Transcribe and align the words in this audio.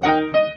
Thank 0.00 0.34
you. 0.36 0.53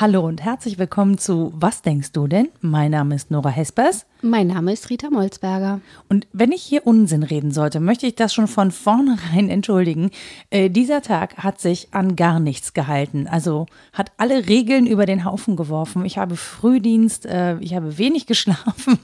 Hallo 0.00 0.24
und 0.24 0.44
herzlich 0.44 0.78
willkommen 0.78 1.18
zu 1.18 1.52
Was 1.56 1.82
denkst 1.82 2.12
du 2.12 2.28
denn? 2.28 2.50
Mein 2.60 2.92
Name 2.92 3.16
ist 3.16 3.32
Nora 3.32 3.48
Hespers. 3.48 4.06
Mein 4.22 4.46
Name 4.46 4.72
ist 4.72 4.90
Rita 4.90 5.10
Molzberger. 5.10 5.80
Und 6.08 6.28
wenn 6.32 6.52
ich 6.52 6.62
hier 6.62 6.86
Unsinn 6.86 7.24
reden 7.24 7.50
sollte, 7.50 7.80
möchte 7.80 8.06
ich 8.06 8.14
das 8.14 8.32
schon 8.32 8.46
von 8.46 8.70
vornherein 8.70 9.50
entschuldigen. 9.50 10.12
Äh, 10.50 10.70
dieser 10.70 11.02
Tag 11.02 11.38
hat 11.38 11.60
sich 11.60 11.88
an 11.94 12.14
gar 12.14 12.38
nichts 12.38 12.74
gehalten. 12.74 13.26
Also 13.26 13.66
hat 13.92 14.12
alle 14.18 14.46
Regeln 14.48 14.86
über 14.86 15.04
den 15.04 15.24
Haufen 15.24 15.56
geworfen. 15.56 16.04
Ich 16.04 16.16
habe 16.16 16.36
Frühdienst, 16.36 17.26
äh, 17.26 17.58
ich 17.58 17.74
habe 17.74 17.98
wenig 17.98 18.26
geschlafen. 18.28 19.00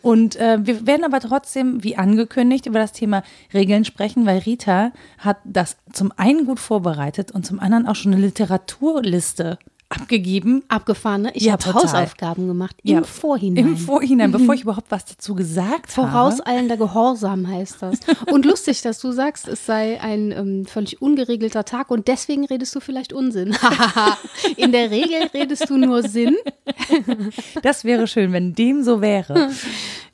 Und 0.00 0.36
äh, 0.36 0.56
wir 0.62 0.86
werden 0.86 1.04
aber 1.04 1.20
trotzdem, 1.20 1.84
wie 1.84 1.98
angekündigt, 1.98 2.64
über 2.64 2.78
das 2.78 2.92
Thema 2.92 3.24
Regeln 3.52 3.84
sprechen, 3.84 4.24
weil 4.24 4.38
Rita 4.38 4.92
hat 5.18 5.36
das 5.44 5.76
zum 5.92 6.12
einen 6.16 6.46
gut 6.46 6.60
vorbereitet 6.60 7.30
und 7.30 7.44
zum 7.44 7.60
anderen 7.60 7.86
auch 7.86 7.94
schon 7.94 8.14
eine 8.14 8.22
Literaturliste 8.22 9.58
abgegeben. 9.94 10.62
Abgefahren, 10.68 11.22
ne? 11.22 11.30
Ich 11.34 11.44
Ja, 11.44 11.52
habe. 11.52 11.74
Hausaufgaben 11.74 12.46
gemacht 12.48 12.76
im 12.82 12.94
Ja, 12.96 13.02
Vorhinein. 13.02 13.64
Im 13.66 13.76
Vorhinein, 13.76 14.32
bevor 14.32 14.54
ich 14.54 14.62
überhaupt 14.62 14.90
was 14.90 15.04
dazu 15.04 15.34
gesagt 15.34 15.96
habe. 15.96 16.08
Vorauseilender 16.10 16.76
Gehorsam 16.76 17.48
heißt 17.48 17.76
das. 17.82 18.00
Und 18.30 18.44
lustig, 18.44 18.82
dass 18.82 18.98
du 19.00 19.12
sagst, 19.12 19.48
es 19.48 19.66
sei 19.66 20.00
ein 20.00 20.32
ähm, 20.32 20.66
völlig 20.66 21.00
ungeregelter 21.02 21.64
Tag 21.64 21.90
und 21.90 22.08
deswegen 22.08 22.44
redest 22.44 22.74
du 22.74 22.80
vielleicht 22.80 23.12
Unsinn. 23.12 23.56
In 24.56 24.72
der 24.72 24.90
Regel 24.90 25.28
redest 25.32 25.68
du 25.70 25.76
nur 25.76 26.02
Sinn. 26.02 26.36
Das 27.62 27.84
wäre 27.84 28.06
schön, 28.06 28.32
wenn 28.32 28.54
dem 28.54 28.82
so 28.82 29.00
wäre. 29.00 29.50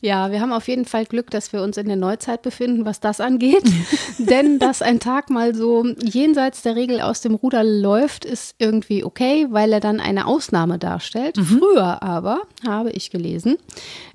Ja, 0.00 0.30
wir 0.30 0.40
haben 0.40 0.52
auf 0.52 0.66
jeden 0.68 0.84
Fall 0.84 1.04
Glück, 1.04 1.30
dass 1.30 1.52
wir 1.52 1.62
uns 1.62 1.76
in 1.76 1.86
der 1.86 1.96
Neuzeit 1.96 2.42
befinden, 2.42 2.84
was 2.84 3.00
das 3.00 3.20
angeht. 3.20 3.62
Denn 4.18 4.58
dass 4.58 4.82
ein 4.82 4.98
Tag 5.00 5.30
mal 5.30 5.54
so 5.54 5.84
jenseits 6.02 6.62
der 6.62 6.76
Regel 6.76 7.00
aus 7.00 7.20
dem 7.20 7.34
Ruder 7.34 7.62
läuft, 7.64 8.24
ist 8.24 8.54
irgendwie 8.58 9.04
okay, 9.04 9.46
weil 9.50 9.69
er 9.72 9.80
dann 9.80 10.00
eine 10.00 10.26
Ausnahme 10.26 10.78
darstellt. 10.78 11.36
Früher 11.38 12.02
aber, 12.02 12.42
habe 12.66 12.90
ich 12.90 13.10
gelesen, 13.10 13.56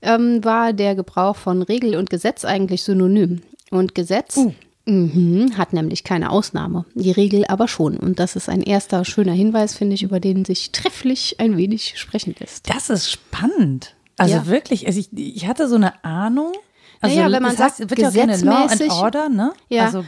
ähm, 0.01 0.43
war 0.43 0.73
der 0.73 0.95
Gebrauch 0.95 1.35
von 1.35 1.61
Regel 1.61 1.95
und 1.95 2.09
Gesetz 2.09 2.45
eigentlich 2.45 2.83
synonym. 2.83 3.41
Und 3.71 3.95
Gesetz 3.95 4.37
mhm, 4.85 5.51
hat 5.57 5.73
nämlich 5.73 6.03
keine 6.03 6.29
Ausnahme, 6.29 6.85
die 6.93 7.11
Regel 7.11 7.45
aber 7.47 7.67
schon. 7.67 7.97
Und 7.97 8.19
das 8.19 8.35
ist 8.35 8.49
ein 8.49 8.61
erster 8.61 9.03
schöner 9.05 9.33
Hinweis, 9.33 9.75
finde 9.75 9.95
ich, 9.95 10.03
über 10.03 10.19
den 10.19 10.45
sich 10.45 10.71
trefflich 10.71 11.39
ein 11.39 11.57
wenig 11.57 11.93
sprechen 11.99 12.35
lässt. 12.39 12.69
Das 12.69 12.89
ist 12.89 13.11
spannend. 13.11 13.95
Also 14.17 14.35
Ja. 14.35 14.45
wirklich, 14.47 14.87
also 14.87 14.99
ich, 14.99 15.09
ich 15.17 15.47
hatte 15.47 15.67
so 15.67 15.75
eine 15.75 16.03
Ahnung. 16.05 16.53
Also 17.01 17.15
Naja, 17.17 17.31
wenn 17.31 17.43
man 17.43 17.51
das 17.55 17.61
heißt, 17.65 17.77
sagt, 17.77 17.89
wird 17.89 17.99
ja 17.99 18.09
gerne 18.09 18.37
Law 18.37 18.63
and 18.63 18.71
gesetzmäßig- 18.71 18.91
Order, 19.01 19.29
ne? 19.29 19.51
Ja. 19.69 19.85
Also 19.85 20.05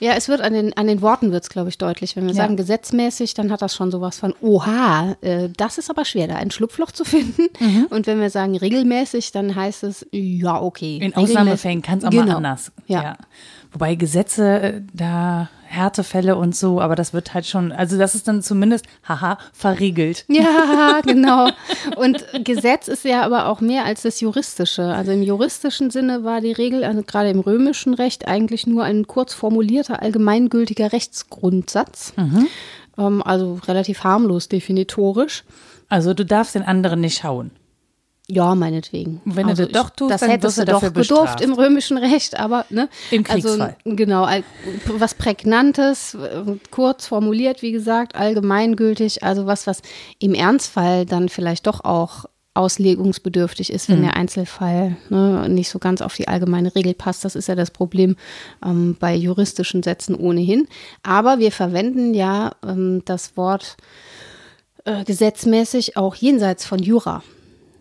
Ja, 0.00 0.12
es 0.14 0.28
wird 0.28 0.40
an 0.40 0.52
den, 0.52 0.76
an 0.76 0.86
den 0.86 1.02
Worten 1.02 1.32
wird 1.32 1.44
es, 1.44 1.50
glaube 1.50 1.68
ich, 1.68 1.78
deutlich. 1.78 2.16
Wenn 2.16 2.24
wir 2.24 2.32
Ja. 2.34 2.42
sagen 2.42 2.56
gesetzmäßig, 2.56 3.34
dann 3.34 3.50
hat 3.52 3.62
das 3.62 3.74
schon 3.74 3.90
sowas 3.90 4.18
von, 4.18 4.34
oha, 4.40 5.16
äh, 5.20 5.48
das 5.56 5.78
ist 5.78 5.90
aber 5.90 6.04
schwer, 6.04 6.26
da 6.28 6.36
ein 6.36 6.50
Schlupfloch 6.50 6.90
zu 6.92 7.04
finden. 7.04 7.46
Mhm. 7.60 7.86
Und 7.90 8.06
wenn 8.06 8.20
wir 8.20 8.30
sagen 8.30 8.56
regelmäßig, 8.56 9.32
dann 9.32 9.54
heißt 9.54 9.84
es, 9.84 10.06
ja, 10.10 10.60
okay. 10.60 10.98
in 11.00 11.14
Ausnahmefällen 11.14 11.82
kann 11.82 11.98
es 11.98 12.04
auch 12.04 12.10
genau. 12.10 12.24
mal 12.24 12.36
anders. 12.36 12.72
Ja. 12.86 13.16
Wobei 13.74 13.96
Gesetze, 13.96 14.60
äh, 14.60 14.80
da 14.92 15.50
Härtefälle 15.66 16.36
und 16.36 16.54
so, 16.54 16.80
aber 16.80 16.94
das 16.94 17.12
wird 17.12 17.34
halt 17.34 17.46
schon, 17.46 17.72
also 17.72 17.98
das 17.98 18.14
ist 18.14 18.28
dann 18.28 18.40
zumindest, 18.42 18.86
haha, 19.06 19.38
verriegelt. 19.52 20.24
Ja, 20.34 21.00
genau. 21.04 21.48
Und 21.96 22.24
Gesetz 22.44 22.86
ist 22.88 23.04
ja 23.04 23.22
aber 23.22 23.48
auch 23.48 23.60
mehr 23.60 23.84
als 23.84 24.02
das 24.02 24.20
Juristische. 24.20 24.84
Also 24.84 25.10
im 25.10 25.22
juristischen 25.22 25.90
Sinne 25.90 26.22
war 26.22 26.40
die 26.40 26.52
Regel, 26.52 26.84
also 26.84 27.02
gerade 27.02 27.30
im 27.30 27.40
römischen 27.40 27.94
Recht, 27.94 28.28
eigentlich 28.28 28.66
nur 28.66 28.84
ein 28.84 29.06
kurz 29.06 29.34
formulierter, 29.34 30.02
allgemeingültiger 30.02 30.92
Rechtsgrundsatz. 30.92 32.12
Mhm. 32.16 32.46
Ähm, 32.96 33.22
also 33.22 33.58
relativ 33.66 34.04
harmlos 34.04 34.48
definitorisch. 34.48 35.44
Also 35.88 36.14
du 36.14 36.24
darfst 36.24 36.54
den 36.54 36.62
anderen 36.62 37.00
nicht 37.00 37.24
hauen. 37.24 37.50
Ja, 38.26 38.54
meinetwegen. 38.54 39.20
Wenn 39.26 39.44
du 39.44 39.50
also 39.50 39.64
das 39.64 39.72
doch 39.72 39.90
tust, 39.90 40.10
das 40.12 40.20
dann 40.22 40.30
hättest 40.30 40.56
du 40.56 40.62
du 40.62 40.72
doch 40.72 40.80
dafür 40.80 40.90
gedurft 40.90 41.08
bestraft. 41.08 41.40
im 41.42 41.52
römischen 41.52 41.98
Recht, 41.98 42.38
aber 42.40 42.64
ne? 42.70 42.88
Im 43.10 43.22
Kriegsfall. 43.22 43.76
Also, 43.84 43.96
genau, 43.96 44.26
was 44.96 45.14
prägnantes, 45.14 46.14
äh, 46.14 46.56
kurz 46.70 47.06
formuliert, 47.06 47.60
wie 47.60 47.72
gesagt, 47.72 48.14
allgemeingültig, 48.14 49.22
also 49.22 49.44
was, 49.44 49.66
was 49.66 49.82
im 50.20 50.32
Ernstfall 50.32 51.04
dann 51.04 51.28
vielleicht 51.28 51.66
doch 51.66 51.84
auch 51.84 52.24
auslegungsbedürftig 52.54 53.70
ist, 53.72 53.88
Mhm. 53.88 53.94
wenn 53.94 54.02
der 54.04 54.16
Einzelfall 54.16 54.96
ne, 55.10 55.48
nicht 55.48 55.68
so 55.68 55.78
ganz 55.78 56.00
auf 56.00 56.14
die 56.14 56.28
allgemeine 56.28 56.74
Regel 56.74 56.94
passt. 56.94 57.24
Das 57.24 57.34
ist 57.34 57.48
ja 57.48 57.56
das 57.56 57.70
Problem 57.72 58.16
ähm, 58.64 58.96
bei 58.98 59.14
juristischen 59.14 59.82
Sätzen 59.82 60.14
ohnehin. 60.14 60.66
Aber 61.02 61.40
wir 61.40 61.52
verwenden 61.52 62.14
ja 62.14 62.52
ähm, 62.66 63.02
das 63.04 63.36
Wort 63.36 63.76
äh, 64.84 65.04
gesetzmäßig 65.04 65.96
auch 65.96 66.14
jenseits 66.14 66.64
von 66.64 66.78
Jura. 66.78 67.22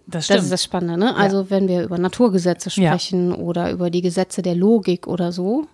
Das. 0.05 0.27
Das 0.27 0.43
ist 0.43 0.51
das 0.51 0.63
Spannende, 0.63 0.97
ne? 0.97 1.15
Also 1.15 1.49
wenn 1.49 1.67
wir 1.69 1.83
über 1.83 1.97
Naturgesetze 1.97 2.69
Ja. 2.75 2.91
sprechen 2.91 3.33
oder 3.33 3.71
über 3.71 3.89
die 3.89 4.01
Gesetze 4.01 4.41
der 4.41 4.53
Logik 4.53 5.07
oder 5.07 5.31
so. 5.31 5.65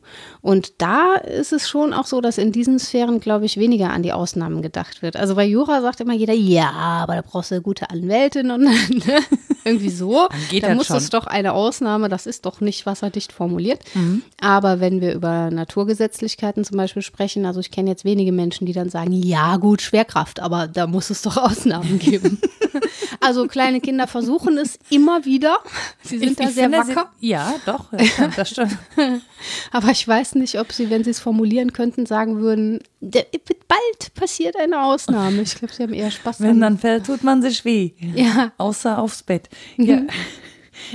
Und 0.42 0.74
da 0.82 1.16
ist 1.16 1.52
es 1.52 1.68
schon 1.68 1.94
auch 1.94 2.06
so, 2.06 2.22
dass 2.22 2.38
in 2.38 2.52
diesen 2.52 2.78
Sphären, 2.78 3.20
glaube 3.20 3.46
ich, 3.46 3.58
weniger 3.58 3.90
an 3.90 4.04
die 4.04 4.14
Ausnahmen 4.14 4.62
gedacht 4.62 5.02
wird. 5.02 5.16
Also 5.18 5.34
bei 5.34 5.46
Jura 5.46 5.82
sagt 5.82 6.00
immer 6.00 6.14
jeder, 6.14 6.34
ja, 6.34 6.70
aber 6.70 7.16
da 7.16 7.22
brauchst 7.22 7.50
du 7.50 7.56
eine 7.56 7.64
gute 7.64 7.90
Anwältin 7.90 8.52
und 8.52 8.62
ne? 9.08 9.20
irgendwie 9.66 9.90
so. 9.90 10.28
Dann 10.52 10.62
da 10.62 10.76
muss 10.76 10.88
schon. 10.88 10.98
es 10.98 11.10
doch 11.10 11.26
eine 11.26 11.54
Ausnahme, 11.54 12.08
das 12.08 12.28
ist 12.28 12.46
doch 12.46 12.62
nicht 12.62 12.86
wasserdicht 12.86 13.32
formuliert. 13.32 13.82
Mhm. 13.96 14.22
Aber 14.40 14.80
wenn 14.80 15.02
wir 15.02 15.14
über 15.14 15.50
Naturgesetzlichkeiten 15.50 16.64
zum 16.64 16.78
Beispiel 16.78 17.02
sprechen, 17.02 17.46
also 17.46 17.60
ich 17.60 17.72
kenne 17.72 17.90
jetzt 17.90 18.06
wenige 18.06 18.32
Menschen, 18.32 18.66
die 18.68 18.74
dann 18.74 18.90
sagen, 18.90 19.12
ja 19.12 19.58
gut, 19.58 19.82
Schwerkraft, 19.82 20.40
aber 20.40 20.68
da 20.68 20.86
muss 20.88 21.10
es 21.10 21.24
doch 21.24 21.38
Ausnahmen 21.38 21.98
geben. 22.00 22.40
also 23.20 23.48
kleine 23.48 23.82
Kinder 23.82 24.08
versuchen 24.20 24.58
es 24.58 24.78
immer 24.90 25.26
wieder. 25.26 25.60
Sie 26.04 26.18
sind 26.20 26.32
Ich- 26.32 26.38
da 26.38 26.44
ich 26.46 26.50
sehr 26.56 26.70
finde, 26.70 26.86
sie- 26.86 26.96
wacker. 26.96 27.12
Ja, 27.20 27.56
doch, 27.66 27.86
das 27.92 28.08
stimmt. 28.10 28.38
Das 28.38 28.50
stimmt. 28.50 28.78
Aber 29.72 29.90
ich 29.90 30.08
weiß 30.08 30.36
nicht, 30.36 30.60
ob 30.60 30.72
sie, 30.72 30.90
wenn 30.90 31.04
sie 31.04 31.12
es 31.12 31.20
formulieren 31.20 31.74
könnten, 31.74 32.06
sagen 32.06 32.40
würden, 32.40 32.80
"Der- 33.00 33.26
bald 33.68 34.14
passiert 34.16 34.56
eine 34.58 34.84
Ausnahme. 34.84 35.42
Ich 35.42 35.56
glaube, 35.56 35.74
sie 35.74 35.84
haben 35.84 35.94
eher 35.94 36.12
Spaß 36.12 36.42
Wenn 36.42 36.60
dann 36.62 36.78
fällt, 36.78 37.06
tut 37.06 37.24
man 37.24 37.42
sich 37.42 37.64
weh. 37.66 37.92
Ja. 38.00 38.52
Außer 38.58 38.98
aufs 39.00 39.24
Bett. 39.24 39.50
Ja. 39.78 40.02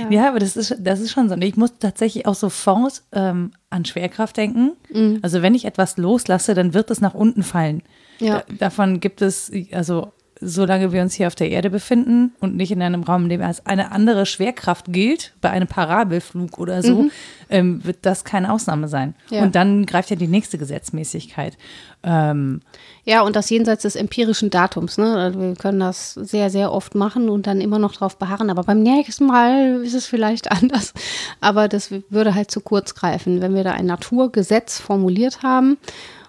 Ja, 0.09 0.29
aber 0.29 0.39
das 0.39 0.57
ist, 0.57 0.75
das 0.79 0.99
ist 0.99 1.11
schon 1.11 1.29
so. 1.29 1.35
Ich 1.35 1.57
muss 1.57 1.73
tatsächlich 1.79 2.25
auch 2.25 2.33
sofort 2.35 3.03
ähm, 3.11 3.51
an 3.69 3.85
Schwerkraft 3.85 4.35
denken. 4.35 4.71
Mhm. 4.91 5.19
Also 5.21 5.41
wenn 5.43 5.53
ich 5.53 5.65
etwas 5.65 5.97
loslasse, 5.97 6.55
dann 6.55 6.73
wird 6.73 6.89
es 6.89 7.01
nach 7.01 7.13
unten 7.13 7.43
fallen. 7.43 7.83
Ja. 8.19 8.39
Da, 8.47 8.53
davon 8.57 8.99
gibt 8.99 9.21
es, 9.21 9.51
also 9.71 10.11
solange 10.41 10.91
wir 10.91 11.01
uns 11.01 11.13
hier 11.13 11.27
auf 11.27 11.35
der 11.35 11.49
Erde 11.49 11.69
befinden 11.69 12.33
und 12.41 12.55
nicht 12.55 12.71
in 12.71 12.81
einem 12.81 13.03
Raum, 13.03 13.23
in 13.23 13.29
dem 13.29 13.41
als 13.41 13.65
eine 13.65 13.91
andere 13.91 14.25
Schwerkraft 14.25 14.87
gilt, 14.89 15.33
bei 15.39 15.49
einem 15.49 15.67
Parabelflug 15.67 16.57
oder 16.57 16.83
so, 16.83 17.09
ähm, 17.49 17.83
wird 17.85 17.99
das 18.01 18.25
keine 18.25 18.51
Ausnahme 18.51 18.87
sein. 18.87 19.15
Mhm. 19.29 19.35
Ja. 19.35 19.43
Und 19.43 19.55
dann 19.55 19.85
greift 19.85 20.09
ja 20.09 20.15
die 20.15 20.27
nächste 20.27 20.57
Gesetzmäßigkeit. 20.57 21.57
Ähm, 22.03 22.61
Ja, 23.05 23.21
und 23.21 23.35
das 23.35 23.49
jenseits 23.49 23.83
des 23.83 23.95
empirischen 23.95 24.49
Datums. 24.49 24.97
Ne? 24.97 25.15
Also 25.15 25.39
wir 25.39 25.55
können 25.55 25.79
das 25.79 26.13
sehr, 26.13 26.49
sehr 26.49 26.71
oft 26.71 26.95
machen 26.95 27.29
und 27.29 27.47
dann 27.47 27.61
immer 27.61 27.79
noch 27.79 27.93
drauf 27.93 28.17
beharren. 28.17 28.49
Aber 28.49 28.63
beim 28.63 28.83
nächsten 28.83 29.27
Mal 29.27 29.81
ist 29.83 29.93
es 29.93 30.05
vielleicht 30.05 30.51
anders. 30.51 30.93
Aber 31.39 31.67
das 31.67 31.91
würde 32.09 32.35
halt 32.35 32.51
zu 32.51 32.59
kurz 32.59 32.93
greifen, 32.93 33.41
wenn 33.41 33.55
wir 33.55 33.63
da 33.63 33.71
ein 33.71 33.85
Naturgesetz 33.85 34.79
formuliert 34.79 35.43
haben 35.43 35.77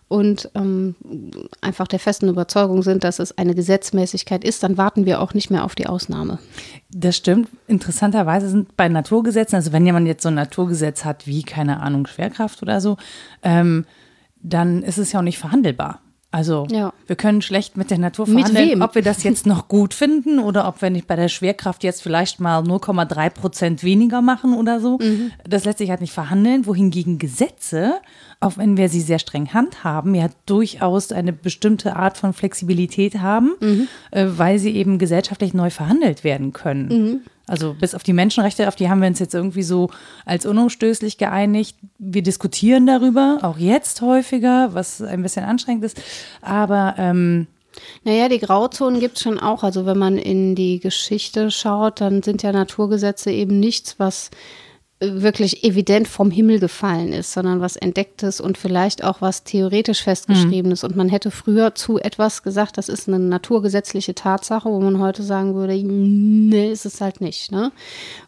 und 0.09 0.51
ähm, 0.55 0.95
einfach 1.61 1.89
der 1.89 1.99
festen 1.99 2.29
Überzeugung 2.29 2.83
sind, 2.83 3.03
dass 3.03 3.19
es 3.19 3.37
eine 3.37 3.55
Gesetzmäßigkeit 3.55 4.45
ist, 4.45 4.63
dann 4.63 4.77
warten 4.77 5.05
wir 5.05 5.21
auch 5.21 5.35
nicht 5.35 5.51
mehr 5.51 5.65
auf 5.65 5.75
die 5.75 5.87
Ausnahme. 5.87 6.39
Das 6.91 7.17
stimmt. 7.17 7.49
Interessanterweise 7.67 8.49
sind 8.49 8.77
bei 8.77 8.89
Naturgesetzen, 8.89 9.57
also 9.57 9.73
wenn 9.73 9.85
jemand 9.85 10.07
jetzt 10.07 10.23
so 10.23 10.29
ein 10.29 10.35
Naturgesetz 10.35 11.05
hat 11.05 11.27
wie, 11.27 11.43
keine 11.43 11.81
Ahnung, 11.81 12.07
Schwerkraft 12.07 12.63
oder 12.63 12.81
so, 12.81 12.97
ähm, 13.43 13.85
dann 14.43 14.83
ist 14.83 14.99
es 14.99 15.11
ja 15.11 15.19
auch 15.19 15.25
nicht 15.25 15.39
verhandelbar. 15.39 16.01
Also 16.33 16.67
Ja. 16.71 16.93
wir 17.07 17.17
können 17.17 17.41
schlecht 17.41 17.77
mit 17.77 17.91
der 17.91 17.99
Natur 17.99 18.27
verhandeln, 18.27 18.83
ob 18.83 18.95
wir 18.95 19.03
das 19.03 19.23
jetzt 19.23 19.47
noch 19.47 19.69
gut 19.69 19.95
finden 19.95 20.39
oder 20.39 20.67
ob 20.69 20.83
wir 20.83 20.91
nicht 20.91 21.07
bei 21.07 21.17
der 21.17 21.29
Schwerkraft 21.29 21.83
jetzt 21.85 22.03
vielleicht 22.03 22.41
mal 22.41 22.63
0,3 22.63 23.31
Prozent 23.31 23.83
weniger 23.85 24.21
machen 24.21 24.53
oder 24.55 24.81
so. 24.81 24.99
Mhm. 24.99 25.31
Das 25.49 25.65
lässt 25.65 25.79
sich 25.79 25.89
halt 25.89 26.01
nicht 26.01 26.13
verhandeln, 26.13 26.67
wohingegen 26.67 27.19
Gesetze, 27.19 27.95
auch 28.41 28.59
wenn 28.59 28.77
wir 28.77 28.89
sie 28.89 29.01
sehr 29.01 29.19
streng 29.21 29.55
handhaben, 29.55 30.15
ja 30.15 30.27
durchaus 30.47 31.11
eine 31.13 31.33
bestimmte 31.33 31.97
Art 31.97 32.19
von 32.19 32.33
Flexibilität 32.35 33.21
haben, 33.21 33.53
Mhm. 33.61 33.89
äh, 34.11 34.27
weil 34.29 34.59
sie 34.59 34.75
eben 34.77 34.99
gesellschaftlich 34.99 35.55
neu 35.55 35.71
verhandelt 35.71 36.23
werden 36.25 36.53
können. 36.53 36.89
Mhm. 36.89 37.21
Also 37.47 37.75
bis 37.75 37.95
auf 37.95 38.03
die 38.03 38.13
Menschenrechte, 38.13 38.67
auf 38.67 38.75
die 38.75 38.89
haben 38.89 39.01
wir 39.01 39.09
uns 39.09 39.21
jetzt 39.21 39.35
irgendwie 39.35 39.63
so 39.63 39.89
als 40.25 40.47
unumstößlich 40.47 41.17
geeinigt. 41.17 41.77
Wir 41.99 42.23
diskutieren 42.23 42.87
darüber, 42.87 43.39
auch 43.43 43.59
jetzt 43.59 44.01
häufiger, 44.01 44.75
was 44.75 45.01
ein 45.01 45.23
bisschen 45.23 45.45
anstrengend 45.45 45.85
ist. 45.85 46.01
Aber 46.43 46.95
ähm, 46.99 47.47
Naja, 48.05 48.29
die 48.29 48.39
Grauzonen 48.39 49.01
gibt 49.01 49.17
es 49.17 49.23
schon 49.23 49.39
auch. 49.39 49.63
Also 49.63 49.87
wenn 49.87 49.99
man 49.99 50.19
in 50.19 50.55
die 50.55 50.81
Geschichte 50.81 51.51
schaut, 51.51 52.01
dann 52.01 52.23
sind 52.23 52.43
ja 52.43 52.53
Naturgesetze 52.53 53.31
eben 53.31 53.61
nichts, 53.61 53.99
was 53.99 54.31
wirklich 54.99 55.63
evident 55.63 56.09
vom 56.09 56.31
Himmel 56.31 56.59
gefallen 56.59 57.13
ist, 57.13 57.33
sondern 57.33 57.61
was 57.61 57.77
Entdecktes 57.77 58.41
und 58.41 58.57
vielleicht 58.57 59.05
auch 59.05 59.21
was 59.21 59.45
theoretisch 59.45 60.03
festgeschriebenes. 60.03 60.83
Mhm. 60.83 60.89
Und 60.89 60.97
man 60.97 61.09
hätte 61.11 61.31
früher 61.31 61.75
zu 61.75 61.99
etwas 61.99 62.43
gesagt, 62.43 62.79
das 62.79 62.89
ist 62.89 63.07
eine 63.07 63.19
naturgesetzliche 63.19 64.15
Tatsache, 64.15 64.71
wo 64.71 64.81
man 64.81 64.99
heute 64.99 65.23
sagen 65.23 65.55
würde, 65.55 65.75
nee, 65.75 66.73
ist 66.73 66.87
es 66.87 67.03
halt 67.03 67.21
nicht. 67.21 67.53
Ne? 67.53 67.73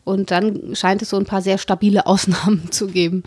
Und 0.09 0.31
dann 0.31 0.75
scheint 0.75 1.03
es 1.03 1.11
so 1.11 1.19
ein 1.19 1.27
paar 1.27 1.43
sehr 1.43 1.59
stabile 1.59 2.07
Ausnahmen 2.07 2.63
zu 2.71 2.87
geben. 2.87 3.25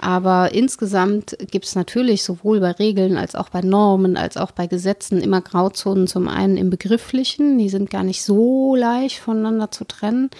Aber 0.00 0.54
insgesamt 0.54 1.36
gibt 1.50 1.66
es 1.66 1.74
natürlich 1.74 2.24
sowohl 2.24 2.60
bei 2.60 2.70
Regeln 2.70 3.18
als 3.18 3.34
auch 3.34 3.50
bei 3.50 3.60
Normen, 3.60 4.16
als 4.16 4.38
auch 4.38 4.50
bei 4.50 4.66
Gesetzen 4.66 5.20
immer 5.20 5.42
Grauzonen. 5.42 6.06
Zum 6.06 6.28
einen 6.28 6.56
im 6.56 6.70
Begrifflichen, 6.70 7.58
die 7.58 7.68
sind 7.68 7.90
gar 7.90 8.02
nicht 8.02 8.24
so 8.24 8.74
leicht 8.74 9.18
voneinander 9.18 9.70
zu 9.70 9.84
trennen. 9.84 10.30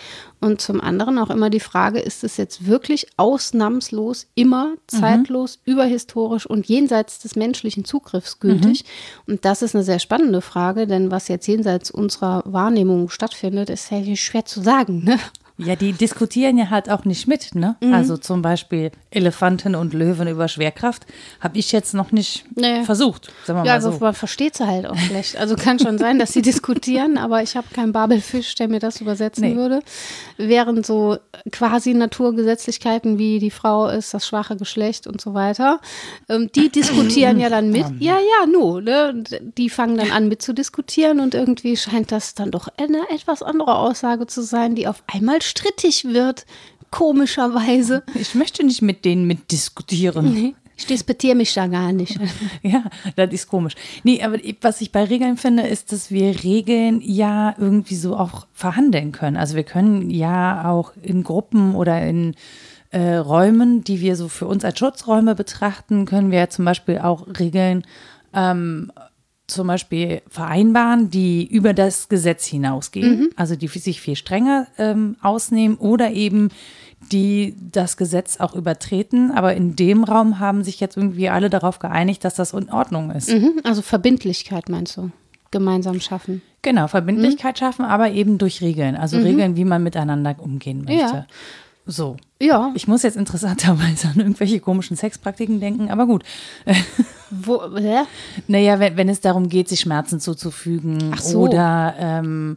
Und 0.40 0.62
zum 0.62 0.80
anderen 0.80 1.18
auch 1.18 1.30
immer 1.30 1.50
die 1.50 1.60
Frage, 1.60 2.00
ist 2.00 2.24
es 2.24 2.38
jetzt 2.38 2.66
wirklich 2.66 3.06
ausnahmslos, 3.16 4.26
immer 4.34 4.68
mhm. 4.68 4.76
zeitlos, 4.86 5.60
mhm. 5.64 5.74
überhistorisch 5.74 6.46
und 6.46 6.66
jenseits 6.66 7.18
des 7.18 7.36
menschlichen 7.36 7.84
Zugriffs 7.84 8.40
gültig? 8.40 8.84
Mhm. 9.26 9.34
Und 9.34 9.44
das 9.44 9.60
ist 9.60 9.74
eine 9.76 9.84
sehr 9.84 9.98
spannende 9.98 10.40
Frage, 10.40 10.86
denn 10.86 11.10
was 11.10 11.28
jetzt 11.28 11.46
jenseits 11.46 11.90
unserer 11.90 12.42
Wahrnehmung 12.46 13.10
stattfindet, 13.10 13.68
ist 13.68 13.90
ja 13.90 14.16
schwer 14.16 14.46
zu 14.46 14.62
sagen. 14.62 15.04
Ne? 15.04 15.18
Ja, 15.58 15.76
die 15.76 15.92
diskutieren 15.92 16.56
ja 16.56 16.70
halt 16.70 16.90
auch 16.90 17.04
nicht 17.04 17.28
mit, 17.28 17.54
ne? 17.54 17.76
Mhm. 17.80 17.92
Also 17.92 18.16
zum 18.16 18.40
Beispiel 18.40 18.90
Elefanten 19.10 19.74
und 19.74 19.92
Löwen 19.92 20.26
über 20.26 20.48
Schwerkraft 20.48 21.06
habe 21.40 21.58
ich 21.58 21.72
jetzt 21.72 21.92
noch 21.92 22.10
nicht 22.10 22.44
nee. 22.56 22.82
versucht. 22.84 23.30
Sagen 23.44 23.60
wir 23.60 23.66
ja, 23.66 23.74
mal 23.74 23.80
so. 23.82 23.98
man 24.00 24.14
versteht 24.14 24.56
sie 24.56 24.66
halt 24.66 24.86
auch 24.86 24.96
schlecht. 24.96 25.36
Also 25.36 25.54
kann 25.56 25.78
schon 25.78 25.98
sein, 25.98 26.18
dass 26.18 26.32
sie 26.32 26.42
diskutieren, 26.42 27.18
aber 27.18 27.42
ich 27.42 27.54
habe 27.54 27.66
keinen 27.72 27.92
Babelfisch, 27.92 28.54
der 28.54 28.68
mir 28.68 28.78
das 28.78 29.00
übersetzen 29.00 29.50
nee. 29.50 29.56
würde. 29.56 29.80
Während 30.38 30.86
so 30.86 31.18
quasi 31.50 31.92
Naturgesetzlichkeiten 31.92 33.18
wie 33.18 33.38
die 33.38 33.50
Frau 33.50 33.88
ist 33.88 34.14
das 34.14 34.26
schwache 34.26 34.56
Geschlecht 34.56 35.06
und 35.06 35.20
so 35.20 35.34
weiter, 35.34 35.80
ähm, 36.30 36.50
die 36.54 36.70
diskutieren 36.70 37.38
ja 37.38 37.50
dann 37.50 37.70
mit. 37.70 37.84
Ja, 37.98 38.16
ja, 38.16 38.46
nu, 38.46 38.80
ne? 38.80 39.22
Die 39.58 39.68
fangen 39.68 39.98
dann 39.98 40.12
an 40.12 40.28
mitzudiskutieren 40.28 41.20
und 41.20 41.34
irgendwie 41.34 41.76
scheint 41.76 42.10
das 42.10 42.34
dann 42.34 42.50
doch 42.50 42.68
eine 42.78 43.02
etwas 43.10 43.42
andere 43.42 43.76
Aussage 43.76 44.26
zu 44.26 44.42
sein, 44.42 44.74
die 44.74 44.86
auf 44.86 45.02
einmal 45.12 45.41
strittig 45.42 46.04
wird, 46.04 46.46
komischerweise. 46.90 48.02
Ich 48.14 48.34
möchte 48.34 48.64
nicht 48.64 48.82
mit 48.82 49.04
denen 49.04 49.26
mitdiskutieren. 49.26 50.32
Nee. 50.32 50.54
Ich 50.76 50.86
disputiere 50.86 51.36
mich 51.36 51.54
da 51.54 51.66
gar 51.66 51.92
nicht. 51.92 52.18
Ja, 52.62 52.84
das 53.16 53.32
ist 53.32 53.48
komisch. 53.48 53.74
Nee, 54.04 54.22
aber 54.22 54.38
was 54.60 54.80
ich 54.80 54.92
bei 54.92 55.04
Regeln 55.04 55.36
finde, 55.36 55.66
ist, 55.66 55.92
dass 55.92 56.10
wir 56.10 56.42
Regeln 56.42 57.00
ja 57.02 57.54
irgendwie 57.58 57.96
so 57.96 58.16
auch 58.16 58.46
verhandeln 58.52 59.12
können. 59.12 59.36
Also 59.36 59.56
wir 59.56 59.64
können 59.64 60.10
ja 60.10 60.70
auch 60.70 60.92
in 61.02 61.22
Gruppen 61.22 61.74
oder 61.74 62.02
in 62.02 62.34
äh, 62.90 63.14
Räumen, 63.14 63.84
die 63.84 64.00
wir 64.00 64.16
so 64.16 64.28
für 64.28 64.46
uns 64.46 64.64
als 64.64 64.78
Schutzräume 64.78 65.34
betrachten, 65.34 66.04
können 66.04 66.30
wir 66.30 66.38
ja 66.38 66.48
zum 66.48 66.64
Beispiel 66.64 66.98
auch 66.98 67.26
Regeln 67.38 67.84
ähm, 68.34 68.92
zum 69.52 69.66
Beispiel 69.66 70.22
vereinbaren, 70.28 71.10
die 71.10 71.46
über 71.46 71.74
das 71.74 72.08
Gesetz 72.08 72.46
hinausgehen, 72.46 73.20
mhm. 73.20 73.30
also 73.36 73.56
die 73.56 73.68
sich 73.68 74.00
viel 74.00 74.16
strenger 74.16 74.66
ähm, 74.78 75.16
ausnehmen 75.22 75.76
oder 75.76 76.10
eben 76.10 76.50
die 77.10 77.54
das 77.72 77.96
Gesetz 77.96 78.38
auch 78.38 78.54
übertreten. 78.54 79.32
Aber 79.32 79.54
in 79.54 79.76
dem 79.76 80.04
Raum 80.04 80.38
haben 80.38 80.62
sich 80.64 80.80
jetzt 80.80 80.96
irgendwie 80.96 81.28
alle 81.28 81.50
darauf 81.50 81.78
geeinigt, 81.78 82.24
dass 82.24 82.34
das 82.34 82.52
in 82.52 82.70
Ordnung 82.70 83.10
ist. 83.10 83.30
Mhm. 83.30 83.60
Also 83.64 83.82
Verbindlichkeit 83.82 84.68
meinst 84.68 84.96
du? 84.96 85.10
Gemeinsam 85.50 86.00
schaffen. 86.00 86.42
Genau, 86.62 86.86
Verbindlichkeit 86.86 87.56
mhm. 87.56 87.58
schaffen, 87.58 87.84
aber 87.84 88.12
eben 88.12 88.38
durch 88.38 88.62
Regeln. 88.62 88.96
Also 88.96 89.18
mhm. 89.18 89.24
Regeln, 89.24 89.56
wie 89.56 89.64
man 89.64 89.82
miteinander 89.82 90.36
umgehen 90.38 90.84
möchte. 90.84 91.14
Ja. 91.14 91.26
So. 91.84 92.16
Ja. 92.40 92.70
Ich 92.74 92.86
muss 92.86 93.02
jetzt 93.02 93.16
interessanterweise 93.16 94.08
an 94.08 94.16
irgendwelche 94.18 94.60
komischen 94.60 94.96
Sexpraktiken 94.96 95.60
denken, 95.60 95.90
aber 95.90 96.06
gut. 96.06 96.22
Wo, 97.30 97.60
hä? 97.76 98.02
Naja, 98.46 98.78
wenn, 98.78 98.96
wenn 98.96 99.08
es 99.08 99.20
darum 99.20 99.48
geht, 99.48 99.68
sich 99.68 99.80
Schmerzen 99.80 100.20
zuzufügen 100.20 101.14
so. 101.18 101.40
oder 101.40 101.94
ähm, 101.98 102.56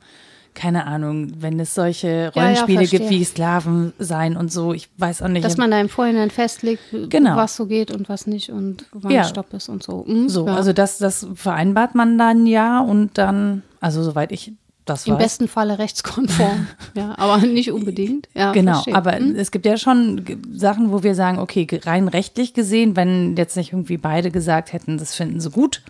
keine 0.53 0.87
Ahnung, 0.87 1.33
wenn 1.39 1.59
es 1.59 1.75
solche 1.75 2.31
Rollenspiele 2.35 2.83
ja, 2.83 2.87
ja, 2.89 2.97
gibt 2.97 3.09
wie 3.09 3.23
Sklaven 3.23 3.93
sein 3.99 4.37
und 4.37 4.51
so, 4.51 4.73
ich 4.73 4.89
weiß 4.97 5.21
auch 5.21 5.27
nicht. 5.27 5.43
Dass 5.43 5.57
man 5.57 5.69
da 5.69 5.79
im 5.79 5.89
Vorhinein 5.89 6.31
festlegt, 6.31 6.81
genau. 7.09 7.35
was 7.35 7.55
so 7.55 7.65
geht 7.65 7.91
und 7.91 8.09
was 8.09 8.25
nicht 8.25 8.49
und 8.49 8.85
wann 8.93 9.11
ja. 9.11 9.25
Stopp 9.25 9.53
ist 9.53 9.69
und 9.69 9.83
so. 9.83 10.05
Mhm, 10.07 10.29
so, 10.29 10.45
also 10.45 10.71
das, 10.71 10.97
das 10.97 11.27
vereinbart 11.35 11.93
man 11.93 12.17
dann 12.17 12.47
ja 12.47 12.79
und 12.79 13.17
dann, 13.17 13.63
also 13.81 14.01
soweit 14.01 14.31
ich 14.31 14.53
das 14.85 15.07
Im 15.07 15.17
besten 15.17 15.47
Falle 15.47 15.79
rechtskonform, 15.79 16.67
ja, 16.95 17.17
aber 17.17 17.37
nicht 17.39 17.71
unbedingt. 17.71 18.29
Ja, 18.35 18.51
genau, 18.51 18.73
verstehe. 18.73 18.95
aber 18.95 19.13
hm? 19.13 19.35
es 19.35 19.51
gibt 19.51 19.65
ja 19.65 19.77
schon 19.77 20.23
Sachen, 20.53 20.91
wo 20.91 21.01
wir 21.01 21.15
sagen, 21.15 21.39
okay, 21.39 21.67
rein 21.83 22.07
rechtlich 22.07 22.53
gesehen, 22.53 22.95
wenn 22.95 23.35
jetzt 23.35 23.57
nicht 23.57 23.73
irgendwie 23.73 23.97
beide 23.97 24.29
gesagt 24.29 24.73
hätten, 24.73 24.97
das 24.97 25.15
finden 25.15 25.39
sie 25.39 25.49
gut, 25.49 25.81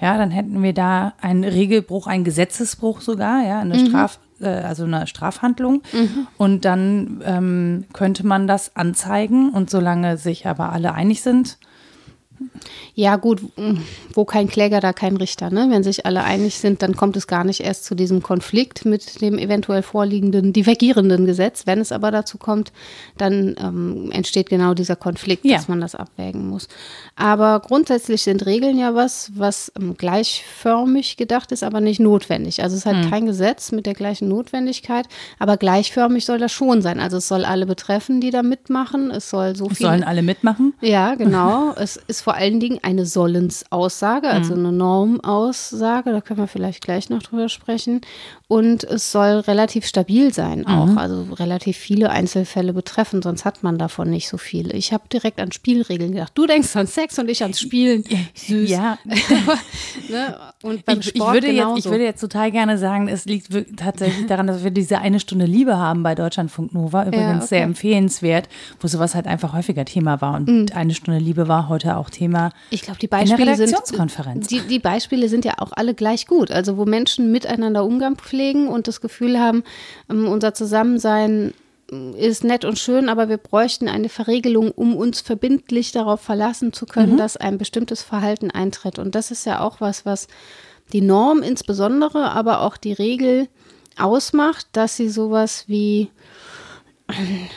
ja, 0.00 0.16
dann 0.16 0.30
hätten 0.30 0.62
wir 0.62 0.72
da 0.72 1.14
einen 1.20 1.44
Regelbruch, 1.44 2.06
einen 2.06 2.24
Gesetzesbruch 2.24 3.00
sogar, 3.00 3.44
ja, 3.44 3.60
eine 3.60 3.76
mhm. 3.76 3.86
Straf, 3.88 4.18
äh, 4.40 4.48
also 4.48 4.84
eine 4.84 5.06
Strafhandlung. 5.06 5.82
Mhm. 5.92 6.26
Und 6.36 6.64
dann 6.64 7.22
ähm, 7.24 7.84
könnte 7.92 8.26
man 8.26 8.46
das 8.46 8.76
anzeigen 8.76 9.50
und 9.50 9.70
solange 9.70 10.16
sich 10.16 10.46
aber 10.46 10.72
alle 10.72 10.94
einig 10.94 11.22
sind, 11.22 11.58
ja, 12.94 13.16
gut, 13.16 13.40
wo 14.12 14.24
kein 14.24 14.48
Kläger, 14.48 14.80
da 14.80 14.92
kein 14.92 15.16
Richter. 15.16 15.50
Ne? 15.50 15.66
Wenn 15.70 15.82
sich 15.82 16.06
alle 16.06 16.22
einig 16.22 16.58
sind, 16.58 16.82
dann 16.82 16.96
kommt 16.96 17.16
es 17.16 17.26
gar 17.26 17.44
nicht 17.44 17.60
erst 17.60 17.84
zu 17.84 17.94
diesem 17.94 18.22
Konflikt 18.22 18.84
mit 18.84 19.20
dem 19.20 19.38
eventuell 19.38 19.82
vorliegenden, 19.82 20.52
divergierenden 20.52 21.26
Gesetz. 21.26 21.66
Wenn 21.66 21.80
es 21.80 21.92
aber 21.92 22.10
dazu 22.10 22.38
kommt, 22.38 22.72
dann 23.16 23.54
ähm, 23.58 24.10
entsteht 24.12 24.48
genau 24.48 24.74
dieser 24.74 24.96
Konflikt, 24.96 25.44
ja. 25.44 25.56
dass 25.56 25.68
man 25.68 25.80
das 25.80 25.94
abwägen 25.94 26.48
muss. 26.48 26.68
Aber 27.16 27.60
grundsätzlich 27.60 28.22
sind 28.22 28.46
Regeln 28.46 28.78
ja 28.78 28.94
was, 28.94 29.32
was 29.34 29.72
ähm, 29.78 29.96
gleichförmig 29.96 31.16
gedacht 31.16 31.52
ist, 31.52 31.62
aber 31.62 31.80
nicht 31.80 32.00
notwendig. 32.00 32.62
Also 32.62 32.74
es 32.74 32.80
ist 32.80 32.86
halt 32.86 33.04
hm. 33.04 33.10
kein 33.10 33.26
Gesetz 33.26 33.72
mit 33.72 33.86
der 33.86 33.94
gleichen 33.94 34.28
Notwendigkeit, 34.28 35.06
aber 35.38 35.56
gleichförmig 35.56 36.24
soll 36.24 36.38
das 36.38 36.52
schon 36.52 36.82
sein. 36.82 37.00
Also 37.00 37.18
es 37.18 37.28
soll 37.28 37.44
alle 37.44 37.66
betreffen, 37.66 38.20
die 38.20 38.30
da 38.30 38.42
mitmachen. 38.42 39.10
Es 39.10 39.30
soll 39.30 39.56
so 39.56 39.68
viel. 39.68 39.86
Sollen 39.86 40.04
alle 40.04 40.22
mitmachen? 40.22 40.74
Ja, 40.80 41.14
genau. 41.14 41.72
es 41.76 41.96
ist 42.06 42.20
vor 42.20 42.33
allen 42.34 42.60
Dingen 42.60 42.78
eine 42.82 43.06
Sollensaussage, 43.06 44.28
also 44.28 44.54
mhm. 44.54 44.66
eine 44.66 44.72
Normaussage. 44.72 46.12
Da 46.12 46.20
können 46.20 46.40
wir 46.40 46.48
vielleicht 46.48 46.84
gleich 46.84 47.10
noch 47.10 47.22
drüber 47.22 47.48
sprechen. 47.48 48.00
Und 48.46 48.84
es 48.84 49.10
soll 49.10 49.40
relativ 49.40 49.86
stabil 49.86 50.32
sein 50.32 50.66
auch, 50.66 50.86
mhm. 50.86 50.98
also 50.98 51.26
relativ 51.32 51.78
viele 51.78 52.10
Einzelfälle 52.10 52.74
betreffen, 52.74 53.22
sonst 53.22 53.46
hat 53.46 53.62
man 53.62 53.78
davon 53.78 54.10
nicht 54.10 54.28
so 54.28 54.36
viele. 54.36 54.74
Ich 54.74 54.92
habe 54.92 55.04
direkt 55.10 55.40
an 55.40 55.50
Spielregeln 55.50 56.12
gedacht. 56.12 56.32
Du 56.34 56.46
denkst 56.46 56.76
an 56.76 56.86
Sex 56.86 57.18
und 57.18 57.30
ich 57.30 57.42
ans 57.42 57.58
Spielen. 57.58 58.04
Süß. 58.34 58.68
Ja. 58.68 58.98
ne? 60.10 60.36
Und 60.62 60.84
beim 60.84 61.00
ich, 61.00 61.06
Sport 61.06 61.36
ich 61.36 61.42
würde, 61.42 61.52
jetzt, 61.52 61.78
ich 61.78 61.84
würde 61.86 62.04
jetzt 62.04 62.20
total 62.20 62.52
gerne 62.52 62.76
sagen, 62.76 63.08
es 63.08 63.24
liegt 63.24 63.48
tatsächlich 63.76 64.26
daran, 64.28 64.46
dass 64.46 64.62
wir 64.62 64.70
diese 64.70 64.98
eine 64.98 65.20
Stunde 65.20 65.46
Liebe 65.46 65.78
haben 65.78 66.02
bei 66.02 66.14
Deutschlandfunk 66.14 66.74
Nova. 66.74 67.06
Übrigens 67.06 67.26
ja, 67.26 67.36
okay. 67.36 67.46
sehr 67.46 67.62
empfehlenswert, 67.62 68.48
wo 68.78 68.88
sowas 68.88 69.14
halt 69.14 69.26
einfach 69.26 69.54
häufiger 69.54 69.86
Thema 69.86 70.20
war. 70.20 70.34
Und 70.34 70.48
mhm. 70.48 70.66
eine 70.74 70.94
Stunde 70.94 71.18
Liebe 71.18 71.48
war 71.48 71.68
heute 71.68 71.96
auch 71.96 72.10
Thema. 72.10 72.23
Ich 72.70 72.82
glaube, 72.82 72.98
die 72.98 73.08
Beispiele 73.08 73.56
sind 73.56 73.74
die, 74.50 74.60
die 74.60 74.78
Beispiele 74.78 75.28
sind 75.28 75.44
ja 75.44 75.54
auch 75.58 75.72
alle 75.72 75.94
gleich 75.94 76.26
gut. 76.26 76.50
Also 76.50 76.76
wo 76.76 76.84
Menschen 76.84 77.32
miteinander 77.32 77.84
Umgang 77.84 78.16
pflegen 78.16 78.68
und 78.68 78.88
das 78.88 79.00
Gefühl 79.00 79.38
haben, 79.38 79.64
ähm, 80.10 80.28
unser 80.28 80.54
Zusammensein 80.54 81.54
ist 82.16 82.44
nett 82.44 82.64
und 82.64 82.78
schön, 82.78 83.08
aber 83.08 83.28
wir 83.28 83.36
bräuchten 83.36 83.88
eine 83.88 84.08
Verregelung, 84.08 84.70
um 84.70 84.96
uns 84.96 85.20
verbindlich 85.20 85.92
darauf 85.92 86.20
verlassen 86.20 86.72
zu 86.72 86.86
können, 86.86 87.12
mhm. 87.12 87.18
dass 87.18 87.36
ein 87.36 87.58
bestimmtes 87.58 88.02
Verhalten 88.02 88.50
eintritt. 88.50 88.98
Und 88.98 89.14
das 89.14 89.30
ist 89.30 89.44
ja 89.44 89.60
auch 89.60 89.80
was, 89.80 90.06
was 90.06 90.28
die 90.92 91.02
Norm 91.02 91.42
insbesondere, 91.42 92.30
aber 92.30 92.60
auch 92.60 92.76
die 92.76 92.92
Regel 92.92 93.48
ausmacht, 93.98 94.66
dass 94.72 94.96
sie 94.96 95.08
sowas 95.08 95.64
wie 95.66 96.10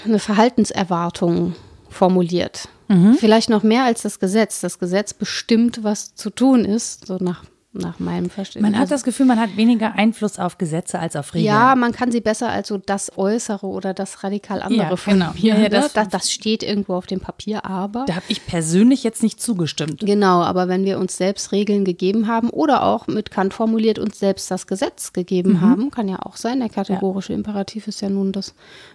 eine 0.06 0.20
Verhaltenserwartung 0.20 1.56
formuliert. 1.90 2.68
Mhm. 2.88 3.16
Vielleicht 3.16 3.50
noch 3.50 3.64
mehr 3.64 3.84
als 3.84 4.02
das 4.02 4.20
Gesetz. 4.20 4.62
Das 4.62 4.80
Gesetz 4.80 5.14
bestimmt, 5.14 5.84
was 5.84 6.16
zu 6.16 6.30
tun 6.30 6.66
ist, 6.66 7.08
so 7.08 7.18
nach 7.20 7.44
nach 7.82 8.00
meinem 8.00 8.30
Verständnis. 8.30 8.72
Man 8.72 8.80
hat 8.80 8.92
das 8.92 9.04
Gefühl, 9.04 9.26
man 9.26 9.40
hat 9.40 9.56
weniger 9.56 9.94
Einfluss 9.94 10.40
auf 10.40 10.58
Gesetze 10.58 11.00
als 11.00 11.16
auf 11.16 11.34
Regeln. 11.34 11.48
Ja, 11.48 11.76
man 11.76 11.92
kann 11.92 12.12
sie 12.12 12.22
besser 12.22 12.50
als 12.50 12.68
so 12.68 12.78
das 12.78 13.18
Äußere 13.18 13.66
oder 13.66 13.94
das 13.94 14.24
radikal 14.24 14.62
andere 14.62 14.90
ja, 14.90 14.96
genau. 15.06 15.32
Ja, 15.36 15.58
ja, 15.58 15.70
das, 15.70 15.94
das, 15.94 16.10
das, 16.10 16.32
steht 16.32 16.64
irgendwo 16.64 16.96
auf 16.96 17.06
dem 17.06 17.20
Papier, 17.20 17.66
aber. 17.66 18.06
Da 18.08 18.16
habe 18.16 18.26
ich 18.28 18.46
persönlich 18.46 19.04
jetzt 19.04 19.24
nicht 19.24 19.42
zugestimmt. 19.42 20.02
Genau, 20.02 20.42
aber 20.42 20.68
wenn 20.68 20.86
wir 20.86 21.00
uns 21.00 21.18
selbst 21.18 21.52
Regeln 21.52 21.86
gegeben 21.86 22.28
haben 22.28 22.50
oder 22.50 22.84
auch 22.84 23.08
mit 23.08 23.32
Kant 23.32 23.54
formuliert 23.54 24.00
uns 24.00 24.20
selbst 24.20 24.50
das 24.52 24.68
Gesetz 24.68 25.14
gegeben 25.14 25.54
mhm. 25.54 25.62
haben, 25.62 25.92
kann 25.92 26.08
ja 26.08 26.20
auch 26.24 26.38
sein. 26.38 26.60
Der 26.60 26.70
kategorische 26.70 27.34
ja. 27.34 27.38
Imperativ 27.38 27.88
ist 27.88 28.02
ja 28.02 28.10
nun 28.10 28.32
das 28.32 28.54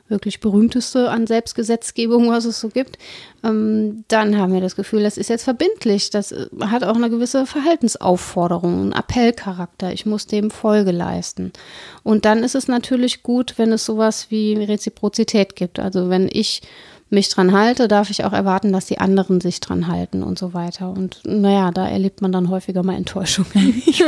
wirklich 0.08 0.40
berühmteste 0.40 1.10
an 1.10 1.26
Selbstgesetzgebung, 1.26 2.28
was 2.30 2.44
es 2.44 2.60
so 2.60 2.68
gibt. 2.68 2.98
Ähm, 3.44 4.04
dann 4.08 4.38
haben 4.38 4.54
wir 4.54 4.60
das 4.60 4.76
Gefühl, 4.76 5.02
das 5.02 5.18
ist 5.18 5.28
jetzt 5.28 5.44
verbindlich. 5.44 6.10
Das 6.10 6.32
äh, 6.32 6.46
hat 6.60 6.84
auch 6.84 6.96
eine 6.96 7.10
gewisse 7.10 7.44
Verhaltensaufforderung 7.46 8.62
Verantwortung, 8.62 8.88
ein 8.88 8.92
Appellcharakter. 8.92 9.92
Ich 9.92 10.06
muss 10.06 10.26
dem 10.26 10.50
Folge 10.50 10.90
leisten. 10.90 11.52
Und 12.02 12.24
dann 12.24 12.44
ist 12.44 12.54
es 12.54 12.68
natürlich 12.68 13.22
gut, 13.22 13.54
wenn 13.56 13.72
es 13.72 13.84
sowas 13.84 14.26
wie 14.30 14.54
Reziprozität 14.54 15.56
gibt. 15.56 15.78
Also 15.78 16.08
wenn 16.08 16.28
ich 16.30 16.62
mich 17.12 17.28
dran 17.28 17.52
halte, 17.52 17.88
darf 17.88 18.10
ich 18.10 18.24
auch 18.24 18.32
erwarten, 18.32 18.72
dass 18.72 18.86
die 18.86 18.98
anderen 18.98 19.40
sich 19.40 19.60
dran 19.60 19.86
halten 19.86 20.22
und 20.22 20.38
so 20.38 20.54
weiter. 20.54 20.90
Und 20.90 21.20
naja, 21.24 21.70
da 21.70 21.86
erlebt 21.88 22.22
man 22.22 22.32
dann 22.32 22.48
häufiger 22.48 22.82
mal 22.82 22.96
Enttäuschung. 22.96 23.46
ich, 23.54 24.02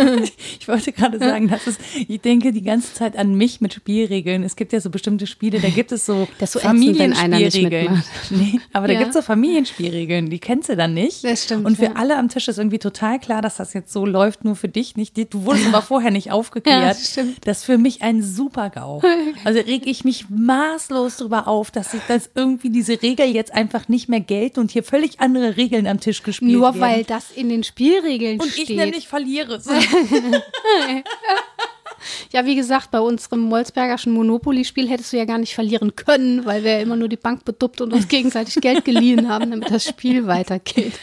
ich 0.61 0.69
wollte 0.69 0.93
gerade 0.93 1.19
sagen, 1.19 1.49
dass 1.49 1.67
es, 1.67 1.79
ich 2.09 2.21
denke 2.21 2.53
die 2.53 2.63
ganze 2.63 2.95
Zeit 2.95 3.17
an 3.17 3.35
mich 3.35 3.61
mit 3.61 3.75
Spielregeln. 3.75 4.43
Es 4.43 4.57
gibt 4.57 4.73
ja 4.73 4.81
so 4.81 4.91
bestimmte 4.91 5.27
Spiele, 5.27 5.61
da 5.61 5.69
gibt 5.69 5.93
es 5.93 6.07
so, 6.07 6.27
so 6.47 6.59
Familienspielregeln. 6.59 8.03
Nee, 8.31 8.59
aber 8.73 8.89
ja. 8.89 8.95
da 8.95 8.99
gibt 9.01 9.15
es 9.15 9.17
so 9.17 9.23
Familienspielregeln, 9.23 10.31
die 10.31 10.39
kennst 10.39 10.69
du 10.69 10.77
dann 10.77 10.95
nicht. 10.95 11.25
Das 11.25 11.45
stimmt. 11.45 11.67
Und 11.67 11.77
für 11.77 11.85
ja. 11.85 11.93
alle 11.97 12.17
am 12.17 12.29
Tisch 12.29 12.49
ist 12.49 12.59
irgendwie 12.59 12.79
total 12.79 13.19
klar, 13.19 13.43
dass 13.43 13.57
das 13.57 13.75
jetzt 13.75 13.93
so 13.93 14.07
läuft, 14.07 14.45
nur 14.45 14.57
für 14.57 14.69
dich 14.69 14.97
nicht. 14.97 15.17
Du 15.33 15.45
wurdest 15.45 15.67
aber 15.69 15.83
vorher 15.83 16.11
nicht 16.11 16.33
aufgeklärt. 16.33 16.83
Ja, 16.83 16.89
das, 16.89 17.11
stimmt. 17.11 17.47
das 17.47 17.59
ist 17.59 17.65
für 17.65 17.79
mich 17.79 18.03
ein 18.03 18.23
super 18.23 18.71
GAU. 18.71 19.03
Also 19.45 19.61
reg 19.61 19.87
ich 19.87 20.05
mich 20.05 20.27
maßlos 20.31 21.19
darüber 21.19 21.49
auf, 21.49 21.71
dass 21.71 21.93
ich 21.95 22.01
das 22.09 22.31
irgendwie 22.35 22.71
diese 22.71 22.94
diese 22.97 23.03
Regel 23.03 23.35
jetzt 23.35 23.53
einfach 23.55 23.89
nicht 23.89 24.09
mehr 24.09 24.21
gelten 24.21 24.61
und 24.61 24.71
hier 24.71 24.85
völlig 24.85 25.21
andere 25.21 25.57
Regeln 25.57 25.87
am 25.87 26.01
Tisch 26.01 26.23
gespielt 26.23 26.53
Nur 26.53 26.75
werden. 26.75 26.81
Nur 26.81 26.89
weil 26.89 27.05
das 27.05 27.31
in 27.31 27.49
den 27.49 27.65
Spielregeln 27.65 28.41
und 28.41 28.51
steht. 28.51 28.69
Und 28.69 28.71
ich 28.71 28.77
nämlich 28.77 29.09
verliere. 29.09 29.61
Ja, 32.33 32.45
wie 32.45 32.57
gesagt, 32.57 32.91
bei 32.91 33.01
unserem 33.01 33.41
Molzbergerschen 33.41 34.13
Monopoly-Spiel 34.13 34.89
hättest 34.89 35.13
du 35.13 35.17
ja 35.17 35.25
gar 35.25 35.39
nicht 35.39 35.55
verlieren 35.55 35.97
können, 35.97 36.45
weil 36.45 36.65
wir 36.65 36.73
ja 36.73 36.81
immer 36.81 36.97
nur 36.97 37.09
die 37.09 37.17
Bank 37.17 37.45
beduppt 37.45 37.81
und 37.81 37.93
uns 37.93 38.09
gegenseitig 38.09 38.57
Geld 38.57 38.85
geliehen 38.85 39.29
haben, 39.29 39.51
damit 39.51 39.71
das 39.71 39.85
Spiel 39.85 40.27
weitergeht. 40.27 40.95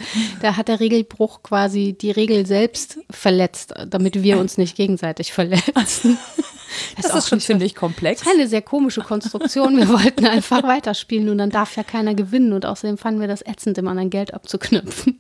Da 0.42 0.58
hat 0.58 0.68
der 0.68 0.80
Regelbruch 0.80 1.42
quasi 1.44 1.96
die 2.00 2.12
Regel 2.12 2.46
selbst 2.46 3.00
verletzt, 3.10 3.74
damit 3.88 4.22
wir 4.22 4.38
uns 4.40 4.58
nicht 4.58 4.76
gegenseitig 4.76 5.34
verletzen. 5.34 6.18
Das, 6.96 7.08
das 7.08 7.16
ist, 7.16 7.30
schon 7.30 7.40
ziemlich 7.40 7.76
komplex. 7.76 8.22
Das 8.22 8.32
ist 8.32 8.40
eine 8.40 8.48
sehr 8.48 8.62
komische 8.62 9.02
Konstruktion. 9.02 9.78
Wir 9.78 9.90
wollten 10.04 10.26
einfach 10.26 10.64
weiterspielen 10.64 11.30
und 11.30 11.38
dann 11.38 11.50
darf 11.50 11.76
ja 11.76 11.84
keiner 11.84 12.14
gewinnen. 12.14 12.54
Und 12.54 12.66
außerdem 12.66 12.98
fanden 12.98 13.22
wir 13.22 13.28
das 13.28 13.42
ätzend, 13.46 13.78
immer 13.78 13.92
an 13.92 14.10
Geld 14.10 14.34
abzuknüpfen. 14.34 15.18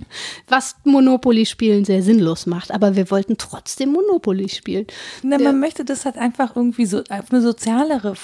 Was 0.48 0.76
Monopoly-Spielen 0.84 1.86
sehr 1.86 2.04
sinnlos 2.04 2.46
macht. 2.46 2.72
Aber 2.72 2.96
wir 2.96 3.10
wollten 3.12 3.38
trotzdem 3.38 3.92
Monopoly 3.94 4.50
spielen. 4.50 4.88
Na, 5.24 5.38
man 5.38 5.60
möchte 5.60 5.86
das 5.86 6.06
halt 6.06 6.18
einfach 6.18 6.56
irgendwie 6.56 6.86
so 6.86 7.00
auf 7.10 7.32
eine 7.32 7.42
sozialere 7.42 8.16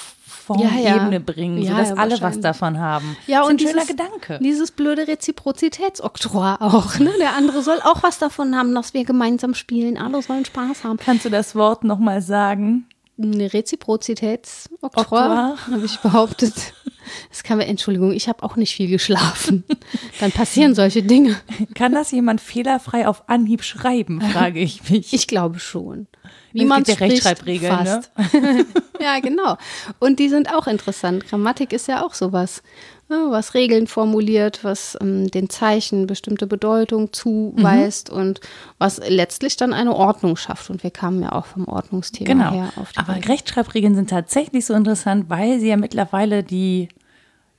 Formebene 0.48 0.82
ja, 0.82 1.12
ja. 1.12 1.20
bringen, 1.20 1.66
sodass 1.66 1.90
ja, 1.90 1.96
alle 1.96 2.22
was 2.22 2.40
davon 2.40 2.80
haben. 2.80 3.18
Ja, 3.28 3.40
das 3.40 3.48
und 3.48 3.54
ein 3.54 3.58
dieses, 3.58 3.74
schöner 3.74 3.86
Gedanke. 3.86 4.40
Dieses 4.42 4.72
blöde 4.72 5.08
Reziprozitätsoktroi 5.08 6.56
auch. 6.60 7.00
Ne? 7.00 7.12
Der 7.20 7.36
andere 7.36 7.62
soll 7.62 7.80
auch 7.84 8.02
was 8.04 8.18
davon 8.18 8.56
haben, 8.56 8.74
dass 8.74 8.94
wir 8.94 9.04
gemeinsam 9.04 9.54
spielen. 9.54 9.98
Alle 9.98 10.22
sollen 10.22 10.46
Spaß 10.46 10.86
haben. 10.86 10.98
Kannst 10.98 11.26
du 11.26 11.30
das 11.30 11.56
Wort 11.56 11.84
nochmal 11.84 12.22
sagen? 12.22 12.86
Eine 13.22 13.54
Reziprozitätsoktroi, 13.54 15.20
habe 15.20 15.86
ich 15.86 15.98
behauptet. 16.00 16.54
Das 17.30 17.44
kann 17.44 17.58
man, 17.58 17.68
Entschuldigung, 17.68 18.12
ich 18.12 18.28
habe 18.28 18.44
auch 18.44 18.56
nicht 18.58 18.76
viel 18.76 18.90
geschlafen. 18.90 19.64
Dann 20.20 20.32
passieren 20.32 20.76
solche 20.76 21.04
Dinge. 21.04 21.40
Kann 21.74 21.94
das 21.94 22.12
jemand 22.12 22.42
fehlerfrei 22.42 23.08
auf 23.08 23.30
Anhieb 23.30 23.64
schreiben, 23.64 24.22
frage 24.22 24.60
ich 24.60 24.90
mich. 24.90 25.14
Ich 25.14 25.28
glaube 25.28 25.60
schon. 25.60 26.08
Wie 26.54 26.66
man 26.66 26.84
der 26.84 27.00
Rechtschreibregel, 27.00 27.70
ne? 27.70 28.02
ja, 29.00 29.20
genau. 29.20 29.58
Und 30.00 30.20
die 30.20 30.30
sind 30.30 30.54
auch 30.54 30.68
interessant. 30.68 31.28
Grammatik 31.28 31.72
ist 31.72 31.88
ja 31.88 32.04
auch 32.04 32.14
sowas 32.14 32.64
was 33.10 33.54
Regeln 33.54 33.88
formuliert, 33.88 34.64
was 34.64 34.98
ähm, 35.02 35.32
den 35.32 35.50
Zeichen 35.50 36.08
bestimmte 36.08 36.48
Bedeutung 36.48 37.14
zuweist 37.14 38.12
mhm. 38.12 38.18
und 38.18 38.42
was 38.78 39.02
letztlich 39.08 39.56
dann 39.56 39.74
eine 39.74 39.96
Ordnung 39.96 40.36
schafft. 40.36 40.70
Und 40.70 40.84
wir 40.84 40.92
kamen 40.92 41.22
ja 41.22 41.32
auch 41.32 41.46
vom 41.46 41.68
Ordnungsthema 41.68 42.28
genau. 42.28 42.52
her. 42.52 42.74
Auf 42.76 42.92
die 42.92 43.00
Aber 43.00 43.16
Regeln. 43.16 43.32
Rechtschreibregeln 43.32 43.96
sind 43.96 44.10
tatsächlich 44.10 44.66
so 44.66 44.74
interessant, 44.74 45.26
weil 45.30 45.60
sie 45.60 45.70
ja 45.70 45.78
mittlerweile 45.78 46.44
die 46.44 46.90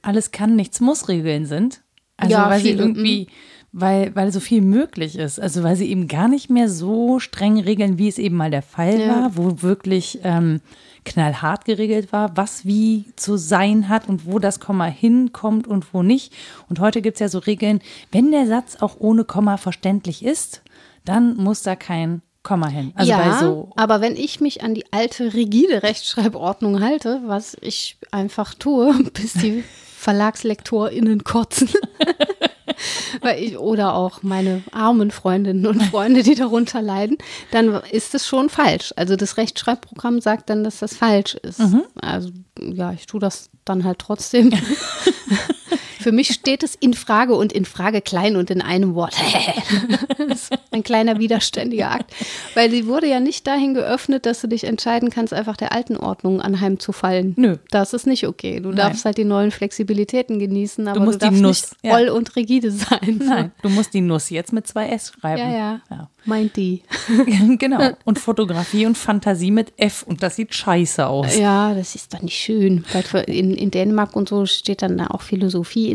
alles 0.02 0.30
kann, 0.30 0.54
nichts 0.54 0.80
muss 0.80 1.08
Regeln 1.08 1.46
sind. 1.46 1.82
Also 2.16 2.34
ja, 2.34 2.50
weil 2.50 2.60
sie 2.60 2.70
irgendwie, 2.70 3.28
mhm. 3.28 3.80
weil, 3.80 4.16
weil 4.16 4.32
so 4.32 4.40
viel 4.40 4.60
möglich 4.60 5.16
ist. 5.16 5.40
Also 5.40 5.62
weil 5.62 5.76
sie 5.76 5.90
eben 5.90 6.08
gar 6.08 6.28
nicht 6.28 6.50
mehr 6.50 6.68
so 6.68 7.20
streng 7.20 7.58
regeln, 7.58 7.98
wie 7.98 8.08
es 8.08 8.18
eben 8.18 8.36
mal 8.36 8.50
der 8.50 8.62
Fall 8.62 9.00
ja. 9.00 9.08
war, 9.08 9.36
wo 9.36 9.62
wirklich 9.62 10.20
ähm, 10.24 10.60
knallhart 11.04 11.64
geregelt 11.64 12.12
war, 12.12 12.36
was 12.36 12.64
wie 12.64 13.06
zu 13.16 13.36
sein 13.36 13.88
hat 13.88 14.08
und 14.08 14.26
wo 14.26 14.38
das 14.38 14.60
Komma 14.60 14.86
hinkommt 14.86 15.66
und 15.66 15.92
wo 15.92 16.02
nicht. 16.02 16.32
Und 16.68 16.80
heute 16.80 17.02
gibt 17.02 17.16
es 17.16 17.20
ja 17.20 17.28
so 17.28 17.38
Regeln, 17.38 17.80
wenn 18.12 18.30
der 18.30 18.46
Satz 18.46 18.76
auch 18.76 18.96
ohne 18.98 19.24
Komma 19.24 19.56
verständlich 19.56 20.24
ist, 20.24 20.62
dann 21.04 21.36
muss 21.36 21.62
da 21.62 21.76
kein 21.76 22.22
Komma 22.42 22.68
hin. 22.68 22.92
Also 22.94 23.10
ja, 23.10 23.38
so 23.38 23.70
aber 23.76 24.00
wenn 24.00 24.16
ich 24.16 24.40
mich 24.40 24.62
an 24.62 24.74
die 24.74 24.90
alte 24.92 25.34
rigide 25.34 25.82
Rechtschreibordnung 25.82 26.80
halte, 26.80 27.20
was 27.26 27.56
ich 27.60 27.98
einfach 28.10 28.54
tue, 28.54 28.94
bis 29.14 29.34
die 29.34 29.64
VerlagslektorInnen 29.98 31.24
kotzen, 31.24 31.68
weil 33.28 33.42
ich, 33.42 33.58
oder 33.58 33.94
auch 33.94 34.22
meine 34.22 34.62
armen 34.72 35.10
Freundinnen 35.10 35.66
und 35.66 35.82
Freunde, 35.82 36.22
die 36.22 36.34
darunter 36.34 36.80
leiden, 36.80 37.18
dann 37.50 37.80
ist 37.90 38.14
es 38.14 38.26
schon 38.26 38.48
falsch. 38.48 38.94
Also 38.96 39.16
das 39.16 39.36
Rechtschreibprogramm 39.36 40.20
sagt 40.20 40.48
dann, 40.48 40.64
dass 40.64 40.78
das 40.78 40.96
falsch 40.96 41.34
ist. 41.34 41.58
Mhm. 41.60 41.82
Also 42.00 42.30
ja, 42.58 42.92
ich 42.92 43.06
tue 43.06 43.20
das 43.20 43.50
dann 43.64 43.84
halt 43.84 43.98
trotzdem. 43.98 44.50
Für 46.08 46.12
mich 46.12 46.28
steht 46.28 46.62
es 46.62 46.74
in 46.74 46.94
Frage 46.94 47.34
und 47.34 47.52
in 47.52 47.66
Frage 47.66 48.00
klein 48.00 48.36
und 48.36 48.48
in 48.50 48.62
einem 48.62 48.94
Wort. 48.94 49.14
ein 50.70 50.82
kleiner 50.82 51.18
widerständiger 51.18 51.90
Akt. 51.90 52.14
Weil 52.54 52.70
sie 52.70 52.86
wurde 52.86 53.06
ja 53.06 53.20
nicht 53.20 53.46
dahin 53.46 53.74
geöffnet, 53.74 54.24
dass 54.24 54.40
du 54.40 54.46
dich 54.46 54.64
entscheiden 54.64 55.10
kannst, 55.10 55.34
einfach 55.34 55.58
der 55.58 55.72
alten 55.72 55.98
Ordnung 55.98 56.40
anheimzufallen. 56.40 57.34
Nö. 57.36 57.58
Das 57.70 57.92
ist 57.92 58.06
nicht 58.06 58.26
okay. 58.26 58.60
Du 58.60 58.70
Nein. 58.70 58.78
darfst 58.78 59.04
halt 59.04 59.18
die 59.18 59.24
neuen 59.24 59.50
Flexibilitäten 59.50 60.38
genießen, 60.38 60.88
aber 60.88 60.98
du, 60.98 61.04
musst 61.04 61.16
du 61.16 61.26
darfst 61.26 61.38
die 61.38 61.42
Nuss, 61.42 61.76
nicht 61.82 61.92
voll 61.92 62.06
ja. 62.06 62.12
und 62.12 62.36
rigide 62.36 62.70
sein. 62.70 63.20
Nein, 63.22 63.52
du 63.60 63.68
musst 63.68 63.92
die 63.92 64.00
Nuss 64.00 64.30
jetzt 64.30 64.54
mit 64.54 64.66
zwei 64.66 64.88
S 64.88 65.12
schreiben. 65.12 65.42
Ja, 65.42 65.50
ja. 65.50 65.80
ja. 65.90 66.10
Meint 66.24 66.56
die. 66.56 66.82
genau. 67.58 67.90
Und 68.04 68.18
Fotografie 68.18 68.86
und 68.86 68.96
Fantasie 68.96 69.50
mit 69.50 69.72
F. 69.76 70.04
Und 70.04 70.22
das 70.22 70.36
sieht 70.36 70.54
scheiße 70.54 71.06
aus. 71.06 71.36
Ja, 71.36 71.74
das 71.74 71.94
ist 71.94 72.12
doch 72.12 72.22
nicht 72.22 72.36
schön. 72.36 72.84
In, 73.26 73.54
in 73.54 73.70
Dänemark 73.70 74.14
und 74.14 74.28
so 74.28 74.44
steht 74.44 74.82
dann 74.82 74.98
da 74.98 75.06
auch 75.08 75.22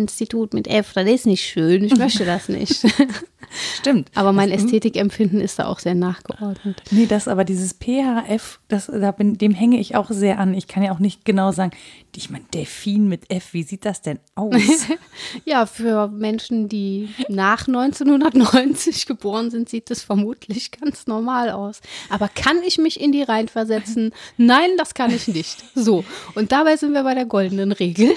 Philosophie-Institut 0.03 0.53
mit 0.53 0.67
F. 0.67 0.93
Das 0.93 1.07
ist 1.07 1.25
nicht 1.25 1.43
schön. 1.43 1.83
Ich 1.83 1.95
möchte 1.95 2.25
das 2.25 2.49
nicht. 2.49 2.85
Stimmt. 3.77 4.09
Aber 4.15 4.33
mein 4.33 4.49
Ästhetikempfinden 4.49 5.39
ist 5.39 5.59
da 5.59 5.67
auch 5.67 5.79
sehr 5.79 5.93
nachgeordnet. 5.93 6.81
Nee, 6.91 7.05
das 7.05 7.27
aber 7.27 7.43
dieses 7.43 7.73
PHF, 7.73 8.59
das, 8.67 8.87
da 8.87 9.11
bin, 9.11 9.37
dem 9.37 9.53
hänge 9.53 9.79
ich 9.79 9.95
auch 9.95 10.09
sehr 10.09 10.39
an. 10.39 10.53
Ich 10.53 10.67
kann 10.67 10.81
ja 10.81 10.91
auch 10.91 10.99
nicht 10.99 11.23
genau 11.23 11.51
sagen, 11.51 11.71
ich 12.15 12.29
meine, 12.29 12.45
Delfin 12.53 13.07
mit 13.07 13.29
F, 13.31 13.53
wie 13.53 13.63
sieht 13.63 13.85
das 13.85 14.01
denn 14.01 14.19
aus? 14.35 14.55
ja, 15.45 15.65
für 15.65 16.07
Menschen, 16.07 16.67
die 16.67 17.09
nach 17.27 17.67
1990 17.67 19.05
geboren 19.05 19.51
sind, 19.51 19.69
sieht 19.69 19.89
das 19.89 20.03
vermutlich 20.03 20.71
ganz 20.71 21.07
normal 21.07 21.51
aus. 21.51 21.81
Aber 22.09 22.29
kann 22.29 22.57
ich 22.65 22.77
mich 22.77 22.99
in 22.99 23.11
die 23.11 23.23
reinversetzen? 23.23 24.13
Nein, 24.37 24.69
das 24.77 24.93
kann 24.93 25.11
ich 25.13 25.27
nicht. 25.27 25.63
So, 25.75 26.03
und 26.35 26.51
dabei 26.51 26.77
sind 26.77 26.93
wir 26.93 27.03
bei 27.03 27.13
der 27.13 27.25
goldenen 27.25 27.71
Regel. 27.71 28.13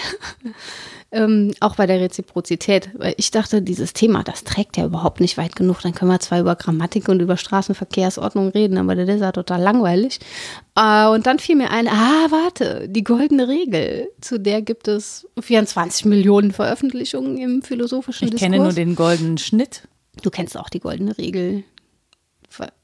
Ähm, 1.17 1.55
auch 1.61 1.77
bei 1.77 1.87
der 1.87 1.99
Reziprozität, 1.99 2.91
weil 2.99 3.15
ich 3.17 3.31
dachte, 3.31 3.63
dieses 3.63 3.95
Thema, 3.95 4.23
das 4.23 4.45
trägt 4.45 4.77
ja 4.77 4.85
überhaupt 4.85 5.21
nicht 5.21 5.39
weit 5.39 5.57
genug. 5.57 5.81
Dann 5.81 5.95
können 5.95 6.11
wir 6.11 6.21
zwar 6.21 6.41
über 6.41 6.57
Grammatik 6.57 7.09
und 7.09 7.21
über 7.21 7.39
Straßenverkehrsordnung 7.39 8.51
reden, 8.51 8.77
aber 8.77 8.95
das 8.95 9.09
ist 9.09 9.23
ja 9.23 9.33
total 9.33 9.63
langweilig. 9.63 10.21
Äh, 10.75 11.07
und 11.07 11.27
dann 11.27 11.39
fiel 11.39 11.57
mir 11.57 11.71
ein, 11.71 11.89
ah, 11.89 12.27
warte, 12.29 12.87
die 12.91 13.03
goldene 13.03 13.49
Regel, 13.49 14.09
zu 14.21 14.39
der 14.39 14.61
gibt 14.61 14.89
es 14.89 15.27
24 15.41 16.05
Millionen 16.05 16.53
Veröffentlichungen 16.53 17.39
im 17.39 17.63
philosophischen 17.63 18.27
ich 18.27 18.33
Diskurs. 18.33 18.49
Ich 18.49 18.53
kenne 18.53 18.63
nur 18.63 18.75
den 18.75 18.95
goldenen 18.95 19.39
Schnitt. 19.39 19.89
Du 20.23 20.29
kennst 20.29 20.59
auch 20.59 20.69
die 20.69 20.81
goldene 20.81 21.17
Regel. 21.17 21.65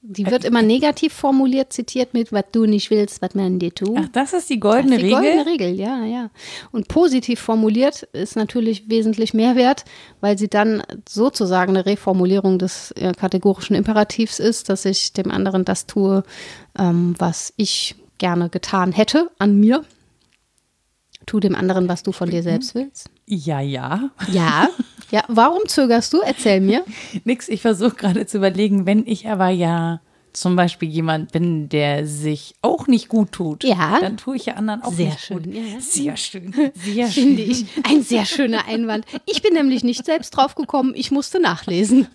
Die 0.01 0.27
wird 0.27 0.45
immer 0.45 0.63
negativ 0.63 1.13
formuliert, 1.13 1.73
zitiert 1.73 2.15
mit, 2.15 2.33
was 2.33 2.45
du 2.53 2.67
nicht 2.67 2.91
willst, 2.91 3.23
was 3.23 3.35
man 3.35 3.59
dir 3.59 3.75
tut. 3.75 3.99
Ach, 3.99 4.09
das 4.13 4.33
ist 4.33 4.51
die 4.51 4.61
goldene 4.61 4.97
Regel? 4.97 5.09
Die 5.09 5.15
goldene 5.15 5.47
Regel, 5.47 5.75
ja, 5.75 6.05
ja. 6.05 6.31
Und 6.73 6.89
positiv 6.89 7.41
formuliert 7.41 8.03
ist 8.13 8.37
natürlich 8.37 8.89
wesentlich 8.89 9.35
mehr 9.35 9.57
wert, 9.57 9.85
weil 10.21 10.39
sie 10.39 10.49
dann 10.49 10.83
sozusagen 11.09 11.77
eine 11.77 11.87
Reformulierung 11.87 12.59
des 12.59 12.91
äh, 12.93 13.13
kategorischen 13.13 13.77
Imperativs 13.77 14.39
ist, 14.39 14.69
dass 14.69 14.85
ich 14.85 15.13
dem 15.13 15.31
anderen 15.31 15.65
das 15.65 15.87
tue, 15.87 16.25
ähm, 16.79 17.15
was 17.19 17.53
ich 17.57 17.95
gerne 18.19 18.49
getan 18.49 18.93
hätte 18.93 19.31
an 19.39 19.59
mir. 19.59 19.85
Tu 21.27 21.39
dem 21.39 21.55
anderen, 21.55 21.89
was 21.89 22.03
du 22.03 22.11
von 22.11 22.31
dir 22.31 22.43
selbst 22.43 22.75
willst. 22.75 23.09
Ja, 23.27 23.61
ja. 23.61 24.11
Ja. 24.31 24.69
Ja, 25.13 25.25
warum 25.29 25.69
zögerst 25.69 26.15
du? 26.15 26.21
Erzähl 26.23 26.63
mir. 26.63 26.85
Nix, 27.25 27.51
ich 27.51 27.61
versuche 27.61 27.95
gerade 27.95 28.27
zu 28.27 28.39
überlegen, 28.39 28.87
wenn 28.87 29.07
ich 29.07 29.29
aber 29.29 29.51
ja 29.51 30.01
zum 30.33 30.57
Beispiel 30.57 30.89
jemand 30.89 31.33
bin, 31.33 31.69
der 31.69 32.07
sich 32.07 32.55
auch 32.63 32.87
nicht 32.87 33.09
gut 33.09 33.33
tut, 33.33 33.65
Ja. 33.65 33.99
dann 34.01 34.17
tue 34.17 34.37
ich 34.37 34.47
ja 34.47 34.55
anderen 34.55 34.83
auch 34.83 34.93
Sehr 34.93 35.07
nicht 35.07 35.21
schön, 35.21 35.43
gut. 35.43 35.55
ja, 35.55 35.63
ja. 35.63 35.81
Sehr 35.81 36.17
schön. 36.17 36.55
Sehr 36.75 37.07
schön. 37.09 37.25
Finde 37.25 37.43
ich 37.43 37.67
ein 37.89 38.03
sehr 38.03 38.25
schöner 38.25 38.67
Einwand. 38.67 39.05
Ich 39.27 39.43
bin 39.43 39.53
nämlich 39.55 39.85
nicht 39.85 40.05
selbst 40.05 40.31
drauf 40.31 40.55
gekommen, 40.55 40.93
ich 40.97 41.11
musste 41.11 41.41
nachlesen, 41.41 42.07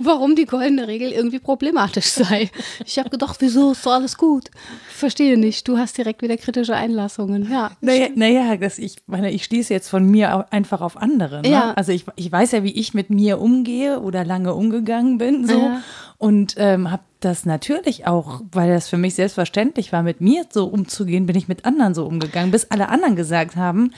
warum 0.00 0.36
die 0.36 0.46
goldene 0.46 0.88
Regel 0.88 1.12
irgendwie 1.12 1.38
problematisch 1.38 2.06
sei. 2.06 2.50
Ich 2.84 2.98
habe 2.98 3.10
gedacht, 3.10 3.36
wieso 3.40 3.72
ist 3.72 3.84
doch 3.84 3.92
alles 3.92 4.16
gut? 4.16 4.50
Verstehe 4.88 5.36
nicht, 5.38 5.68
du 5.68 5.76
hast 5.78 5.98
direkt 5.98 6.22
wieder 6.22 6.36
kritische 6.36 6.74
Einlassungen. 6.74 7.50
Ja. 7.50 7.72
Naja, 7.80 8.08
naja 8.14 8.56
das, 8.56 8.78
ich 8.78 8.96
meine, 9.06 9.30
ich 9.30 9.44
schließe 9.44 9.74
jetzt 9.74 9.88
von 9.88 10.04
mir 10.06 10.50
einfach 10.52 10.80
auf 10.80 10.96
andere. 10.96 11.42
Ne? 11.42 11.50
Ja. 11.50 11.72
Also 11.74 11.92
ich, 11.92 12.04
ich 12.16 12.32
weiß 12.32 12.52
ja, 12.52 12.62
wie 12.64 12.72
ich 12.72 12.94
mit 12.94 13.10
mir 13.10 13.40
umgehe 13.40 14.00
oder 14.00 14.24
lange 14.24 14.54
umgegangen 14.54 15.18
bin 15.18 15.46
so 15.46 15.70
und 16.18 16.54
ähm, 16.56 16.90
habe 16.90 17.02
das 17.26 17.44
natürlich 17.44 18.06
auch, 18.06 18.40
weil 18.52 18.70
das 18.70 18.88
für 18.88 18.96
mich 18.96 19.14
selbstverständlich 19.14 19.92
war, 19.92 20.02
mit 20.02 20.20
mir 20.20 20.46
so 20.48 20.66
umzugehen, 20.66 21.26
bin 21.26 21.36
ich 21.36 21.48
mit 21.48 21.64
anderen 21.64 21.92
so 21.94 22.06
umgegangen, 22.06 22.50
bis 22.50 22.70
alle 22.70 22.88
anderen 22.88 23.16
gesagt 23.16 23.56
haben, 23.56 23.92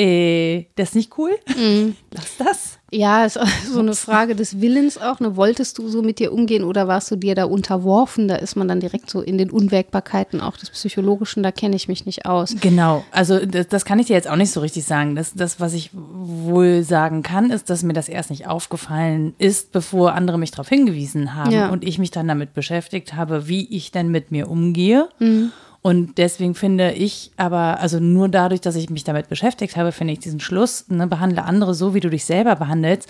äh, 0.00 0.66
das 0.76 0.90
ist 0.90 0.94
nicht 0.94 1.12
cool, 1.18 1.30
Mhm. 1.56 1.96
lass 2.12 2.36
das. 2.38 2.76
Ja, 2.92 3.24
ist 3.24 3.38
so 3.72 3.78
eine 3.78 3.94
Frage 3.94 4.34
des 4.34 4.60
Willens 4.60 4.98
auch. 4.98 5.20
Ne? 5.20 5.36
Wolltest 5.36 5.78
du 5.78 5.88
so 5.88 6.02
mit 6.02 6.18
dir 6.18 6.32
umgehen 6.32 6.64
oder 6.64 6.88
warst 6.88 7.08
du 7.12 7.14
dir 7.16 7.36
da 7.36 7.44
unterworfen? 7.44 8.26
Da 8.26 8.34
ist 8.34 8.56
man 8.56 8.66
dann 8.66 8.80
direkt 8.80 9.08
so 9.10 9.20
in 9.20 9.38
den 9.38 9.48
Unwägbarkeiten 9.48 10.40
auch 10.40 10.56
des 10.56 10.70
Psychologischen, 10.70 11.44
da 11.44 11.52
kenne 11.52 11.76
ich 11.76 11.86
mich 11.86 12.04
nicht 12.04 12.26
aus. 12.26 12.56
Genau, 12.60 13.04
also 13.12 13.46
das, 13.46 13.68
das 13.68 13.84
kann 13.84 14.00
ich 14.00 14.06
dir 14.08 14.14
jetzt 14.14 14.28
auch 14.28 14.34
nicht 14.34 14.50
so 14.50 14.58
richtig 14.58 14.84
sagen. 14.86 15.14
Das, 15.14 15.34
das, 15.34 15.60
was 15.60 15.72
ich 15.72 15.90
wohl 15.92 16.82
sagen 16.82 17.22
kann, 17.22 17.50
ist, 17.50 17.70
dass 17.70 17.84
mir 17.84 17.92
das 17.92 18.08
erst 18.08 18.30
nicht 18.30 18.48
aufgefallen 18.48 19.34
ist, 19.38 19.70
bevor 19.70 20.14
andere 20.14 20.36
mich 20.38 20.50
darauf 20.50 20.68
hingewiesen 20.68 21.36
haben 21.36 21.52
Ja. 21.52 21.68
und 21.70 21.84
ich 21.84 21.98
mich 22.00 22.10
dann 22.10 22.26
damit 22.26 22.54
beschäftigt 22.54 23.14
habe, 23.14 23.46
wie 23.46 23.68
ich 23.72 23.92
denn 23.92 24.08
mit 24.08 24.32
mir 24.32 24.50
umgehe. 24.50 25.08
Mhm. 25.20 25.52
Und 25.82 26.18
deswegen 26.18 26.54
finde 26.54 26.92
ich 26.92 27.30
aber, 27.38 27.80
also 27.80 28.00
nur 28.00 28.28
dadurch, 28.28 28.60
dass 28.60 28.76
ich 28.76 28.90
mich 28.90 29.04
damit 29.04 29.30
beschäftigt 29.30 29.76
habe, 29.76 29.92
finde 29.92 30.12
ich 30.12 30.18
diesen 30.18 30.38
Schluss, 30.38 30.84
ne, 30.88 31.06
behandle 31.06 31.44
andere 31.44 31.74
so, 31.74 31.94
wie 31.94 32.00
du 32.00 32.10
dich 32.10 32.26
selber 32.26 32.56
behandelst. 32.56 33.08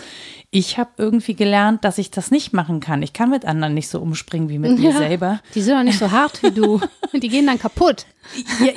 Ich 0.52 0.78
habe 0.78 0.90
irgendwie 0.96 1.34
gelernt, 1.34 1.84
dass 1.84 1.98
ich 1.98 2.12
das 2.12 2.30
nicht 2.30 2.52
machen 2.52 2.78
kann. 2.78 3.02
Ich 3.02 3.12
kann 3.12 3.30
mit 3.30 3.44
anderen 3.44 3.74
nicht 3.74 3.88
so 3.88 4.00
umspringen 4.00 4.48
wie 4.48 4.60
mit 4.60 4.78
mir 4.78 4.92
selber. 4.92 5.40
Die 5.56 5.62
sind 5.62 5.76
doch 5.76 5.82
nicht 5.82 5.98
so 5.98 6.12
hart 6.12 6.42
wie 6.44 6.52
du. 6.52 6.80
Die 7.12 7.28
gehen 7.28 7.46
dann 7.46 7.58
kaputt. 7.58 8.06
Ja, 8.64 8.72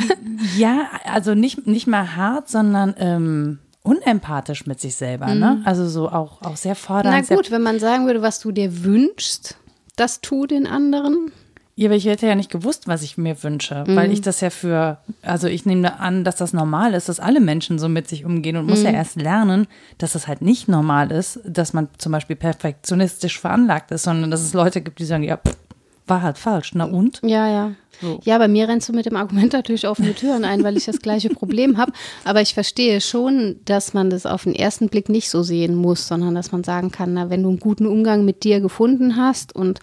ja, 0.57 0.89
also 1.05 1.35
nicht, 1.35 1.67
nicht 1.67 1.85
mal 1.85 2.15
hart, 2.15 2.49
sondern 2.49 2.95
ähm, 2.97 3.59
unempathisch 3.83 4.65
mit 4.65 4.81
sich 4.81 4.95
selber. 4.95 5.35
Ne? 5.35 5.61
Also 5.65 5.87
so 5.87 6.09
auch, 6.09 6.41
auch 6.41 6.55
sehr 6.55 6.75
fordernd. 6.75 7.15
Mhm. 7.15 7.25
Na 7.29 7.35
gut, 7.35 7.51
wenn 7.51 7.61
man 7.61 7.79
sagen 7.79 8.07
würde, 8.07 8.23
was 8.23 8.39
du 8.39 8.51
dir 8.51 8.83
wünschst, 8.83 9.57
das 9.95 10.21
tu 10.21 10.47
den 10.47 10.65
anderen. 10.65 11.31
Ja, 11.75 11.87
aber 11.87 11.95
ich 11.95 12.05
hätte 12.05 12.27
ja 12.27 12.35
nicht 12.35 12.51
gewusst, 12.51 12.87
was 12.87 13.01
ich 13.01 13.17
mir 13.17 13.41
wünsche, 13.41 13.83
weil 13.87 14.07
Mhm. 14.07 14.13
ich 14.13 14.21
das 14.21 14.41
ja 14.41 14.51
für, 14.51 14.97
also 15.23 15.47
ich 15.47 15.65
nehme 15.65 15.99
an, 15.99 16.23
dass 16.23 16.35
das 16.35 16.53
normal 16.53 16.93
ist, 16.93 17.09
dass 17.09 17.19
alle 17.19 17.39
Menschen 17.39 17.79
so 17.79 17.89
mit 17.89 18.07
sich 18.07 18.25
umgehen 18.25 18.57
und 18.57 18.67
muss 18.67 18.79
Mhm. 18.81 18.85
ja 18.85 18.91
erst 18.91 19.15
lernen, 19.19 19.65
dass 19.97 20.13
es 20.13 20.27
halt 20.27 20.41
nicht 20.43 20.67
normal 20.67 21.11
ist, 21.11 21.39
dass 21.45 21.73
man 21.73 21.87
zum 21.97 22.11
Beispiel 22.11 22.35
perfektionistisch 22.35 23.39
veranlagt 23.39 23.89
ist, 23.91 24.03
sondern 24.03 24.29
dass 24.29 24.41
es 24.41 24.53
Leute 24.53 24.81
gibt, 24.81 24.99
die 24.99 25.05
sagen, 25.05 25.23
ja, 25.23 25.37
pff, 25.37 25.57
war 26.05 26.21
halt 26.21 26.37
falsch, 26.37 26.73
na 26.75 26.83
und? 26.83 27.21
Ja, 27.23 27.47
ja. 27.49 27.71
So. 28.01 28.19
Ja, 28.25 28.37
bei 28.37 28.47
mir 28.49 28.67
rennst 28.67 28.89
du 28.89 28.93
mit 28.93 29.05
dem 29.05 29.15
Argument 29.15 29.53
natürlich 29.53 29.87
offene 29.87 30.13
Türen 30.15 30.43
ein, 30.43 30.61
weil 30.63 30.75
ich 30.77 30.85
das 30.85 30.99
gleiche 30.99 31.29
Problem 31.29 31.77
habe. 31.77 31.93
Aber 32.25 32.41
ich 32.41 32.53
verstehe 32.53 32.99
schon, 33.01 33.55
dass 33.65 33.93
man 33.93 34.09
das 34.09 34.25
auf 34.25 34.43
den 34.43 34.53
ersten 34.53 34.89
Blick 34.89 35.07
nicht 35.09 35.29
so 35.29 35.43
sehen 35.43 35.75
muss, 35.75 36.07
sondern 36.07 36.35
dass 36.35 36.51
man 36.51 36.63
sagen 36.63 36.91
kann, 36.91 37.13
na, 37.13 37.29
wenn 37.29 37.41
du 37.43 37.49
einen 37.49 37.59
guten 37.59 37.85
Umgang 37.87 38.25
mit 38.25 38.43
dir 38.43 38.59
gefunden 38.59 39.15
hast 39.15 39.55
und 39.55 39.79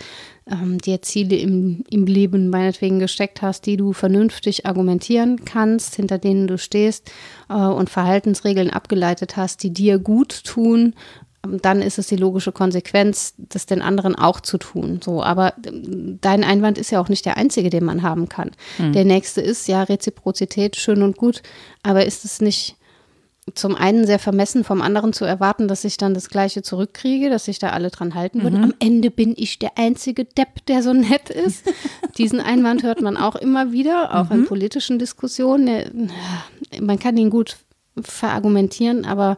ähm, 0.51 0.79
dir 0.79 1.03
Ziele 1.03 1.37
im, 1.37 1.85
im 1.91 2.07
Leben 2.07 2.51
meinetwegen 2.51 2.99
gesteckt 2.99 3.43
hast, 3.43 3.67
die 3.67 3.77
du 3.77 3.93
vernünftig 3.93 4.67
argumentieren 4.67 5.45
kannst, 5.45 5.95
hinter 5.95 6.19
denen 6.19 6.47
du 6.47 6.59
stehst 6.59 7.11
äh, 7.49 7.55
und 7.55 7.91
Verhaltensregeln 7.91 8.71
abgeleitet 8.71 9.37
hast, 9.37 9.63
die 9.63 9.73
dir 9.73 9.99
gut 9.99 10.45
tun, 10.45 10.95
ähm, 11.45 11.61
dann 11.63 11.83
ist 11.83 11.99
es 11.99 12.09
die 12.09 12.17
logische 12.17 12.53
Konsequenz, 12.53 13.35
das 13.39 13.67
den 13.67 13.83
anderen 13.83 14.17
auch 14.17 14.41
zu 14.41 14.59
tun. 14.59 15.01
So, 15.03 15.23
aber 15.23 15.55
ähm, 15.67 16.19
dein 16.21 16.45
Einwand 16.45 16.79
ist 16.79 16.91
ja 16.91 17.01
auch 17.01 17.09
nicht 17.09 17.27
der 17.27 17.37
einzige, 17.37 17.71
den 17.71 17.85
man 17.85 18.03
haben 18.03 18.29
kann. 18.29 18.51
Der 18.79 19.05
nächste 19.05 19.41
ist 19.41 19.69
ja 19.69 19.83
Reziprozität, 19.83 20.77
schön 20.77 21.03
und 21.03 21.17
gut, 21.17 21.43
aber 21.83 22.05
ist 22.05 22.25
es 22.25 22.41
nicht 22.41 22.77
zum 23.55 23.75
einen 23.75 24.07
sehr 24.07 24.19
vermessen, 24.19 24.65
vom 24.65 24.83
anderen 24.83 25.13
zu 25.13 25.25
erwarten, 25.25 25.69
dass 25.69 25.85
ich 25.85 25.97
dann 25.97 26.15
das 26.15 26.29
Gleiche 26.29 26.63
zurückkriege, 26.63 27.31
dass 27.31 27.47
sich 27.47 27.59
da 27.59 27.71
alle 27.71 27.91
dran 27.91 28.15
halten 28.15 28.43
würden. 28.43 28.63
Am 28.63 28.75
Ende 28.79 29.11
bin 29.11 29.35
ich 29.37 29.59
der 29.59 29.77
einzige 29.77 30.25
Depp, 30.25 30.67
der 30.67 30.83
so 30.83 30.93
nett 30.93 31.31
ist. 31.31 31.65
Diesen 32.19 32.41
Einwand 32.41 32.83
hört 32.83 33.01
man 33.01 33.17
auch 33.17 33.37
immer 33.37 33.73
wieder, 33.73 34.15
auch 34.15 34.31
in 34.31 34.45
politischen 34.47 34.99
Diskussionen. 34.99 36.11
Man 36.81 36.99
kann 36.99 37.17
ihn 37.17 37.31
gut 37.31 37.57
verargumentieren, 38.01 39.05
aber 39.05 39.37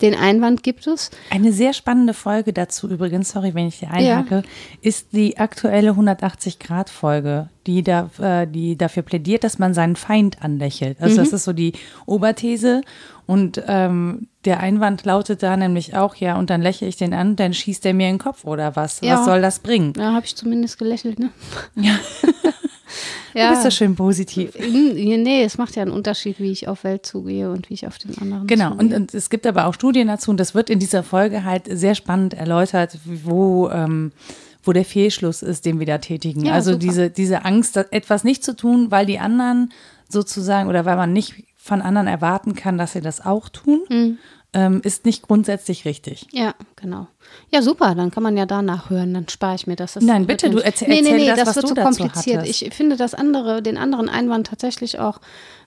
den 0.00 0.14
Einwand 0.14 0.62
gibt 0.62 0.86
es. 0.86 1.10
Eine 1.30 1.52
sehr 1.52 1.72
spannende 1.72 2.14
Folge 2.14 2.52
dazu 2.52 2.88
übrigens, 2.88 3.30
sorry, 3.30 3.54
wenn 3.54 3.68
ich 3.68 3.76
hier 3.76 3.90
einhacke, 3.90 4.42
ist 4.80 5.08
die 5.12 5.38
aktuelle 5.38 5.92
180-Grad-Folge, 5.92 7.48
die, 7.66 7.82
da, 7.82 8.10
äh, 8.20 8.46
die 8.46 8.76
dafür 8.76 9.04
plädiert, 9.04 9.44
dass 9.44 9.58
man 9.58 9.72
seinen 9.72 9.96
Feind 9.96 10.42
anlächelt. 10.42 11.00
Also 11.00 11.16
das 11.16 11.32
ist 11.32 11.44
so 11.44 11.52
die 11.52 11.74
Oberthese. 12.06 12.82
Und 13.26 13.62
ähm, 13.68 14.28
der 14.44 14.60
Einwand 14.60 15.04
lautet 15.04 15.42
da 15.42 15.56
nämlich 15.56 15.96
auch, 15.96 16.16
ja, 16.16 16.36
und 16.36 16.50
dann 16.50 16.60
lächle 16.60 16.88
ich 16.88 16.96
den 16.96 17.14
an, 17.14 17.36
dann 17.36 17.54
schießt 17.54 17.86
er 17.86 17.94
mir 17.94 18.08
in 18.08 18.14
den 18.16 18.20
Kopf 18.20 18.44
oder 18.44 18.76
was? 18.76 19.00
Ja. 19.00 19.18
Was 19.18 19.24
soll 19.24 19.40
das 19.40 19.60
bringen? 19.60 19.94
Da 19.94 20.12
habe 20.12 20.26
ich 20.26 20.36
zumindest 20.36 20.78
gelächelt, 20.78 21.18
ne? 21.18 21.30
Ja. 21.76 21.98
Ja. 23.34 23.48
Du 23.48 23.54
bist 23.54 23.64
ja 23.64 23.70
schön 23.70 23.94
positiv. 23.96 24.54
Nee, 24.58 25.42
es 25.44 25.58
macht 25.58 25.76
ja 25.76 25.82
einen 25.82 25.90
Unterschied, 25.90 26.38
wie 26.40 26.50
ich 26.50 26.68
auf 26.68 26.84
Welt 26.84 27.04
zugehe 27.06 27.50
und 27.50 27.68
wie 27.70 27.74
ich 27.74 27.86
auf 27.86 27.98
den 27.98 28.16
anderen 28.18 28.46
Genau, 28.46 28.72
und, 28.74 28.92
und 28.92 29.14
es 29.14 29.30
gibt 29.30 29.46
aber 29.46 29.66
auch 29.66 29.74
Studien 29.74 30.08
dazu 30.08 30.30
und 30.30 30.38
das 30.38 30.54
wird 30.54 30.70
in 30.70 30.78
dieser 30.78 31.02
Folge 31.02 31.44
halt 31.44 31.64
sehr 31.70 31.94
spannend 31.94 32.34
erläutert, 32.34 32.98
wo, 33.04 33.68
ähm, 33.70 34.12
wo 34.62 34.72
der 34.72 34.84
Fehlschluss 34.84 35.42
ist, 35.42 35.64
den 35.66 35.78
wir 35.78 35.86
da 35.86 35.98
tätigen. 35.98 36.44
Ja, 36.46 36.52
also 36.54 36.72
super. 36.72 36.84
diese, 36.84 37.10
diese 37.10 37.44
Angst, 37.44 37.76
etwas 37.76 38.24
nicht 38.24 38.44
zu 38.44 38.54
tun, 38.56 38.90
weil 38.90 39.06
die 39.06 39.18
anderen 39.18 39.72
sozusagen 40.08 40.68
oder 40.68 40.84
weil 40.84 40.96
man 40.96 41.12
nicht 41.12 41.34
von 41.56 41.82
anderen 41.82 42.06
erwarten 42.06 42.54
kann, 42.54 42.78
dass 42.78 42.92
sie 42.92 43.00
das 43.00 43.24
auch 43.24 43.48
tun, 43.48 43.80
Mhm. 43.88 44.18
ähm, 44.52 44.80
ist 44.84 45.04
nicht 45.06 45.22
grundsätzlich 45.22 45.84
richtig. 45.86 46.26
Ja, 46.32 46.54
genau. 46.76 47.08
Ja, 47.54 47.62
super, 47.62 47.94
dann 47.94 48.10
kann 48.10 48.24
man 48.24 48.36
ja 48.36 48.46
danach 48.46 48.90
hören, 48.90 49.14
dann 49.14 49.28
spare 49.28 49.54
ich 49.54 49.68
mir 49.68 49.76
das. 49.76 49.92
das. 49.94 50.02
Nein, 50.02 50.26
bitte, 50.26 50.50
du 50.50 50.58
erzähl- 50.58 50.88
nee, 50.88 51.02
nee, 51.02 51.10
erzähl 51.10 51.18
nee, 51.20 51.26
das, 51.28 51.36
das, 51.38 51.48
was 51.48 51.54
wird 51.56 51.64
du 51.64 51.68
so 51.68 51.74
kompliziert. 51.82 52.48
Ich 52.48 52.68
finde 52.74 52.96
das 52.96 53.14
andere, 53.14 53.62
den 53.62 53.78
anderen 53.78 54.08
Einwand 54.08 54.48
tatsächlich 54.48 54.98
auch 54.98 55.20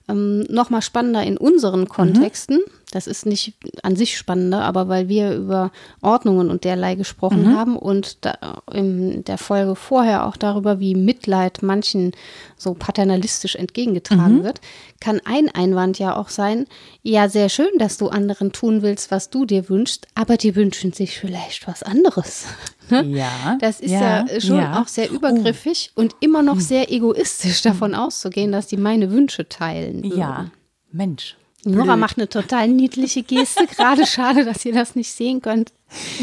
ähm, 0.06 0.40
noch 0.50 0.68
mal 0.68 0.82
spannender 0.82 1.22
in 1.22 1.38
unseren 1.38 1.88
Kontexten. 1.88 2.60
Das 2.90 3.06
ist 3.06 3.26
nicht 3.26 3.54
an 3.82 3.96
sich 3.96 4.16
spannender, 4.16 4.62
aber 4.62 4.88
weil 4.88 5.08
wir 5.08 5.34
über 5.34 5.70
Ordnungen 6.00 6.50
und 6.50 6.64
derlei 6.64 6.94
gesprochen 6.94 7.54
haben 7.54 7.76
und 7.76 8.24
da, 8.24 8.62
in 8.72 9.24
der 9.24 9.36
Folge 9.36 9.76
vorher 9.76 10.26
auch 10.26 10.36
darüber, 10.36 10.80
wie 10.80 10.94
Mitleid 10.94 11.62
manchen 11.62 12.12
so 12.56 12.72
paternalistisch 12.72 13.56
entgegengetragen 13.56 14.42
wird, 14.42 14.60
kann 15.00 15.20
ein 15.24 15.48
Einwand 15.54 15.98
ja 15.98 16.16
auch 16.16 16.30
sein, 16.30 16.66
ja, 17.02 17.28
sehr 17.28 17.50
schön, 17.50 17.78
dass 17.78 17.98
du 17.98 18.08
anderen 18.08 18.52
tun 18.52 18.80
willst, 18.80 19.10
was 19.10 19.28
du 19.28 19.44
dir 19.44 19.68
wünschst, 19.68 20.06
aber 20.14 20.38
die 20.38 20.56
wünschen 20.56 20.92
sich 20.92 21.18
vielleicht 21.18 21.66
was 21.68 21.82
anderes. 21.82 22.46
Ne? 22.90 23.04
Ja. 23.04 23.58
Das 23.60 23.80
ist 23.80 23.90
ja, 23.90 24.24
schon 24.40 24.56
ja. 24.56 24.72
Oh. 24.74 24.80
auch 24.80 24.88
sehr 24.88 25.10
übergriffig 25.10 25.90
und 25.94 26.16
immer 26.20 26.42
noch 26.42 26.58
sehr 26.58 26.90
egoistisch 26.90 27.60
davon 27.62 27.94
auszugehen, 27.94 28.50
dass 28.50 28.66
die 28.66 28.78
meine 28.78 29.10
Wünsche 29.10 29.46
teilen. 29.46 30.02
Würden. 30.04 30.18
Ja, 30.18 30.50
Mensch. 30.90 31.36
Nora 31.70 31.96
macht 31.96 32.18
eine 32.18 32.28
total 32.28 32.68
niedliche 32.68 33.22
Geste. 33.22 33.66
Gerade 33.66 34.06
schade, 34.06 34.44
dass 34.44 34.64
ihr 34.64 34.72
das 34.72 34.94
nicht 34.94 35.12
sehen 35.12 35.40
könnt. 35.42 35.72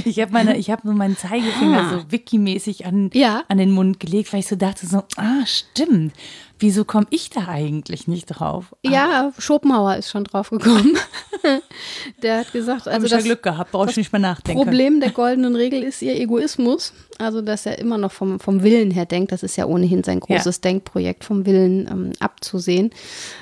Ich 0.04 0.20
habe 0.20 0.32
meine, 0.32 0.58
ich 0.58 0.70
habe 0.70 0.86
nur 0.88 0.96
meinen 0.96 1.18
Zeigefinger 1.18 1.90
so 1.90 2.12
Wiki-mäßig 2.12 2.86
an, 2.86 3.10
Ja. 3.14 3.44
an 3.48 3.58
den 3.58 3.72
Mund 3.72 4.00
gelegt, 4.00 4.32
weil 4.34 4.42
ich 4.42 4.48
so 4.48 4.56
dachte 4.56 4.86
so, 4.86 5.04
ah, 5.18 5.46
stimmt. 5.46 6.14
Wieso 6.58 6.86
komme 6.86 7.06
ich 7.10 7.30
da 7.32 7.48
eigentlich 7.50 8.08
nicht 8.08 8.28
drauf? 8.28 8.74
Ja, 8.82 9.34
Schopenhauer 9.38 9.98
ist 9.98 10.10
schon 10.10 10.24
drauf 10.24 10.52
gekommen. 10.52 10.98
Der 12.24 12.40
hat 12.40 12.54
gesagt, 12.54 12.88
Also 12.88 12.92
also 12.92 13.06
ich 13.08 13.12
ja 13.12 13.18
das 13.18 13.26
Glück 13.26 13.44
gehabt, 13.44 13.72
brauche 13.72 13.90
ich 13.90 13.98
nicht 13.98 14.12
mehr 14.14 14.22
nachdenken. 14.22 14.64
Problem 14.64 15.00
der 15.02 15.12
goldenen 15.12 15.56
Regel 15.56 15.84
ist 15.84 16.02
ihr 16.02 16.16
Egoismus. 16.16 16.94
Also, 17.18 17.42
dass 17.42 17.66
er 17.66 17.80
immer 17.80 17.98
noch 17.98 18.12
vom, 18.12 18.40
vom 18.42 18.62
Willen 18.64 18.92
her 18.92 19.06
denkt. 19.06 19.32
Das 19.32 19.42
ist 19.44 19.56
ja 19.56 19.66
ohnehin 19.66 20.04
sein 20.04 20.20
großes 20.20 20.60
Denkprojekt, 20.62 21.24
vom 21.24 21.46
Willen 21.46 21.88
ähm, 21.90 22.12
abzusehen. 22.20 22.92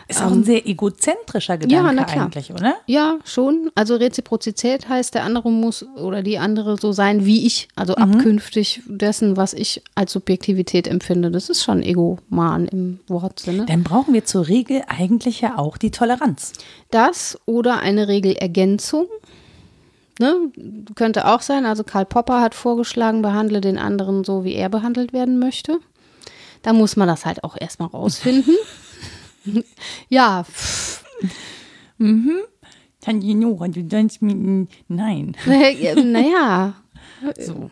Ist 0.07 0.21
auch 0.21 0.31
ein 0.31 0.43
sehr 0.43 0.67
egozentrischer 0.67 1.57
Gedanke 1.57 2.03
klar. 2.05 2.25
eigentlich, 2.25 2.51
oder? 2.51 2.75
Ja, 2.85 3.17
schon. 3.25 3.71
Also 3.73 3.95
Reziprozität 3.95 4.87
heißt, 4.89 5.15
der 5.15 5.23
andere 5.23 5.51
muss 5.51 5.83
oder 5.97 6.12
die 6.21 6.37
andere 6.37 6.77
so 6.77 6.91
sein 6.91 7.25
wie 7.25 7.47
ich. 7.47 7.67
Also 7.75 7.93
Mhm. 7.97 8.03
abkünftig 8.03 8.81
dessen, 8.85 9.35
was 9.37 9.53
ich 9.53 9.81
als 9.95 10.11
Subjektivität 10.11 10.87
empfinde. 10.87 11.31
Das 11.31 11.49
ist 11.49 11.63
schon 11.63 11.81
Egoman 11.81 12.67
im 12.67 12.99
Wortsinne. 13.07 13.65
Dann 13.65 13.83
brauchen 13.83 14.13
wir 14.13 14.25
zur 14.25 14.47
Regel 14.47 14.83
eigentlich 14.87 15.41
ja 15.41 15.57
auch 15.57 15.77
die 15.77 15.89
Toleranz. 15.91 16.53
Das 16.91 17.39
oder 17.45 17.79
eine 17.79 18.07
Regelergänzung. 18.07 19.07
Ne? 20.19 20.35
Könnte 20.93 21.27
auch 21.27 21.41
sein. 21.41 21.65
Also 21.65 21.83
Karl 21.83 22.05
Popper 22.05 22.41
hat 22.41 22.53
vorgeschlagen, 22.53 23.23
behandle 23.23 23.61
den 23.61 23.79
anderen 23.79 24.23
so, 24.23 24.43
wie 24.43 24.53
er 24.53 24.69
behandelt 24.69 25.13
werden 25.13 25.39
möchte. 25.39 25.79
Da 26.61 26.71
muss 26.73 26.95
man 26.95 27.07
das 27.07 27.25
halt 27.25 27.43
auch 27.43 27.57
erstmal 27.59 27.89
rausfinden. 27.89 28.53
ja. 30.09 30.45
Mhm. 31.97 32.37
Tanjinora, 33.03 33.67
du 33.67 33.83
denkst 33.83 34.21
mir, 34.21 34.67
nein. 34.87 35.35
Naja. 35.45 36.75
So. 37.37 37.69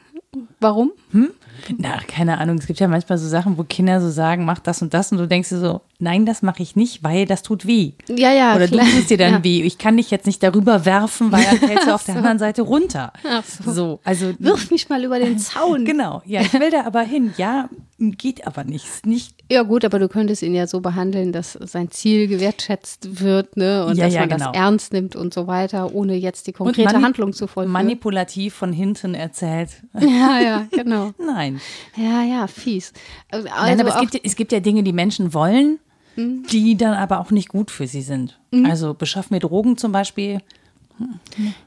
Warum? 0.59 0.91
Hm? 1.11 1.31
Na, 1.77 1.99
keine 2.07 2.37
Ahnung. 2.37 2.57
Es 2.57 2.67
gibt 2.67 2.79
ja 2.79 2.87
manchmal 2.87 3.17
so 3.17 3.27
Sachen, 3.27 3.57
wo 3.57 3.63
Kinder 3.63 4.01
so 4.01 4.09
sagen, 4.09 4.45
mach 4.45 4.59
das 4.59 4.81
und 4.81 4.93
das 4.93 5.11
und 5.11 5.17
du 5.17 5.27
denkst 5.27 5.49
dir 5.49 5.59
so, 5.59 5.81
nein, 5.99 6.25
das 6.25 6.41
mache 6.41 6.63
ich 6.63 6.75
nicht, 6.75 7.03
weil 7.03 7.25
das 7.25 7.43
tut 7.43 7.67
weh. 7.67 7.91
Ja, 8.07 8.31
ja. 8.31 8.55
Oder 8.55 8.67
klar. 8.67 8.85
du 8.85 8.91
tust 8.91 9.09
dir 9.09 9.17
dann 9.17 9.33
ja. 9.33 9.43
weh. 9.43 9.61
Ich 9.61 9.77
kann 9.77 9.97
dich 9.97 10.09
jetzt 10.09 10.25
nicht 10.25 10.41
darüber 10.41 10.85
werfen, 10.85 11.31
weil 11.31 11.43
dann 11.43 11.57
fällst 11.57 11.87
du 11.87 11.93
auf 11.93 12.03
der 12.03 12.15
so. 12.15 12.19
anderen 12.19 12.39
Seite 12.39 12.61
runter. 12.63 13.13
Ach 13.27 13.43
so. 13.43 13.71
so. 13.71 13.99
also 14.03 14.33
Wirf 14.39 14.71
mich 14.71 14.89
mal 14.89 15.03
über 15.03 15.19
den 15.19 15.37
Zaun. 15.37 15.85
Genau, 15.85 16.21
ja, 16.25 16.41
ich 16.41 16.53
will 16.53 16.71
da 16.71 16.85
aber 16.85 17.01
hin. 17.01 17.33
Ja, 17.37 17.69
geht 17.97 18.47
aber 18.47 18.63
nicht. 18.63 18.85
Ist 18.85 19.05
nicht 19.05 19.35
Ja 19.51 19.61
gut, 19.63 19.85
aber 19.85 19.99
du 19.99 20.07
könntest 20.09 20.41
ihn 20.41 20.55
ja 20.55 20.65
so 20.65 20.79
behandeln, 20.79 21.31
dass 21.31 21.53
sein 21.53 21.91
Ziel 21.91 22.27
gewertschätzt 22.27 23.21
wird, 23.21 23.57
ne? 23.57 23.85
Und 23.85 23.97
Ja, 23.97 24.05
dass 24.05 24.13
ja, 24.13 24.21
man 24.21 24.29
genau. 24.29 24.51
das 24.51 24.55
ernst 24.55 24.93
nimmt 24.93 25.15
und 25.15 25.33
so 25.33 25.45
weiter, 25.45 25.93
ohne 25.93 26.15
jetzt 26.15 26.47
die 26.47 26.53
konkrete 26.53 27.01
Handlung 27.01 27.33
zu 27.33 27.47
vollführen. 27.47 27.71
manipulativ 27.71 28.55
von 28.55 28.73
hinten 28.73 29.13
erzählt. 29.13 29.69
ja, 30.29 30.39
ja, 30.41 30.67
genau. 30.71 31.11
Nein. 31.17 31.59
Ja, 31.95 32.23
ja, 32.23 32.47
fies. 32.47 32.93
Also 33.31 33.47
Nein, 33.47 33.79
aber 33.79 33.89
es 33.89 33.95
auch- 33.95 34.01
gibt, 34.09 34.25
es 34.25 34.35
gibt 34.35 34.51
ja 34.51 34.59
Dinge, 34.59 34.83
die 34.83 34.93
Menschen 34.93 35.33
wollen, 35.33 35.79
Mhm. 36.17 36.43
die 36.51 36.75
dann 36.75 36.93
aber 36.93 37.19
auch 37.21 37.31
nicht 37.31 37.47
gut 37.47 37.71
für 37.71 37.87
sie 37.87 38.01
sind. 38.01 38.37
Also 38.65 38.93
beschaff 38.93 39.29
mir 39.31 39.39
Drogen 39.39 39.77
zum 39.77 39.93
Beispiel. 39.93 40.39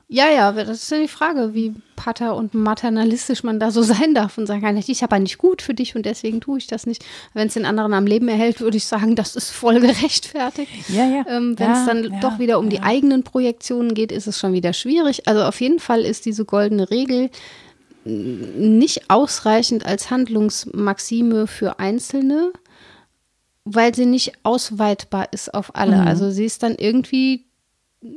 Ja, 0.08 0.28
ja, 0.30 0.52
das 0.52 0.68
ist 0.82 0.90
ja 0.92 0.98
die 1.00 1.08
Frage, 1.08 1.54
wie 1.54 1.74
pater 1.96 2.36
und 2.36 2.54
maternalistisch 2.54 3.42
man 3.42 3.58
da 3.58 3.70
so 3.70 3.82
sein 3.82 4.14
darf 4.14 4.38
und 4.38 4.46
sagen 4.46 4.60
kann, 4.60 4.76
ich 4.76 5.02
habe 5.02 5.18
nicht 5.18 5.38
gut 5.38 5.62
für 5.62 5.74
dich 5.74 5.96
und 5.96 6.04
deswegen 6.06 6.40
tue 6.40 6.58
ich 6.58 6.66
das 6.66 6.86
nicht. 6.86 7.04
Wenn 7.32 7.48
es 7.48 7.54
den 7.54 7.64
anderen 7.64 7.94
am 7.94 8.06
Leben 8.06 8.28
erhält, 8.28 8.60
würde 8.60 8.76
ich 8.76 8.84
sagen, 8.84 9.16
das 9.16 9.34
ist 9.34 9.50
voll 9.50 9.80
gerechtfertigt. 9.80 10.70
Ja, 10.88 11.06
ja. 11.06 11.24
Ähm, 11.26 11.58
Wenn 11.58 11.70
es 11.72 11.78
Ja, 11.78 11.86
dann 11.86 12.04
ja, 12.12 12.20
doch 12.20 12.38
wieder 12.38 12.58
um 12.58 12.68
die 12.68 12.80
eigenen 12.82 13.24
Projektionen 13.24 13.94
geht, 13.94 14.12
ist 14.12 14.26
es 14.28 14.38
schon 14.38 14.52
wieder 14.52 14.72
schwierig. 14.72 15.26
Also 15.26 15.42
auf 15.42 15.60
jeden 15.60 15.80
Fall 15.80 16.02
ist 16.02 16.26
diese 16.26 16.44
goldene 16.44 16.90
Regel 16.90 17.30
nicht 18.04 19.08
ausreichend 19.10 19.86
als 19.86 20.10
Handlungsmaxime 20.10 21.46
für 21.46 21.78
Einzelne, 21.78 22.52
weil 23.64 23.94
sie 23.94 24.06
nicht 24.06 24.32
ausweitbar 24.42 25.32
ist 25.32 25.54
auf 25.54 25.74
alle. 25.74 25.96
Mhm. 26.02 26.06
Also 26.06 26.30
sie 26.30 26.44
ist 26.44 26.62
dann 26.62 26.74
irgendwie, 26.74 27.46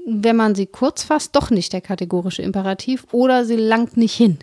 wenn 0.06 0.36
man 0.36 0.56
sie 0.56 0.66
kurz 0.66 1.04
fasst, 1.04 1.36
doch 1.36 1.50
nicht 1.52 1.72
der 1.74 1.82
kategorische 1.82 2.42
Imperativ 2.42 3.06
oder 3.12 3.46
sie 3.46 3.56
langt 3.56 3.96
nicht 3.98 4.14
hin. 4.16 4.38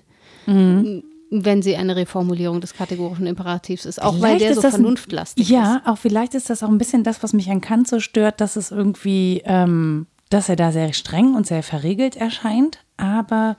Mhm. 0.47 1.05
Wenn 1.31 1.63
sie 1.63 1.77
eine 1.77 1.97
Reformulierung 1.97 2.61
des 2.61 2.75
kategorischen 2.75 3.27
Imperativs 3.27 3.85
ist, 3.87 4.01
auch 4.01 4.15
weil 4.21 4.37
Vielleicht 4.39 4.41
der 4.43 4.51
ist 4.53 4.61
so 4.63 4.67
ein- 4.69 4.71
vernunftlastig 4.73 5.45
ist. 5.45 5.51
Ja, 5.51 5.83
auch 5.85 5.99
vielleicht 5.99 6.35
ist 6.35 6.49
das 6.49 6.63
auch 6.63 6.69
ein 6.69 6.79
bisschen 6.79 7.03
das, 7.03 7.23
was 7.23 7.33
mich 7.33 7.51
an 7.51 7.61
Kant 7.61 7.89
so 7.89 7.99
stört, 8.01 8.41
dass 8.41 8.57
es 8.57 8.71
irgendwie, 8.71 9.43
ähm, 9.45 10.07
dass 10.31 10.49
er 10.49 10.57
da 10.57 10.71
sehr 10.73 10.93
streng 10.93 11.35
und 11.35 11.47
sehr 11.47 11.63
verregelt 11.63 12.15
erscheint, 12.17 12.79
aber 12.97 13.57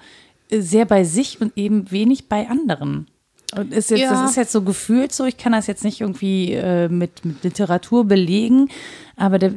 sehr 0.51 0.86
bei 0.86 1.03
sich 1.03 1.41
und 1.41 1.58
eben 1.58 1.91
wenig 1.91 2.29
bei 2.29 2.47
anderen. 2.47 3.08
Und 3.55 3.73
ist 3.73 3.89
jetzt, 3.91 3.99
Ja. 4.01 4.12
Das 4.12 4.31
ist 4.31 4.38
jetzt 4.38 4.51
so 4.51 4.62
gefühlt 4.62 5.13
so, 5.13 5.25
ich 5.25 5.38
kann 5.38 5.51
das 5.51 5.67
jetzt 5.67 5.84
nicht 5.84 6.01
irgendwie 6.01 6.53
äh, 6.53 6.89
mit, 6.89 7.23
mit 7.23 7.43
Literatur 7.43 8.05
belegen, 8.05 8.69
aber 9.15 9.39
der, 9.39 9.53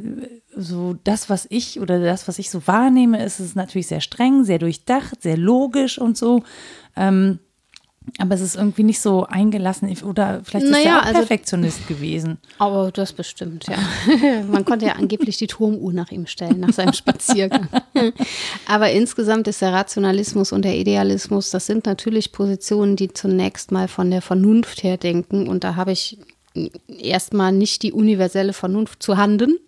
so 0.54 0.96
das, 1.04 1.30
was 1.30 1.46
ich 1.50 1.80
oder 1.80 2.00
das, 2.00 2.28
was 2.28 2.38
ich 2.38 2.50
so 2.50 2.66
wahrnehme, 2.66 3.22
ist 3.24 3.40
es 3.40 3.54
natürlich 3.54 3.86
sehr 3.86 4.00
streng, 4.00 4.44
sehr 4.44 4.58
durchdacht, 4.58 5.22
sehr 5.22 5.36
logisch 5.36 5.98
und 5.98 6.16
so. 6.16 6.42
Ähm, 6.96 7.38
aber 8.18 8.34
es 8.34 8.40
ist 8.40 8.56
irgendwie 8.56 8.82
nicht 8.82 9.00
so 9.00 9.24
eingelassen 9.26 9.94
oder 10.02 10.40
vielleicht 10.44 10.66
ist 10.66 10.72
Naja, 10.72 10.84
er 10.84 10.98
auch 10.98 11.04
also- 11.04 11.18
Perfektionist 11.20 11.86
gewesen. 11.88 12.38
Aber 12.58 12.90
das 12.90 13.12
bestimmt, 13.12 13.66
ja. 13.68 13.78
Man 14.50 14.64
konnte 14.64 14.86
ja 14.86 14.92
angeblich 14.94 15.36
die 15.36 15.46
Turmuhr 15.46 15.92
nach 15.92 16.10
ihm 16.10 16.26
stellen, 16.26 16.60
nach 16.60 16.72
seinem 16.72 16.92
Spaziergang. 16.92 17.68
Aber 18.66 18.90
insgesamt 18.90 19.48
ist 19.48 19.62
der 19.62 19.72
Rationalismus 19.72 20.52
und 20.52 20.64
der 20.64 20.76
Idealismus, 20.76 21.50
das 21.50 21.66
sind 21.66 21.86
natürlich 21.86 22.32
Positionen, 22.32 22.96
die 22.96 23.12
zunächst 23.12 23.72
mal 23.72 23.88
von 23.88 24.10
der 24.10 24.22
Vernunft 24.22 24.82
her 24.82 24.96
denken. 24.96 25.48
Und 25.48 25.64
da 25.64 25.76
habe 25.76 25.92
ich 25.92 26.18
erstmal 26.88 27.52
nicht 27.52 27.82
die 27.82 27.92
universelle 27.92 28.52
Vernunft 28.52 29.02
zu 29.02 29.16
handen. 29.16 29.58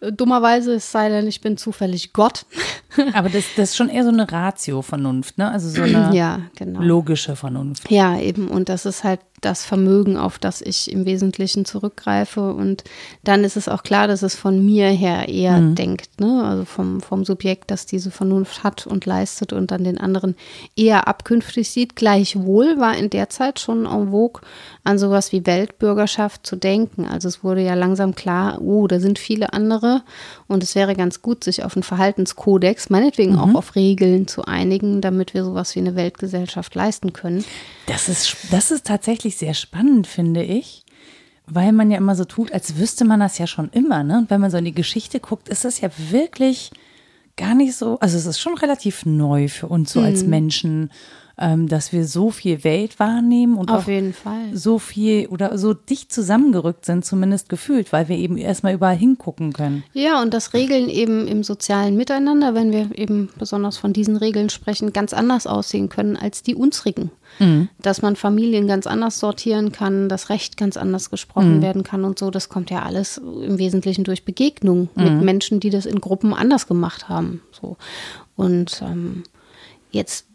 Dummerweise, 0.00 0.74
es 0.74 0.90
sei 0.90 1.08
denn, 1.10 1.26
ich 1.26 1.40
bin 1.40 1.56
zufällig 1.56 2.12
Gott. 2.12 2.46
Aber 3.12 3.28
das, 3.28 3.44
das 3.56 3.70
ist 3.70 3.76
schon 3.76 3.88
eher 3.88 4.02
so 4.04 4.08
eine 4.08 4.30
Ratio-Vernunft, 4.30 5.36
ne? 5.38 5.50
Also 5.50 5.68
so 5.68 5.82
eine 5.82 6.16
Ja, 6.16 6.40
genau. 6.56 6.80
logische 6.80 7.36
Vernunft. 7.36 7.90
Ja, 7.90 8.18
eben. 8.18 8.48
Und 8.48 8.68
das 8.68 8.86
ist 8.86 9.04
halt 9.04 9.20
das 9.42 9.64
Vermögen, 9.64 10.16
auf 10.18 10.38
das 10.38 10.60
ich 10.60 10.90
im 10.92 11.06
Wesentlichen 11.06 11.64
zurückgreife. 11.64 12.52
Und 12.52 12.84
dann 13.24 13.44
ist 13.44 13.56
es 13.56 13.68
auch 13.68 13.82
klar, 13.82 14.06
dass 14.08 14.22
es 14.22 14.34
von 14.34 14.64
mir 14.64 14.88
her 14.88 15.28
eher 15.28 15.60
denkt, 15.60 16.20
ne? 16.20 16.44
Also 16.44 16.64
vom, 16.64 17.00
vom 17.00 17.24
Subjekt, 17.24 17.70
das 17.70 17.86
diese 17.86 18.10
Vernunft 18.10 18.64
hat 18.64 18.86
und 18.86 19.06
leistet 19.06 19.52
und 19.52 19.70
dann 19.70 19.84
den 19.84 19.98
anderen 19.98 20.34
eher 20.76 21.08
abkünftig 21.08 21.70
sieht. 21.70 21.96
Gleichwohl 21.96 22.78
war 22.78 22.96
in 22.96 23.10
der 23.10 23.28
Zeit 23.28 23.60
schon 23.60 23.86
en 23.86 24.10
vogue, 24.10 24.42
an 24.84 24.98
sowas 24.98 25.32
wie 25.32 25.46
Weltbürgerschaft 25.46 26.46
zu 26.46 26.56
denken. 26.56 27.06
Also 27.06 27.28
es 27.28 27.44
wurde 27.44 27.62
ja 27.62 27.74
langsam 27.74 28.14
klar, 28.14 28.60
oh, 28.60 28.86
da 28.86 28.98
sind 29.00 29.18
viele 29.18 29.52
andere 29.52 29.89
und 30.48 30.62
es 30.62 30.74
wäre 30.74 30.94
ganz 30.94 31.22
gut, 31.22 31.44
sich 31.44 31.64
auf 31.64 31.76
einen 31.76 31.82
Verhaltenskodex, 31.82 32.90
meinetwegen 32.90 33.38
auch 33.38 33.54
auf 33.54 33.74
Regeln 33.74 34.26
zu 34.26 34.44
einigen, 34.44 35.00
damit 35.00 35.34
wir 35.34 35.44
sowas 35.44 35.74
wie 35.74 35.80
eine 35.80 35.94
Weltgesellschaft 35.96 36.74
leisten 36.74 37.12
können. 37.12 37.44
Das 37.86 38.08
ist, 38.08 38.36
das 38.50 38.70
ist 38.70 38.86
tatsächlich 38.86 39.36
sehr 39.36 39.54
spannend, 39.54 40.06
finde 40.06 40.42
ich. 40.42 40.84
Weil 41.52 41.72
man 41.72 41.90
ja 41.90 41.98
immer 41.98 42.14
so 42.14 42.24
tut, 42.24 42.52
als 42.52 42.76
wüsste 42.76 43.04
man 43.04 43.18
das 43.18 43.38
ja 43.38 43.46
schon 43.48 43.70
immer. 43.70 44.04
Ne? 44.04 44.18
Und 44.18 44.30
wenn 44.30 44.40
man 44.40 44.52
so 44.52 44.58
in 44.58 44.64
die 44.66 44.74
Geschichte 44.74 45.18
guckt, 45.18 45.48
ist 45.48 45.64
das 45.64 45.80
ja 45.80 45.88
wirklich 46.10 46.70
gar 47.36 47.56
nicht 47.56 47.74
so. 47.74 47.98
Also, 47.98 48.16
es 48.18 48.26
ist 48.26 48.38
schon 48.40 48.56
relativ 48.56 49.04
neu 49.04 49.48
für 49.48 49.66
uns 49.66 49.92
so 49.92 49.98
Mhm. 50.00 50.06
als 50.06 50.22
Menschen, 50.24 50.90
ähm, 51.40 51.68
dass 51.68 51.92
wir 51.92 52.06
so 52.06 52.30
viel 52.30 52.62
Welt 52.64 52.98
wahrnehmen 52.98 53.56
und 53.56 53.70
Auf 53.70 53.84
auch 53.84 53.88
jeden 53.88 54.12
Fall. 54.12 54.54
so 54.54 54.78
viel 54.78 55.26
oder 55.28 55.56
so 55.56 55.72
dicht 55.72 56.12
zusammengerückt 56.12 56.84
sind, 56.84 57.04
zumindest 57.04 57.48
gefühlt, 57.48 57.92
weil 57.92 58.08
wir 58.08 58.16
eben 58.16 58.36
erstmal 58.36 58.74
überall 58.74 58.96
hingucken 58.96 59.52
können. 59.52 59.82
Ja, 59.94 60.20
und 60.20 60.34
dass 60.34 60.52
Regeln 60.52 60.88
eben 60.88 61.26
im 61.26 61.42
sozialen 61.42 61.96
Miteinander, 61.96 62.54
wenn 62.54 62.72
wir 62.72 62.96
eben 62.96 63.30
besonders 63.38 63.78
von 63.78 63.92
diesen 63.92 64.16
Regeln 64.16 64.50
sprechen, 64.50 64.92
ganz 64.92 65.14
anders 65.14 65.46
aussehen 65.46 65.88
können 65.88 66.16
als 66.16 66.42
die 66.42 66.54
unsrigen. 66.54 67.10
Dass 67.80 68.02
man 68.02 68.16
Familien 68.16 68.66
ganz 68.66 68.86
anders 68.88 69.18
sortieren 69.20 69.70
kann, 69.70 70.08
dass 70.08 70.30
Recht 70.30 70.56
ganz 70.56 70.76
anders 70.76 71.10
gesprochen 71.10 71.62
werden 71.62 71.84
kann 71.84 72.04
und 72.04 72.18
so, 72.18 72.30
das 72.30 72.48
kommt 72.48 72.70
ja 72.70 72.82
alles 72.82 73.18
im 73.18 73.58
Wesentlichen 73.58 74.04
durch 74.04 74.24
Begegnung 74.24 74.88
mit 74.96 75.22
Menschen, 75.22 75.60
die 75.60 75.70
das 75.70 75.86
in 75.86 76.00
Gruppen 76.00 76.34
anders 76.34 76.66
gemacht 76.66 77.08
haben. 77.08 77.40
So. 77.52 77.76
Und 78.36 78.82
ähm, 78.84 79.22
jetzt 79.90 80.26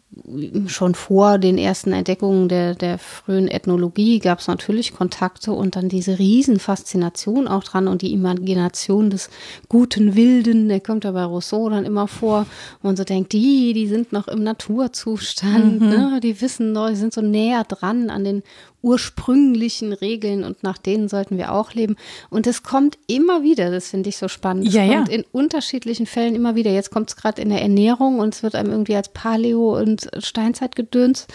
schon 0.66 0.94
vor 0.94 1.38
den 1.38 1.58
ersten 1.58 1.92
Entdeckungen 1.92 2.48
der, 2.48 2.74
der 2.74 2.96
frühen 2.98 3.48
Ethnologie 3.48 4.18
gab 4.18 4.38
es 4.38 4.46
natürlich 4.46 4.94
Kontakte 4.94 5.52
und 5.52 5.76
dann 5.76 5.88
diese 5.88 6.18
Riesenfaszination 6.18 7.48
auch 7.48 7.64
dran 7.64 7.86
und 7.86 8.02
die 8.02 8.12
Imagination 8.12 9.10
des 9.10 9.28
guten 9.68 10.14
Wilden, 10.14 10.68
der 10.68 10.80
kommt 10.80 11.04
ja 11.04 11.12
bei 11.12 11.24
Rousseau 11.24 11.68
dann 11.68 11.84
immer 11.84 12.08
vor 12.08 12.40
und 12.76 12.84
man 12.84 12.96
so 12.96 13.04
denkt, 13.04 13.32
die, 13.32 13.72
die 13.74 13.88
sind 13.88 14.12
noch 14.12 14.28
im 14.28 14.42
Naturzustand, 14.42 15.80
ne? 15.80 16.20
die 16.22 16.40
wissen 16.40 16.72
noch, 16.72 16.88
die 16.88 16.96
sind 16.96 17.12
so 17.12 17.20
näher 17.20 17.64
dran 17.64 18.08
an 18.08 18.24
den 18.24 18.42
ursprünglichen 18.86 19.92
Regeln 19.92 20.44
und 20.44 20.62
nach 20.62 20.78
denen 20.78 21.08
sollten 21.08 21.36
wir 21.38 21.52
auch 21.52 21.74
leben. 21.74 21.96
Und 22.30 22.46
es 22.46 22.62
kommt 22.62 22.96
immer 23.08 23.42
wieder, 23.42 23.72
das 23.72 23.88
finde 23.88 24.08
ich 24.08 24.16
so 24.16 24.28
spannend. 24.28 24.68
Es 24.68 24.74
Ja, 24.74 24.84
ja. 24.84 24.94
kommt 24.98 25.08
in 25.08 25.24
unterschiedlichen 25.32 26.06
Fällen 26.06 26.36
immer 26.36 26.54
wieder. 26.54 26.70
Jetzt 26.70 26.92
kommt 26.92 27.08
es 27.10 27.16
gerade 27.16 27.42
in 27.42 27.48
der 27.48 27.60
Ernährung 27.60 28.20
und 28.20 28.32
es 28.32 28.44
wird 28.44 28.54
einem 28.54 28.70
irgendwie 28.70 28.94
als 28.94 29.08
Paleo- 29.08 29.76
und 29.76 30.08
Steinzeitgedöns. 30.18 31.26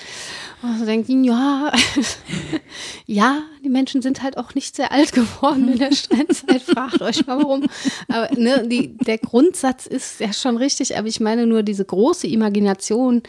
Und 0.61 0.79
so 0.79 0.85
denkt, 0.85 1.09
ja, 1.09 1.73
ja, 3.05 3.39
die 3.63 3.69
Menschen 3.69 4.01
sind 4.01 4.23
halt 4.23 4.37
auch 4.37 4.55
nicht 4.55 4.75
sehr 4.75 4.91
alt 4.91 5.13
geworden 5.13 5.71
in 5.71 5.79
der 5.79 5.91
Steinzeit. 5.95 6.61
Fragt 6.61 7.01
euch 7.01 7.25
mal 7.27 7.37
warum. 7.37 7.67
Aber 8.07 8.29
ne, 8.35 8.67
die, 8.67 8.97
der 8.97 9.17
Grundsatz 9.17 9.85
ist 9.85 10.19
ja 10.19 10.33
schon 10.33 10.57
richtig, 10.57 10.97
aber 10.97 11.07
ich 11.07 11.19
meine 11.19 11.45
nur 11.45 11.63
diese 11.63 11.85
große 11.85 12.27
Imagination, 12.27 13.21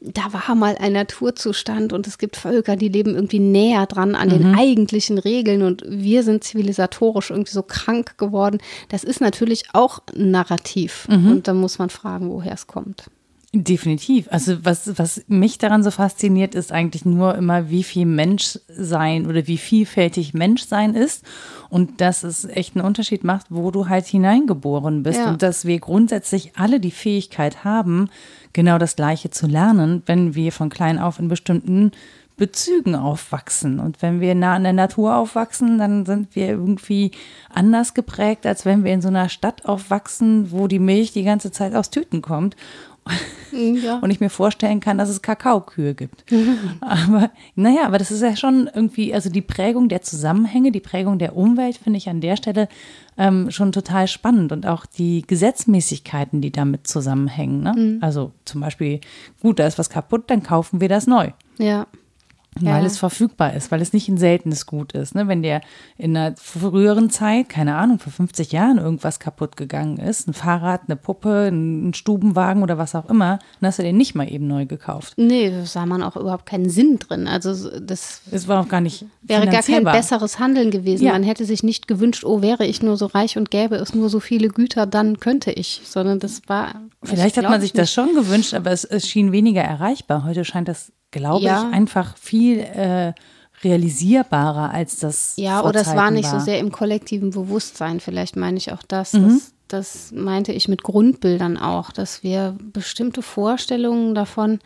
da 0.00 0.32
war 0.32 0.54
mal 0.54 0.76
ein 0.78 0.92
Naturzustand 0.94 1.92
und 1.92 2.06
es 2.06 2.18
gibt 2.18 2.36
Völker, 2.36 2.76
die 2.76 2.88
leben 2.88 3.14
irgendwie 3.14 3.38
näher 3.38 3.86
dran 3.86 4.14
an 4.14 4.30
den 4.30 4.54
eigentlichen 4.56 5.18
Regeln 5.18 5.62
und 5.62 5.84
wir 5.86 6.24
sind 6.24 6.42
zivilisatorisch 6.42 7.30
irgendwie 7.30 7.52
so 7.52 7.62
krank 7.62 8.18
geworden. 8.18 8.58
Das 8.88 9.04
ist 9.04 9.20
natürlich 9.20 9.66
auch 9.74 10.00
ein 10.12 10.32
Narrativ 10.32 11.06
und 11.08 11.46
da 11.46 11.54
muss 11.54 11.78
man 11.78 11.88
fragen, 11.88 12.30
woher 12.30 12.52
es 12.52 12.66
kommt. 12.66 13.04
Definitiv. 13.54 14.28
Also 14.30 14.64
was, 14.64 14.98
was 14.98 15.24
mich 15.28 15.58
daran 15.58 15.82
so 15.82 15.90
fasziniert, 15.90 16.54
ist 16.54 16.72
eigentlich 16.72 17.04
nur 17.04 17.34
immer, 17.34 17.68
wie 17.68 17.82
viel 17.82 18.06
Menschsein 18.06 19.26
oder 19.26 19.46
wie 19.46 19.58
vielfältig 19.58 20.32
Menschsein 20.32 20.94
ist 20.94 21.22
und 21.68 22.00
dass 22.00 22.22
es 22.22 22.46
echt 22.46 22.76
einen 22.76 22.86
Unterschied 22.86 23.24
macht, 23.24 23.46
wo 23.50 23.70
du 23.70 23.90
halt 23.90 24.06
hineingeboren 24.06 25.02
bist 25.02 25.18
Ja. 25.18 25.28
und 25.28 25.42
dass 25.42 25.66
wir 25.66 25.78
grundsätzlich 25.80 26.52
alle 26.56 26.80
die 26.80 26.90
Fähigkeit 26.90 27.62
haben, 27.62 28.08
genau 28.54 28.78
das 28.78 28.96
Gleiche 28.96 29.28
zu 29.28 29.46
lernen, 29.46 30.02
wenn 30.06 30.34
wir 30.34 30.50
von 30.50 30.70
klein 30.70 30.98
auf 30.98 31.18
in 31.18 31.28
bestimmten 31.28 31.92
Bezügen 32.38 32.94
aufwachsen. 32.94 33.78
Und 33.78 34.00
wenn 34.00 34.20
wir 34.20 34.34
nah 34.34 34.54
an 34.54 34.62
der 34.64 34.72
Natur 34.72 35.16
aufwachsen, 35.16 35.76
dann 35.76 36.06
sind 36.06 36.34
wir 36.34 36.48
irgendwie 36.48 37.10
anders 37.50 37.92
geprägt, 37.92 38.46
als 38.46 38.64
wenn 38.64 38.82
wir 38.84 38.94
in 38.94 39.02
so 39.02 39.08
einer 39.08 39.28
Stadt 39.28 39.66
aufwachsen, 39.66 40.50
wo 40.50 40.66
die 40.66 40.78
Milch 40.78 41.12
die 41.12 41.24
ganze 41.24 41.52
Zeit 41.52 41.74
aus 41.74 41.90
Tüten 41.90 42.22
kommt. 42.22 42.56
Ja. 43.52 43.98
Und 43.98 44.10
ich 44.10 44.20
mir 44.20 44.30
vorstellen 44.30 44.80
kann, 44.80 44.98
dass 44.98 45.08
es 45.08 45.22
Kakaokühe 45.22 45.94
gibt. 45.94 46.24
aber 46.80 47.30
naja, 47.54 47.86
aber 47.86 47.98
das 47.98 48.10
ist 48.10 48.22
ja 48.22 48.34
schon 48.36 48.70
irgendwie, 48.72 49.12
also 49.12 49.28
die 49.28 49.42
Prägung 49.42 49.88
der 49.88 50.02
Zusammenhänge, 50.02 50.72
die 50.72 50.80
Prägung 50.80 51.18
der 51.18 51.36
Umwelt 51.36 51.76
finde 51.76 51.98
ich 51.98 52.08
an 52.08 52.20
der 52.20 52.36
Stelle 52.36 52.68
ähm, 53.18 53.50
schon 53.50 53.72
total 53.72 54.08
spannend 54.08 54.52
und 54.52 54.66
auch 54.66 54.86
die 54.86 55.22
Gesetzmäßigkeiten, 55.26 56.40
die 56.40 56.50
damit 56.50 56.86
zusammenhängen. 56.86 57.62
Ne? 57.62 57.74
Mhm. 57.76 57.98
Also 58.00 58.32
zum 58.44 58.62
Beispiel, 58.62 59.00
gut, 59.40 59.58
da 59.58 59.66
ist 59.66 59.78
was 59.78 59.90
kaputt, 59.90 60.24
dann 60.28 60.42
kaufen 60.42 60.80
wir 60.80 60.88
das 60.88 61.06
neu. 61.06 61.30
Ja. 61.58 61.86
Ja. 62.60 62.74
Weil 62.74 62.84
es 62.84 62.98
verfügbar 62.98 63.54
ist, 63.54 63.70
weil 63.70 63.80
es 63.80 63.94
nicht 63.94 64.08
ein 64.08 64.18
seltenes 64.18 64.66
Gut 64.66 64.92
ist. 64.92 65.14
Ne? 65.14 65.26
Wenn 65.26 65.42
der 65.42 65.62
in 65.96 66.14
einer 66.14 66.36
früheren 66.36 67.08
Zeit, 67.08 67.48
keine 67.48 67.76
Ahnung, 67.76 67.98
vor 67.98 68.12
50 68.12 68.52
Jahren 68.52 68.76
irgendwas 68.76 69.20
kaputt 69.20 69.56
gegangen 69.56 69.96
ist, 69.96 70.28
ein 70.28 70.34
Fahrrad, 70.34 70.82
eine 70.86 70.96
Puppe, 70.96 71.48
ein 71.50 71.94
Stubenwagen 71.94 72.62
oder 72.62 72.76
was 72.76 72.94
auch 72.94 73.08
immer, 73.08 73.38
dann 73.60 73.68
hast 73.68 73.78
du 73.78 73.82
den 73.82 73.96
nicht 73.96 74.14
mal 74.14 74.30
eben 74.30 74.46
neu 74.46 74.66
gekauft. 74.66 75.14
Nee, 75.16 75.50
da 75.50 75.64
sah 75.64 75.86
man 75.86 76.02
auch 76.02 76.14
überhaupt 76.14 76.44
keinen 76.44 76.68
Sinn 76.68 76.98
drin. 76.98 77.26
Also 77.26 77.80
das 77.80 78.20
es 78.30 78.46
war 78.48 78.60
auch 78.60 78.68
gar 78.68 78.82
nicht 78.82 79.06
wäre 79.22 79.48
gar 79.48 79.62
kein 79.62 79.84
besseres 79.84 80.38
Handeln 80.38 80.70
gewesen. 80.70 81.04
Ja. 81.04 81.12
Man 81.12 81.22
hätte 81.22 81.46
sich 81.46 81.62
nicht 81.62 81.88
gewünscht, 81.88 82.22
oh, 82.24 82.42
wäre 82.42 82.66
ich 82.66 82.82
nur 82.82 82.98
so 82.98 83.06
reich 83.06 83.38
und 83.38 83.50
gäbe 83.50 83.76
es 83.76 83.94
nur 83.94 84.10
so 84.10 84.20
viele 84.20 84.48
Güter, 84.48 84.86
dann 84.86 85.20
könnte 85.20 85.52
ich. 85.52 85.80
Sondern 85.84 86.18
das 86.18 86.42
war. 86.48 86.82
Vielleicht 87.02 87.38
hat 87.38 87.44
man 87.48 87.62
sich 87.62 87.72
das 87.72 87.90
schon 87.90 88.14
gewünscht, 88.14 88.52
aber 88.52 88.70
es, 88.70 88.84
es 88.84 89.08
schien 89.08 89.32
weniger 89.32 89.62
erreichbar. 89.62 90.24
Heute 90.24 90.44
scheint 90.44 90.68
das 90.68 90.92
glaube 91.12 91.44
ja. 91.44 91.68
ich, 91.68 91.74
einfach 91.74 92.16
viel 92.16 92.58
äh, 92.58 93.12
realisierbarer 93.62 94.72
als 94.72 94.98
das. 94.98 95.34
Ja, 95.36 95.62
oder 95.62 95.80
es 95.80 95.94
war 95.94 96.10
nicht 96.10 96.32
war. 96.32 96.40
so 96.40 96.44
sehr 96.44 96.58
im 96.58 96.72
kollektiven 96.72 97.30
Bewusstsein. 97.30 98.00
Vielleicht 98.00 98.36
meine 98.36 98.56
ich 98.56 98.72
auch 98.72 98.82
das. 98.82 99.12
Mhm. 99.12 99.28
das. 99.28 99.52
Das 99.68 100.12
meinte 100.12 100.52
ich 100.52 100.68
mit 100.68 100.82
Grundbildern 100.82 101.56
auch, 101.56 101.92
dass 101.92 102.22
wir 102.22 102.54
bestimmte 102.74 103.22
Vorstellungen 103.22 104.14
davon 104.14 104.58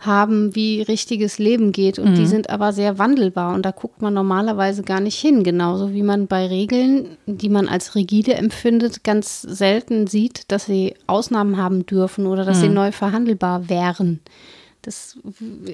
haben, 0.00 0.56
wie 0.56 0.82
richtiges 0.82 1.38
Leben 1.38 1.70
geht. 1.70 2.00
Und 2.00 2.10
mhm. 2.10 2.14
die 2.16 2.26
sind 2.26 2.50
aber 2.50 2.72
sehr 2.72 2.98
wandelbar. 2.98 3.54
Und 3.54 3.64
da 3.64 3.70
guckt 3.70 4.02
man 4.02 4.14
normalerweise 4.14 4.82
gar 4.82 4.98
nicht 4.98 5.18
hin. 5.18 5.44
Genauso 5.44 5.92
wie 5.92 6.02
man 6.02 6.26
bei 6.26 6.46
Regeln, 6.48 7.16
die 7.26 7.48
man 7.48 7.68
als 7.68 7.94
rigide 7.94 8.34
empfindet, 8.34 9.04
ganz 9.04 9.42
selten 9.42 10.08
sieht, 10.08 10.50
dass 10.50 10.66
sie 10.66 10.94
Ausnahmen 11.06 11.56
haben 11.56 11.86
dürfen 11.86 12.26
oder 12.26 12.44
dass 12.44 12.58
mhm. 12.58 12.62
sie 12.62 12.68
neu 12.70 12.90
verhandelbar 12.90 13.68
wären. 13.68 14.20
Das 14.82 15.16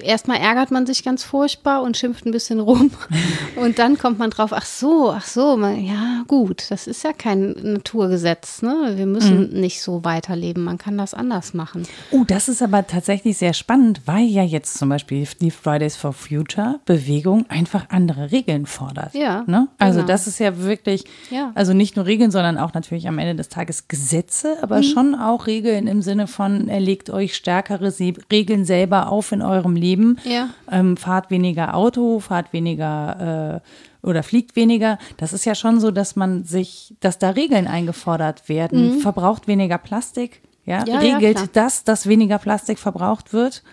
erstmal 0.03 0.37
ärgert 0.37 0.69
man 0.69 0.85
sich 0.85 1.03
ganz 1.03 1.23
furchtbar 1.23 1.81
und 1.81 1.97
schimpft 1.97 2.27
ein 2.27 2.31
bisschen 2.31 2.59
rum. 2.59 2.91
Und 3.55 3.79
dann 3.79 3.97
kommt 3.97 4.19
man 4.19 4.29
drauf, 4.29 4.51
ach 4.53 4.65
so, 4.65 5.11
ach 5.11 5.25
so, 5.25 5.57
man, 5.57 5.83
ja, 5.83 6.23
gut, 6.27 6.65
das 6.69 6.87
ist 6.87 7.03
ja 7.03 7.11
kein 7.11 7.51
Naturgesetz. 7.61 8.61
Ne? 8.61 8.93
Wir 8.95 9.05
müssen 9.05 9.51
mhm. 9.51 9.59
nicht 9.59 9.81
so 9.81 10.03
weiterleben. 10.03 10.63
Man 10.63 10.77
kann 10.77 10.97
das 10.97 11.13
anders 11.13 11.53
machen. 11.53 11.83
Oh, 12.11 12.23
das 12.25 12.47
ist 12.47 12.61
aber 12.61 12.85
tatsächlich 12.85 13.37
sehr 13.37 13.53
spannend, 13.53 14.01
weil 14.05 14.25
ja 14.25 14.43
jetzt 14.43 14.77
zum 14.77 14.89
Beispiel 14.89 15.27
die 15.41 15.51
Fridays 15.51 15.95
for 15.95 16.13
Future 16.13 16.79
Bewegung 16.85 17.45
einfach 17.49 17.89
andere 17.89 18.31
Regeln 18.31 18.65
fordert. 18.65 19.13
Ja. 19.15 19.43
Ne? 19.47 19.67
Also, 19.79 19.99
genau. 19.99 20.07
das 20.07 20.27
ist 20.27 20.39
ja 20.39 20.59
wirklich, 20.59 21.05
ja. 21.31 21.51
also 21.55 21.73
nicht 21.73 21.95
nur 21.95 22.05
Regeln, 22.05 22.31
sondern 22.31 22.57
auch 22.57 22.73
natürlich 22.73 23.07
am 23.07 23.17
Ende 23.17 23.35
des 23.35 23.49
Tages 23.49 23.87
Gesetze, 23.87 24.57
aber 24.61 24.77
mhm. 24.77 24.83
schon 24.83 25.15
auch 25.15 25.47
Regeln 25.47 25.87
im 25.87 26.01
Sinne 26.01 26.27
von, 26.27 26.67
erlegt 26.67 27.09
euch 27.09 27.35
stärkere 27.35 27.93
Regeln 28.31 28.65
selber 28.65 28.98
selber 28.99 29.11
auf 29.11 29.31
in 29.31 29.41
eurem 29.41 29.75
Leben. 29.75 30.17
Ja. 30.23 30.49
Ähm, 30.71 30.97
fahrt 30.97 31.29
weniger 31.29 31.75
Auto, 31.75 32.19
fahrt 32.19 32.53
weniger 32.53 33.61
äh, 34.03 34.07
oder 34.07 34.23
fliegt 34.23 34.55
weniger. 34.55 34.97
Das 35.17 35.33
ist 35.33 35.45
ja 35.45 35.55
schon 35.55 35.79
so, 35.79 35.91
dass 35.91 36.15
man 36.15 36.43
sich, 36.43 36.95
dass 36.99 37.17
da 37.17 37.31
Regeln 37.31 37.67
eingefordert 37.67 38.49
werden. 38.49 38.95
Mhm. 38.95 38.99
Verbraucht 38.99 39.47
weniger 39.47 39.77
Plastik. 39.77 40.41
Ja, 40.65 40.85
ja 40.85 40.99
regelt 40.99 41.39
ja, 41.39 41.45
das, 41.53 41.83
dass 41.83 42.07
weniger 42.07 42.37
Plastik 42.37 42.79
verbraucht 42.79 43.33
wird. 43.33 43.63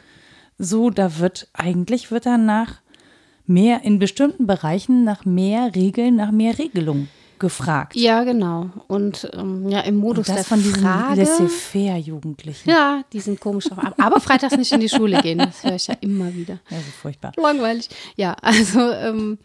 So, 0.58 0.90
da 0.90 1.18
wird 1.18 1.48
eigentlich 1.52 2.10
wird 2.10 2.26
danach 2.26 2.80
mehr 3.46 3.82
in 3.84 3.98
bestimmten 3.98 4.46
Bereichen 4.46 5.04
nach 5.04 5.24
mehr 5.24 5.74
Regeln, 5.74 6.16
nach 6.16 6.30
mehr 6.30 6.58
Regelungen 6.58 7.08
gefragt. 7.38 7.96
Ja, 7.96 8.24
genau. 8.24 8.70
Und 8.86 9.30
ähm, 9.34 9.68
ja, 9.68 9.80
im 9.80 9.96
Modus 9.96 10.28
Und 10.28 10.36
das 10.36 10.36
der 10.36 10.44
von 10.44 10.62
diesen. 10.62 10.82
Laissez-faire-Jugendlichen. 10.82 12.68
Ja, 12.68 13.02
die 13.12 13.20
sind 13.20 13.40
komisch 13.40 13.66
drauf. 13.66 13.92
Aber 13.98 14.20
freitags 14.20 14.56
nicht 14.56 14.72
in 14.72 14.80
die 14.80 14.88
Schule 14.88 15.20
gehen, 15.22 15.38
das 15.38 15.62
höre 15.64 15.74
ich 15.74 15.86
ja 15.86 15.94
immer 16.00 16.34
wieder. 16.34 16.60
Ja, 16.70 16.78
so 16.78 16.90
furchtbar. 17.02 17.32
Langweilig. 17.36 17.88
Ja, 18.16 18.36
also 18.42 18.80
ähm, 18.80 19.38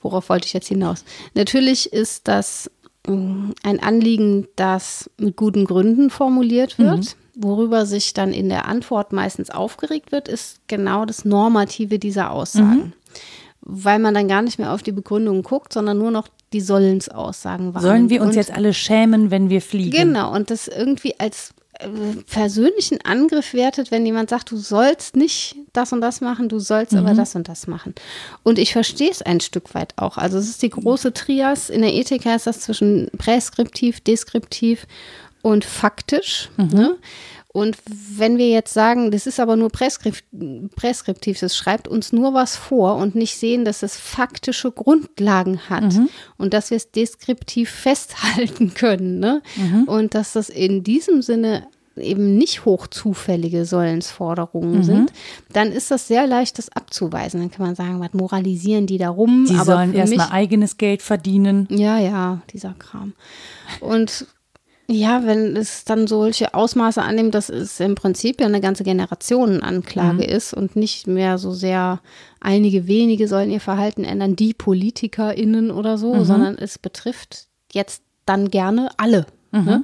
worauf 0.00 0.28
wollte 0.28 0.46
ich 0.46 0.52
jetzt 0.52 0.68
hinaus? 0.68 1.04
Natürlich 1.34 1.92
ist 1.92 2.28
das 2.28 2.70
ähm, 3.06 3.54
ein 3.62 3.82
Anliegen, 3.82 4.48
das 4.56 5.10
mit 5.18 5.36
guten 5.36 5.64
Gründen 5.64 6.10
formuliert 6.10 6.78
wird. 6.78 6.98
Mhm. 6.98 7.08
Worüber 7.34 7.86
sich 7.86 8.12
dann 8.12 8.32
in 8.34 8.50
der 8.50 8.66
Antwort 8.66 9.12
meistens 9.12 9.48
aufgeregt 9.48 10.12
wird, 10.12 10.28
ist 10.28 10.60
genau 10.66 11.06
das 11.06 11.24
Normative 11.24 11.98
dieser 11.98 12.30
Aussagen. 12.30 12.76
Mhm 12.76 12.92
weil 13.62 13.98
man 13.98 14.14
dann 14.14 14.28
gar 14.28 14.42
nicht 14.42 14.58
mehr 14.58 14.72
auf 14.72 14.82
die 14.82 14.92
Begründung 14.92 15.42
guckt, 15.42 15.72
sondern 15.72 15.98
nur 15.98 16.10
noch 16.10 16.28
die 16.52 16.60
Sollensaussagen 16.60 17.74
wahrnimmt. 17.74 17.82
Sollen 17.82 18.10
wir 18.10 18.20
uns 18.20 18.30
und, 18.30 18.36
jetzt 18.36 18.52
alle 18.52 18.74
schämen, 18.74 19.30
wenn 19.30 19.50
wir 19.50 19.60
fliegen? 19.60 19.90
Genau, 19.90 20.34
und 20.34 20.50
das 20.50 20.68
irgendwie 20.68 21.18
als 21.18 21.54
äh, 21.78 21.88
persönlichen 22.30 23.00
Angriff 23.04 23.54
wertet, 23.54 23.90
wenn 23.90 24.04
jemand 24.06 24.30
sagt, 24.30 24.50
du 24.50 24.56
sollst 24.56 25.16
nicht 25.16 25.56
das 25.72 25.92
und 25.92 26.00
das 26.00 26.20
machen, 26.20 26.48
du 26.48 26.58
sollst 26.58 26.92
mhm. 26.92 27.00
aber 27.00 27.14
das 27.14 27.34
und 27.34 27.48
das 27.48 27.66
machen. 27.66 27.94
Und 28.42 28.58
ich 28.58 28.72
verstehe 28.72 29.10
es 29.10 29.22
ein 29.22 29.40
Stück 29.40 29.74
weit 29.74 29.94
auch. 29.96 30.18
Also 30.18 30.38
es 30.38 30.48
ist 30.48 30.62
die 30.62 30.70
große 30.70 31.12
Trias. 31.12 31.70
In 31.70 31.82
der 31.82 31.92
Ethik 31.92 32.24
heißt 32.24 32.46
das 32.46 32.60
zwischen 32.60 33.10
präskriptiv, 33.16 34.00
deskriptiv 34.00 34.86
und 35.42 35.64
faktisch. 35.64 36.50
Mhm. 36.56 36.68
Ne? 36.68 36.96
Und 37.52 37.76
wenn 37.86 38.38
wir 38.38 38.48
jetzt 38.48 38.72
sagen, 38.72 39.10
das 39.10 39.26
ist 39.26 39.38
aber 39.38 39.56
nur 39.56 39.68
präskriptiv, 39.70 41.40
das 41.40 41.56
schreibt 41.56 41.86
uns 41.86 42.12
nur 42.12 42.32
was 42.32 42.56
vor 42.56 42.96
und 42.96 43.14
nicht 43.14 43.36
sehen, 43.36 43.66
dass 43.66 43.82
es 43.82 43.96
faktische 43.96 44.72
Grundlagen 44.72 45.68
hat 45.68 45.92
mhm. 45.92 46.08
und 46.38 46.54
dass 46.54 46.70
wir 46.70 46.78
es 46.78 46.90
deskriptiv 46.90 47.70
festhalten 47.70 48.72
können. 48.72 49.18
Ne? 49.18 49.42
Mhm. 49.56 49.84
Und 49.84 50.14
dass 50.14 50.32
das 50.32 50.48
in 50.48 50.82
diesem 50.82 51.20
Sinne 51.20 51.66
eben 51.96 52.38
nicht 52.38 52.64
hochzufällige 52.64 53.66
Sollensforderungen 53.66 54.78
mhm. 54.78 54.84
sind, 54.84 55.12
dann 55.52 55.72
ist 55.72 55.90
das 55.90 56.08
sehr 56.08 56.26
leicht, 56.26 56.56
das 56.56 56.70
abzuweisen. 56.70 57.40
Dann 57.40 57.50
kann 57.50 57.66
man 57.66 57.74
sagen, 57.74 58.00
was 58.00 58.14
moralisieren 58.14 58.86
die 58.86 58.96
da 58.96 59.10
rum? 59.10 59.46
Die 59.46 59.56
sollen 59.56 59.92
erstmal 59.92 60.30
eigenes 60.30 60.78
Geld 60.78 61.02
verdienen. 61.02 61.68
Ja, 61.70 61.98
ja, 61.98 62.40
dieser 62.50 62.74
Kram. 62.78 63.12
Und 63.80 64.26
ja, 64.92 65.26
wenn 65.26 65.56
es 65.56 65.84
dann 65.84 66.06
solche 66.06 66.54
Ausmaße 66.54 67.02
annimmt, 67.02 67.34
dass 67.34 67.48
es 67.48 67.80
im 67.80 67.94
Prinzip 67.94 68.40
ja 68.40 68.46
eine 68.46 68.60
ganze 68.60 68.84
Generationenanklage 68.84 70.24
mhm. 70.24 70.34
ist 70.34 70.54
und 70.54 70.76
nicht 70.76 71.06
mehr 71.06 71.38
so 71.38 71.52
sehr 71.52 72.00
einige 72.40 72.86
wenige 72.86 73.28
sollen 73.28 73.50
ihr 73.50 73.60
Verhalten 73.60 74.04
ändern, 74.04 74.36
die 74.36 74.54
PolitikerInnen 74.54 75.70
oder 75.70 75.98
so, 75.98 76.14
mhm. 76.14 76.24
sondern 76.24 76.58
es 76.58 76.78
betrifft 76.78 77.46
jetzt 77.72 78.02
dann 78.26 78.50
gerne 78.50 78.90
alle. 78.96 79.26
Mhm. 79.52 79.64
Ne? 79.64 79.82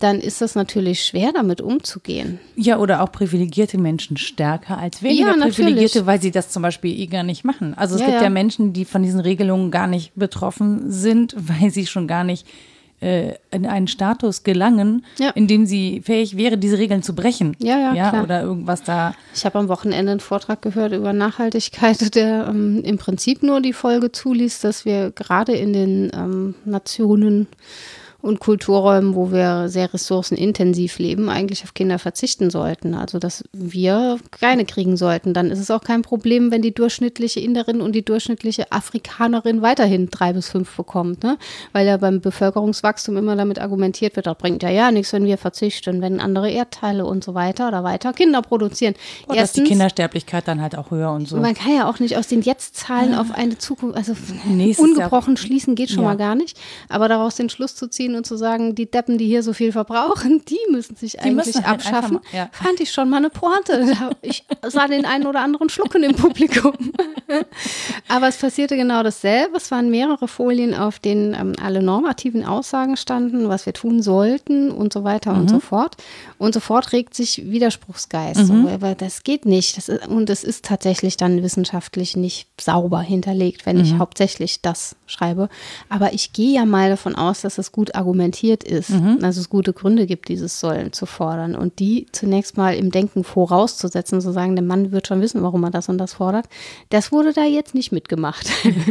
Dann 0.00 0.20
ist 0.20 0.40
das 0.40 0.54
natürlich 0.54 1.04
schwer, 1.04 1.32
damit 1.32 1.60
umzugehen. 1.60 2.38
Ja, 2.54 2.78
oder 2.78 3.02
auch 3.02 3.10
privilegierte 3.10 3.78
Menschen 3.78 4.16
stärker 4.16 4.78
als 4.78 5.02
weniger 5.02 5.36
ja, 5.36 5.46
privilegierte, 5.46 6.06
weil 6.06 6.20
sie 6.20 6.30
das 6.30 6.50
zum 6.50 6.62
Beispiel 6.62 6.96
eh 6.98 7.06
gar 7.06 7.24
nicht 7.24 7.44
machen. 7.44 7.74
Also 7.74 7.96
es 7.96 8.02
ja, 8.02 8.06
gibt 8.06 8.18
ja. 8.18 8.24
ja 8.24 8.30
Menschen, 8.30 8.72
die 8.72 8.84
von 8.84 9.02
diesen 9.02 9.20
Regelungen 9.20 9.70
gar 9.70 9.86
nicht 9.86 10.12
betroffen 10.14 10.90
sind, 10.92 11.34
weil 11.36 11.70
sie 11.70 11.86
schon 11.86 12.06
gar 12.06 12.22
nicht 12.22 12.46
äh, 13.00 13.34
in 13.50 13.66
einen 13.66 13.88
Status 13.88 14.42
gelangen, 14.42 15.04
ja. 15.18 15.30
in 15.30 15.46
dem 15.46 15.66
sie 15.66 16.02
fähig 16.02 16.36
wäre, 16.36 16.58
diese 16.58 16.78
Regeln 16.78 17.02
zu 17.02 17.14
brechen. 17.14 17.56
Ja, 17.60 17.78
ja, 17.78 17.94
ja 17.94 18.10
klar. 18.10 18.24
Oder 18.24 18.42
irgendwas 18.42 18.82
da. 18.82 19.14
Ich 19.34 19.44
habe 19.44 19.58
am 19.58 19.68
Wochenende 19.68 20.12
einen 20.12 20.20
Vortrag 20.20 20.62
gehört 20.62 20.92
über 20.92 21.12
Nachhaltigkeit, 21.12 22.14
der 22.14 22.46
ähm, 22.48 22.82
im 22.84 22.98
Prinzip 22.98 23.42
nur 23.42 23.60
die 23.60 23.72
Folge 23.72 24.12
zuließ, 24.12 24.60
dass 24.60 24.84
wir 24.84 25.10
gerade 25.12 25.52
in 25.52 25.72
den 25.72 26.10
ähm, 26.14 26.54
Nationen 26.64 27.46
und 28.20 28.40
Kulturräumen, 28.40 29.14
wo 29.14 29.30
wir 29.30 29.68
sehr 29.68 29.94
ressourcenintensiv 29.94 30.98
leben, 30.98 31.28
eigentlich 31.28 31.62
auf 31.62 31.72
Kinder 31.72 32.00
verzichten 32.00 32.50
sollten. 32.50 32.94
Also, 32.94 33.18
dass 33.20 33.44
wir 33.52 34.18
keine 34.32 34.64
kriegen 34.64 34.96
sollten. 34.96 35.34
Dann 35.34 35.50
ist 35.50 35.60
es 35.60 35.70
auch 35.70 35.82
kein 35.82 36.02
Problem, 36.02 36.50
wenn 36.50 36.60
die 36.60 36.74
durchschnittliche 36.74 37.38
Inderin 37.38 37.80
und 37.80 37.92
die 37.94 38.04
durchschnittliche 38.04 38.72
Afrikanerin 38.72 39.62
weiterhin 39.62 40.08
drei 40.10 40.32
bis 40.32 40.48
fünf 40.48 40.76
bekommt. 40.76 41.22
Ne? 41.22 41.38
Weil 41.72 41.86
ja 41.86 41.96
beim 41.96 42.20
Bevölkerungswachstum 42.20 43.16
immer 43.16 43.36
damit 43.36 43.60
argumentiert 43.60 44.16
wird, 44.16 44.26
das 44.26 44.36
bringt 44.36 44.64
ja 44.64 44.70
ja 44.70 44.90
nichts, 44.90 45.12
wenn 45.12 45.24
wir 45.24 45.38
verzichten, 45.38 46.02
wenn 46.02 46.20
andere 46.20 46.50
Erdteile 46.50 47.06
und 47.06 47.22
so 47.22 47.34
weiter 47.34 47.68
oder 47.68 47.84
weiter 47.84 48.12
Kinder 48.12 48.42
produzieren. 48.42 48.94
Oder 49.26 49.38
Erstens, 49.38 49.58
ist 49.58 49.66
die 49.66 49.70
Kindersterblichkeit 49.70 50.48
dann 50.48 50.60
halt 50.60 50.76
auch 50.76 50.90
höher 50.90 51.12
und 51.12 51.28
so. 51.28 51.36
Man 51.36 51.54
kann 51.54 51.74
ja 51.74 51.88
auch 51.88 52.00
nicht 52.00 52.16
aus 52.16 52.26
den 52.26 52.42
Jetzt-Zahlen 52.42 53.14
auf 53.14 53.30
eine 53.30 53.58
Zukunft, 53.58 53.96
also 53.96 54.14
Nächstes 54.44 54.84
ungebrochen 54.84 55.36
Jahr. 55.36 55.44
schließen 55.44 55.74
geht 55.76 55.90
schon 55.90 56.02
ja. 56.02 56.10
mal 56.10 56.16
gar 56.16 56.34
nicht. 56.34 56.58
Aber 56.88 57.08
daraus 57.08 57.36
den 57.36 57.48
Schluss 57.48 57.76
zu 57.76 57.88
ziehen, 57.88 58.07
ziehen 58.08 58.16
und 58.16 58.26
zu 58.26 58.36
sagen, 58.36 58.74
die 58.74 58.90
Deppen, 58.90 59.18
die 59.18 59.26
hier 59.26 59.42
so 59.42 59.52
viel 59.52 59.72
verbrauchen, 59.72 60.42
die 60.48 60.58
müssen 60.70 60.96
sich 60.96 61.12
Die 61.12 61.18
eigentlich 61.20 61.46
müssen 61.46 61.66
halt 61.66 61.74
abschaffen, 61.86 62.14
mal- 62.14 62.22
ja. 62.32 62.48
fand 62.52 62.80
ich 62.80 62.90
schon 62.92 63.08
mal 63.10 63.18
eine 63.18 63.30
Pointe. 63.30 63.86
Ich 64.22 64.44
sah 64.66 64.88
den 64.88 65.04
einen 65.06 65.26
oder 65.26 65.40
anderen 65.40 65.68
Schlucken 65.68 66.02
im 66.02 66.14
Publikum. 66.14 66.72
Aber 68.08 68.28
es 68.28 68.36
passierte 68.36 68.76
genau 68.76 69.02
dasselbe. 69.02 69.56
Es 69.56 69.70
waren 69.70 69.90
mehrere 69.90 70.28
Folien, 70.28 70.74
auf 70.74 70.98
denen 70.98 71.34
ähm, 71.34 71.52
alle 71.62 71.82
normativen 71.82 72.44
Aussagen 72.44 72.96
standen, 72.96 73.48
was 73.48 73.64
wir 73.66 73.72
tun 73.72 74.02
sollten 74.02 74.70
und 74.70 74.92
so 74.92 75.04
weiter 75.04 75.32
und 75.32 75.48
so 75.48 75.60
fort. 75.60 75.96
Und 76.38 76.52
sofort 76.54 76.92
regt 76.92 77.14
sich 77.14 77.50
Widerspruchsgeist. 77.50 78.46
So, 78.46 78.68
aber 78.68 78.94
das 78.94 79.22
geht 79.22 79.46
nicht. 79.46 79.76
Das 79.76 79.88
ist, 79.88 80.06
und 80.08 80.28
es 80.30 80.42
ist 80.44 80.64
tatsächlich 80.64 81.16
dann 81.16 81.42
wissenschaftlich 81.42 82.16
nicht 82.16 82.48
sauber 82.60 83.00
hinterlegt, 83.00 83.66
wenn 83.66 83.78
ich 83.80 83.94
hauptsächlich 83.98 84.60
das 84.62 84.96
schreibe. 85.06 85.48
Aber 85.88 86.12
ich 86.12 86.32
gehe 86.32 86.54
ja 86.54 86.64
mal 86.64 86.90
davon 86.90 87.14
aus, 87.14 87.42
dass 87.42 87.58
es 87.58 87.72
gut 87.72 87.94
argumentiert 87.98 88.64
ist, 88.64 88.90
dass 89.20 89.36
es 89.36 89.50
gute 89.50 89.72
Gründe 89.74 90.06
gibt, 90.06 90.28
dieses 90.28 90.60
Sollen 90.60 90.92
zu 90.92 91.04
fordern. 91.04 91.54
Und 91.54 91.78
die 91.80 92.06
zunächst 92.12 92.56
mal 92.56 92.74
im 92.74 92.90
Denken 92.90 93.24
vorauszusetzen, 93.24 94.20
zu 94.20 94.32
sagen, 94.32 94.56
der 94.56 94.64
Mann 94.64 94.92
wird 94.92 95.06
schon 95.08 95.20
wissen, 95.20 95.42
warum 95.42 95.64
er 95.64 95.70
das 95.70 95.88
und 95.88 95.98
das 95.98 96.14
fordert, 96.14 96.46
das 96.90 97.12
wurde 97.12 97.32
da 97.32 97.44
jetzt 97.44 97.74
nicht 97.74 97.92
mitgemacht. 97.92 98.48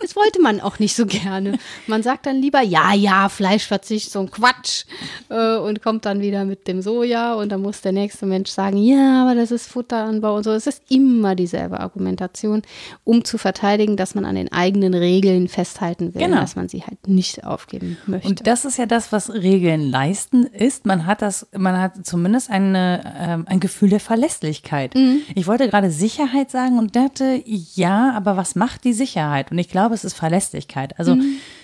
Das 0.00 0.14
wollte 0.14 0.40
man 0.42 0.60
auch 0.60 0.78
nicht 0.78 0.94
so 0.94 1.06
gerne. 1.06 1.58
Man 1.86 2.02
sagt 2.02 2.26
dann 2.26 2.40
lieber, 2.40 2.60
ja, 2.60 2.92
ja, 2.92 3.28
Fleischverzicht, 3.30 4.10
so 4.10 4.20
ein 4.20 4.30
Quatsch. 4.30 4.84
Äh, 5.30 5.56
und 5.56 5.82
kommt 5.82 6.04
dann 6.04 6.20
wieder 6.20 6.44
mit 6.44 6.68
dem 6.68 6.82
Soja. 6.82 7.34
Und 7.34 7.50
dann 7.50 7.62
muss 7.62 7.80
der 7.80 7.92
nächste 7.92 8.26
Mensch 8.26 8.50
sagen, 8.50 8.76
ja, 8.76 9.22
aber 9.22 9.34
das 9.34 9.50
ist 9.50 9.66
Futteranbau 9.66 10.36
und 10.36 10.44
so. 10.44 10.50
Es 10.52 10.66
ist 10.66 10.82
immer 10.90 11.34
dieselbe 11.34 11.80
Argumentation, 11.80 12.62
um 13.04 13.24
zu 13.24 13.38
verteidigen, 13.38 13.96
dass 13.96 14.14
man 14.14 14.24
an 14.26 14.34
den 14.34 14.52
eigenen 14.52 14.92
Regeln 14.94 15.48
festhalten 15.48 16.14
will, 16.14 16.22
Genau. 16.22 16.40
dass 16.40 16.56
man 16.56 16.68
sie 16.68 16.82
halt 16.82 17.08
nicht 17.08 17.44
aufgeben 17.44 17.83
möchte. 18.06 18.28
Und 18.28 18.46
das 18.46 18.64
ist 18.64 18.76
ja 18.76 18.86
das, 18.86 19.12
was 19.12 19.32
Regeln 19.32 19.90
leisten, 19.90 20.44
ist, 20.44 20.86
man 20.86 21.06
hat 21.06 21.22
das, 21.22 21.46
man 21.56 21.78
hat 21.80 22.06
zumindest 22.06 22.50
eine, 22.50 23.14
ähm, 23.18 23.44
ein 23.48 23.60
Gefühl 23.60 23.88
der 23.88 24.00
Verlässlichkeit. 24.00 24.94
Ich 25.34 25.46
wollte 25.46 25.68
gerade 25.68 25.90
Sicherheit 25.90 26.50
sagen 26.50 26.78
und 26.78 26.94
dachte, 26.94 27.42
ja, 27.44 28.12
aber 28.12 28.36
was 28.36 28.54
macht 28.54 28.84
die 28.84 28.92
Sicherheit? 28.92 29.50
Und 29.50 29.58
ich 29.58 29.68
glaube, 29.68 29.94
es 29.94 30.04
ist 30.04 30.14
Verlässlichkeit. 30.14 30.98
Also, 30.98 31.16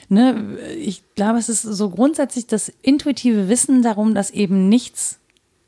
ne, 0.08 0.58
ich 0.78 1.02
glaube, 1.14 1.38
es 1.38 1.48
ist 1.48 1.62
so 1.62 1.90
grundsätzlich 1.90 2.46
das 2.46 2.72
intuitive 2.82 3.48
Wissen 3.48 3.82
darum, 3.82 4.14
dass 4.14 4.30
eben 4.30 4.68
nichts 4.68 5.19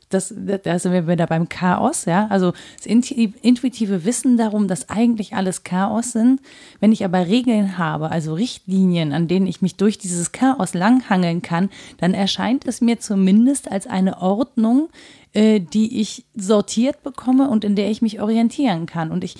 das, 0.09 0.33
da 0.63 0.79
sind 0.79 0.91
wir 0.91 1.07
wieder 1.07 1.27
beim 1.27 1.49
Chaos, 1.49 2.05
ja. 2.05 2.27
Also 2.29 2.53
das 2.77 2.85
intuitive 2.85 4.05
Wissen 4.05 4.37
darum, 4.37 4.67
dass 4.67 4.89
eigentlich 4.89 5.35
alles 5.35 5.63
Chaos 5.63 6.11
sind. 6.11 6.41
Wenn 6.79 6.91
ich 6.91 7.03
aber 7.05 7.27
Regeln 7.27 7.77
habe, 7.77 8.11
also 8.11 8.33
Richtlinien, 8.33 9.13
an 9.13 9.27
denen 9.27 9.47
ich 9.47 9.61
mich 9.61 9.75
durch 9.75 9.97
dieses 9.97 10.31
Chaos 10.31 10.73
langhangeln 10.73 11.41
kann, 11.41 11.69
dann 11.97 12.13
erscheint 12.13 12.65
es 12.67 12.81
mir 12.81 12.99
zumindest 12.99 13.71
als 13.71 13.87
eine 13.87 14.21
Ordnung, 14.21 14.89
äh, 15.33 15.59
die 15.59 16.01
ich 16.01 16.25
sortiert 16.35 17.03
bekomme 17.03 17.49
und 17.49 17.63
in 17.63 17.75
der 17.75 17.89
ich 17.89 18.01
mich 18.01 18.21
orientieren 18.21 18.85
kann. 18.85 19.11
Und 19.11 19.23
ich, 19.23 19.35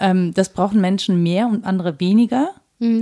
ähm, 0.00 0.34
das 0.34 0.50
brauchen 0.50 0.80
Menschen 0.80 1.22
mehr 1.22 1.48
und 1.48 1.64
andere 1.64 2.00
weniger. 2.00 2.50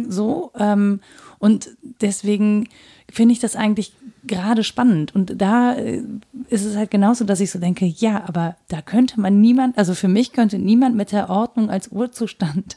So. 0.09 0.53
Ähm, 0.59 1.01
und 1.39 1.71
deswegen 2.01 2.69
finde 3.11 3.33
ich 3.33 3.39
das 3.41 3.57
eigentlich 3.57 3.93
gerade 4.27 4.65
spannend. 4.65 5.15
Und 5.15 5.41
da 5.41 5.75
äh, 5.75 6.03
ist 6.49 6.65
es 6.65 6.77
halt 6.77 6.91
genauso, 6.91 7.25
dass 7.25 7.41
ich 7.41 7.51
so 7.51 7.59
denke, 7.59 7.87
ja, 7.87 8.25
aber 8.27 8.57
da 8.69 8.83
könnte 8.83 9.21
man 9.21 9.41
niemand, 9.41 9.79
also 9.79 9.95
für 9.95 10.09
mich 10.09 10.33
könnte 10.33 10.59
niemand 10.59 10.97
mit 10.97 11.13
der 11.13 11.31
Ordnung 11.31 11.71
als 11.71 11.89
Urzustand 11.89 12.77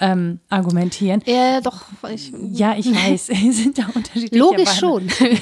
ähm, 0.00 0.40
argumentieren. 0.48 1.22
ja, 1.24 1.60
doch, 1.60 1.82
ich, 2.12 2.32
Ja, 2.52 2.74
ich 2.76 2.86
weiß, 2.92 3.28
es 3.48 3.56
sind 3.58 3.78
da 3.78 3.86
unterschiedliche 3.94 4.36
logisch 4.38 4.80
Meinungen. 4.80 5.10
schon. 5.10 5.28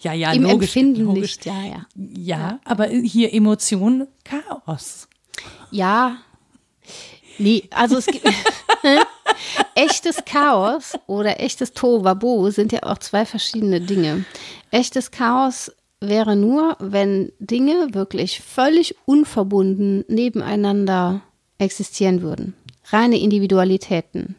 Ja, 0.00 0.12
ja, 0.12 0.30
Im 0.32 0.44
logisch. 0.44 0.76
Empfinden 0.76 1.06
logisch. 1.06 1.22
nicht, 1.22 1.46
ja, 1.46 1.64
ja. 1.64 1.86
Ja, 1.96 2.60
aber 2.64 2.86
hier 2.86 3.34
Emotionen, 3.34 4.06
Chaos. 4.22 5.08
Ja. 5.72 6.18
Nee, 7.38 7.64
also 7.72 7.96
es 7.96 8.06
gibt. 8.06 8.24
Echtes 9.74 10.24
Chaos 10.24 10.94
oder 11.06 11.40
echtes 11.40 11.72
Tohuwabohu 11.72 12.50
sind 12.50 12.72
ja 12.72 12.82
auch 12.82 12.98
zwei 12.98 13.24
verschiedene 13.24 13.80
Dinge. 13.80 14.24
Echtes 14.70 15.10
Chaos 15.10 15.72
wäre 16.00 16.36
nur, 16.36 16.76
wenn 16.78 17.32
Dinge 17.38 17.94
wirklich 17.94 18.40
völlig 18.40 18.96
unverbunden 19.04 20.04
nebeneinander 20.08 21.22
existieren 21.58 22.22
würden. 22.22 22.54
Reine 22.90 23.18
Individualitäten. 23.18 24.36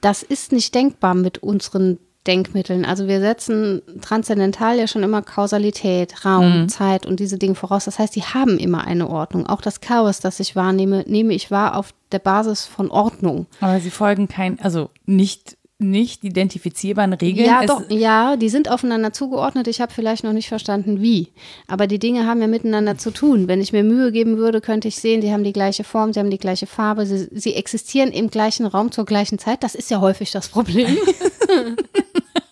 Das 0.00 0.22
ist 0.22 0.52
nicht 0.52 0.74
denkbar 0.74 1.14
mit 1.14 1.38
unseren 1.38 1.98
Denkmitteln. 2.26 2.84
Also 2.84 3.06
wir 3.08 3.20
setzen 3.20 3.82
transzendental 4.00 4.78
ja 4.78 4.86
schon 4.86 5.02
immer 5.02 5.22
Kausalität, 5.22 6.24
Raum, 6.24 6.68
Zeit 6.68 7.06
und 7.06 7.20
diese 7.20 7.38
Dinge 7.38 7.54
voraus. 7.54 7.84
Das 7.84 7.98
heißt, 7.98 8.14
die 8.16 8.22
haben 8.22 8.58
immer 8.58 8.84
eine 8.84 9.08
Ordnung. 9.08 9.46
Auch 9.46 9.60
das 9.60 9.80
Chaos, 9.80 10.20
das 10.20 10.40
ich 10.40 10.56
wahrnehme, 10.56 11.04
nehme 11.06 11.34
ich 11.34 11.50
wahr 11.50 11.76
auf 11.76 11.94
der 12.12 12.18
Basis 12.18 12.66
von 12.66 12.90
Ordnung. 12.90 13.46
Aber 13.60 13.80
sie 13.80 13.90
folgen 13.90 14.28
kein, 14.28 14.60
also 14.60 14.90
nicht, 15.04 15.56
nicht 15.78 16.24
identifizierbaren 16.24 17.12
Regeln. 17.12 17.46
Ja, 17.46 17.66
doch, 17.66 17.82
ja, 17.90 18.36
die 18.36 18.48
sind 18.48 18.70
aufeinander 18.70 19.12
zugeordnet. 19.12 19.68
Ich 19.68 19.80
habe 19.80 19.92
vielleicht 19.92 20.24
noch 20.24 20.32
nicht 20.32 20.48
verstanden, 20.48 21.02
wie. 21.02 21.28
Aber 21.66 21.86
die 21.86 21.98
Dinge 21.98 22.26
haben 22.26 22.40
ja 22.40 22.46
miteinander 22.46 22.96
zu 22.96 23.10
tun. 23.10 23.46
Wenn 23.46 23.60
ich 23.60 23.72
mir 23.72 23.84
Mühe 23.84 24.10
geben 24.10 24.38
würde, 24.38 24.62
könnte 24.62 24.88
ich 24.88 24.96
sehen, 24.96 25.20
die 25.20 25.32
haben 25.32 25.44
die 25.44 25.52
gleiche 25.52 25.84
Form, 25.84 26.12
sie 26.12 26.20
haben 26.20 26.30
die 26.30 26.38
gleiche 26.38 26.66
Farbe, 26.66 27.04
sie, 27.04 27.28
sie 27.30 27.54
existieren 27.54 28.10
im 28.10 28.30
gleichen 28.30 28.64
Raum 28.64 28.90
zur 28.90 29.04
gleichen 29.04 29.38
Zeit. 29.38 29.62
Das 29.62 29.74
ist 29.74 29.90
ja 29.90 30.00
häufig 30.00 30.30
das 30.30 30.48
Problem. 30.48 30.96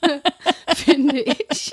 Finde 0.74 1.20
ich. 1.20 1.70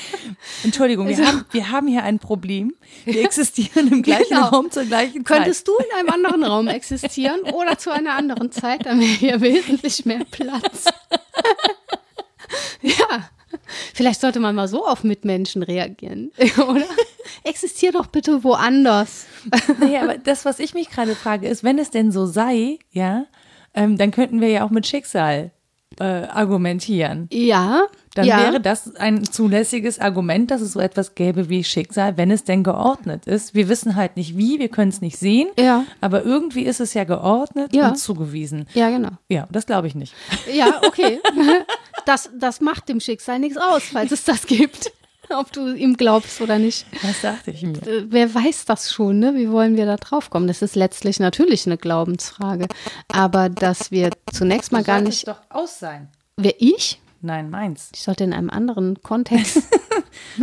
Entschuldigung, 0.64 1.08
wir, 1.08 1.16
Also- 1.18 1.26
haben, 1.28 1.44
wir 1.50 1.70
haben 1.70 1.86
hier 1.88 2.02
ein 2.04 2.18
Problem. 2.18 2.74
Wir 3.04 3.24
existieren 3.24 3.88
im 3.92 4.02
gleichen 4.02 4.28
Genau. 4.36 4.48
Raum 4.48 4.70
zur 4.70 4.84
gleichen 4.84 5.24
Zeit. 5.24 5.38
Könntest 5.38 5.66
du 5.68 5.72
in 5.76 5.98
einem 5.98 6.10
anderen 6.10 6.44
Raum 6.44 6.68
existieren 6.68 7.40
oder 7.52 7.78
zu 7.78 7.90
einer 7.90 8.14
anderen 8.14 8.50
Zeit, 8.52 8.86
dann 8.86 9.00
wäre 9.00 9.08
hier 9.10 9.40
wesentlich 9.40 10.04
mehr 10.06 10.24
Platz. 10.30 10.86
ja, 12.82 13.28
vielleicht 13.94 14.20
sollte 14.20 14.40
man 14.40 14.54
mal 14.54 14.68
so 14.68 14.86
auf 14.86 15.04
Mitmenschen 15.04 15.62
reagieren, 15.62 16.32
oder? 16.58 16.84
Existier 17.44 17.92
doch 17.92 18.06
bitte 18.06 18.44
woanders. 18.44 19.26
Naja, 19.80 20.02
aber 20.02 20.18
das, 20.18 20.44
was 20.44 20.58
ich 20.58 20.74
mich 20.74 20.90
gerade 20.90 21.14
frage, 21.14 21.48
ist, 21.48 21.64
wenn 21.64 21.78
es 21.78 21.90
denn 21.90 22.12
so 22.12 22.26
sei, 22.26 22.78
ja, 22.90 23.26
ähm, 23.74 23.96
dann 23.96 24.10
könnten 24.10 24.40
wir 24.40 24.48
ja 24.48 24.64
auch 24.64 24.70
mit 24.70 24.86
Schicksal 24.86 25.50
äh, 25.98 26.04
argumentieren. 26.04 27.28
Ja, 27.32 27.84
Dann 28.14 28.26
ja. 28.26 28.38
wäre 28.38 28.60
das 28.60 28.94
ein 28.96 29.24
zulässiges 29.24 29.98
Argument, 29.98 30.50
dass 30.50 30.60
es 30.60 30.72
so 30.72 30.80
etwas 30.80 31.14
gäbe 31.14 31.48
wie 31.48 31.64
Schicksal, 31.64 32.16
wenn 32.18 32.30
es 32.30 32.44
denn 32.44 32.62
geordnet 32.62 33.26
ist. 33.26 33.54
Wir 33.54 33.68
wissen 33.70 33.96
halt 33.96 34.16
nicht 34.16 34.36
wie, 34.36 34.58
wir 34.58 34.68
können 34.68 34.90
es 34.90 35.00
nicht 35.00 35.16
sehen, 35.18 35.48
Ja. 35.58 35.84
aber 36.02 36.22
irgendwie 36.24 36.62
ist 36.62 36.80
es 36.80 36.92
ja 36.94 37.04
geordnet 37.04 37.74
Ja. 37.74 37.88
und 37.88 37.96
zugewiesen. 37.96 38.66
Ja, 38.74 38.90
genau. 38.90 39.10
Ja, 39.30 39.48
das 39.50 39.64
glaube 39.66 39.86
ich 39.86 39.94
nicht. 39.94 40.14
Ja, 40.52 40.80
okay. 40.86 41.20
Das, 42.04 42.30
das 42.38 42.60
macht 42.60 42.88
dem 42.88 43.00
Schicksal 43.00 43.38
nichts 43.38 43.56
aus, 43.56 43.84
falls 43.92 44.12
es 44.12 44.24
das 44.24 44.46
gibt. 44.46 44.92
Ob 45.30 45.50
du 45.52 45.72
ihm 45.72 45.96
glaubst 45.96 46.40
oder 46.42 46.58
nicht. 46.58 46.84
Das 47.00 47.22
dachte 47.22 47.52
ich 47.52 47.62
mir. 47.62 47.78
Äh, 47.86 48.04
Wer 48.08 48.34
weiß 48.34 48.66
das 48.66 48.92
schon, 48.92 49.18
ne? 49.20 49.34
Wie 49.34 49.50
wollen 49.50 49.76
wir 49.76 49.86
da 49.86 49.96
drauf 49.96 50.28
kommen? 50.28 50.46
Das 50.48 50.60
ist 50.60 50.76
letztlich 50.76 51.20
natürlich 51.20 51.64
eine 51.64 51.78
Glaubensfrage. 51.78 52.66
Aber 53.08 53.48
dass 53.48 53.90
wir 53.90 54.10
zunächst 54.30 54.72
mal 54.72 54.82
gar 54.82 54.96
Sollte 54.96 55.08
nicht. 55.10 55.28
doch 55.28 55.40
aus 55.48 55.78
sein. 55.78 56.08
Wer 56.36 56.60
ich? 56.60 57.00
Nein, 57.22 57.50
meins. 57.50 57.90
Ich 57.94 58.02
sollte 58.02 58.24
in 58.24 58.32
einem 58.32 58.50
anderen 58.50 59.00
Kontext. 59.02 59.62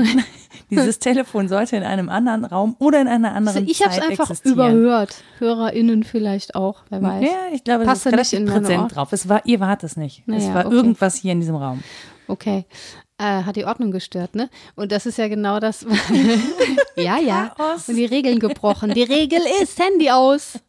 Dieses 0.70 1.00
Telefon 1.00 1.48
sollte 1.50 1.76
in 1.78 1.84
einem 1.84 2.10
anderen 2.10 2.46
Raum 2.46 2.76
oder 2.80 3.02
in 3.02 3.08
einer 3.08 3.34
anderen 3.34 3.68
ich 3.68 3.82
habe 3.82 3.92
es 3.92 3.96
Zeit 4.00 4.10
einfach 4.12 4.30
existieren. 4.30 4.54
überhört. 4.78 5.24
HörerInnen 5.40 6.04
vielleicht 6.04 6.56
auch, 6.56 6.84
wer 6.90 7.02
weiß. 7.02 7.24
Ja, 7.26 7.38
ich 7.54 7.64
glaube, 7.64 7.86
das 7.86 8.04
Passte 8.04 8.10
ist 8.10 8.16
nicht 8.34 8.34
relativ 8.34 8.68
präsent 8.68 8.96
drauf. 8.96 9.12
Es 9.12 9.28
war, 9.28 9.46
ihr 9.46 9.60
wart 9.60 9.84
es 9.84 9.98
nicht. 9.98 10.20
es 10.20 10.28
Naja, 10.28 10.54
war 10.54 10.66
okay. 10.68 10.76
irgendwas 10.76 11.16
hier 11.16 11.32
in 11.32 11.40
diesem 11.40 11.56
Raum. 11.56 11.84
Okay. 12.28 12.66
Äh, 13.18 13.44
hat 13.44 13.56
die 13.56 13.66
Ordnung 13.66 13.92
gestört, 13.92 14.36
ne? 14.36 14.50
Und 14.76 14.92
das 14.92 15.06
ist 15.06 15.18
ja 15.18 15.28
genau 15.28 15.60
das. 15.60 15.86
ja, 16.96 17.18
ja. 17.18 17.52
Chaos. 17.58 17.90
Und 17.90 17.96
die 17.96 18.06
Regeln 18.06 18.40
gebrochen. 18.40 18.94
Die 18.94 19.04
Regel 19.04 19.42
ist 19.62 19.80
Handy 19.80 20.10
aus. 20.12 20.60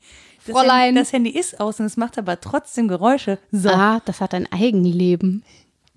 Das 0.46 0.56
Fräulein. 0.56 0.80
Handy, 0.86 1.00
das 1.00 1.12
Handy 1.12 1.30
ist 1.30 1.60
aus 1.60 1.78
und 1.78 1.86
es 1.86 1.96
macht 1.98 2.18
aber 2.18 2.40
trotzdem 2.40 2.88
Geräusche. 2.88 3.38
So, 3.52 3.68
Ah, 3.68 4.00
das 4.06 4.20
hat 4.22 4.32
ein 4.34 4.50
Eigenleben. 4.50 5.44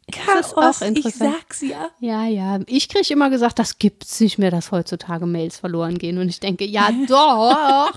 Das 0.07 0.47
ist 0.47 0.57
auch 0.57 0.81
ich 0.81 0.87
interessant. 0.87 1.35
sag's 1.35 1.61
ja. 1.61 1.89
Ja, 1.99 2.25
ja. 2.25 2.59
Ich 2.67 2.89
kriege 2.89 3.13
immer 3.13 3.29
gesagt, 3.29 3.59
das 3.59 3.79
gibt's 3.79 4.19
nicht 4.19 4.37
mehr, 4.37 4.51
dass 4.51 4.71
heutzutage 4.71 5.25
Mails 5.25 5.57
verloren 5.57 5.97
gehen. 5.97 6.17
Und 6.17 6.29
ich 6.29 6.39
denke, 6.39 6.65
ja 6.65 6.89
doch. 7.07 7.93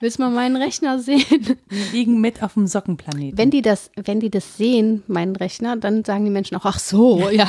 Willst 0.00 0.18
mal 0.18 0.30
meinen 0.30 0.56
Rechner 0.56 0.98
sehen? 0.98 1.58
Wir 1.68 1.84
liegen 1.92 2.20
mit 2.20 2.42
auf 2.42 2.54
dem 2.54 2.66
Sockenplaneten. 2.66 3.36
Wenn 3.36 3.50
die 3.50 3.62
das, 3.62 3.90
wenn 3.96 4.20
die 4.20 4.30
das 4.30 4.56
sehen, 4.56 5.02
meinen 5.06 5.36
Rechner, 5.36 5.76
dann 5.76 6.04
sagen 6.04 6.24
die 6.24 6.30
Menschen 6.30 6.56
auch, 6.56 6.64
ach 6.64 6.78
so, 6.78 7.28
ja. 7.30 7.48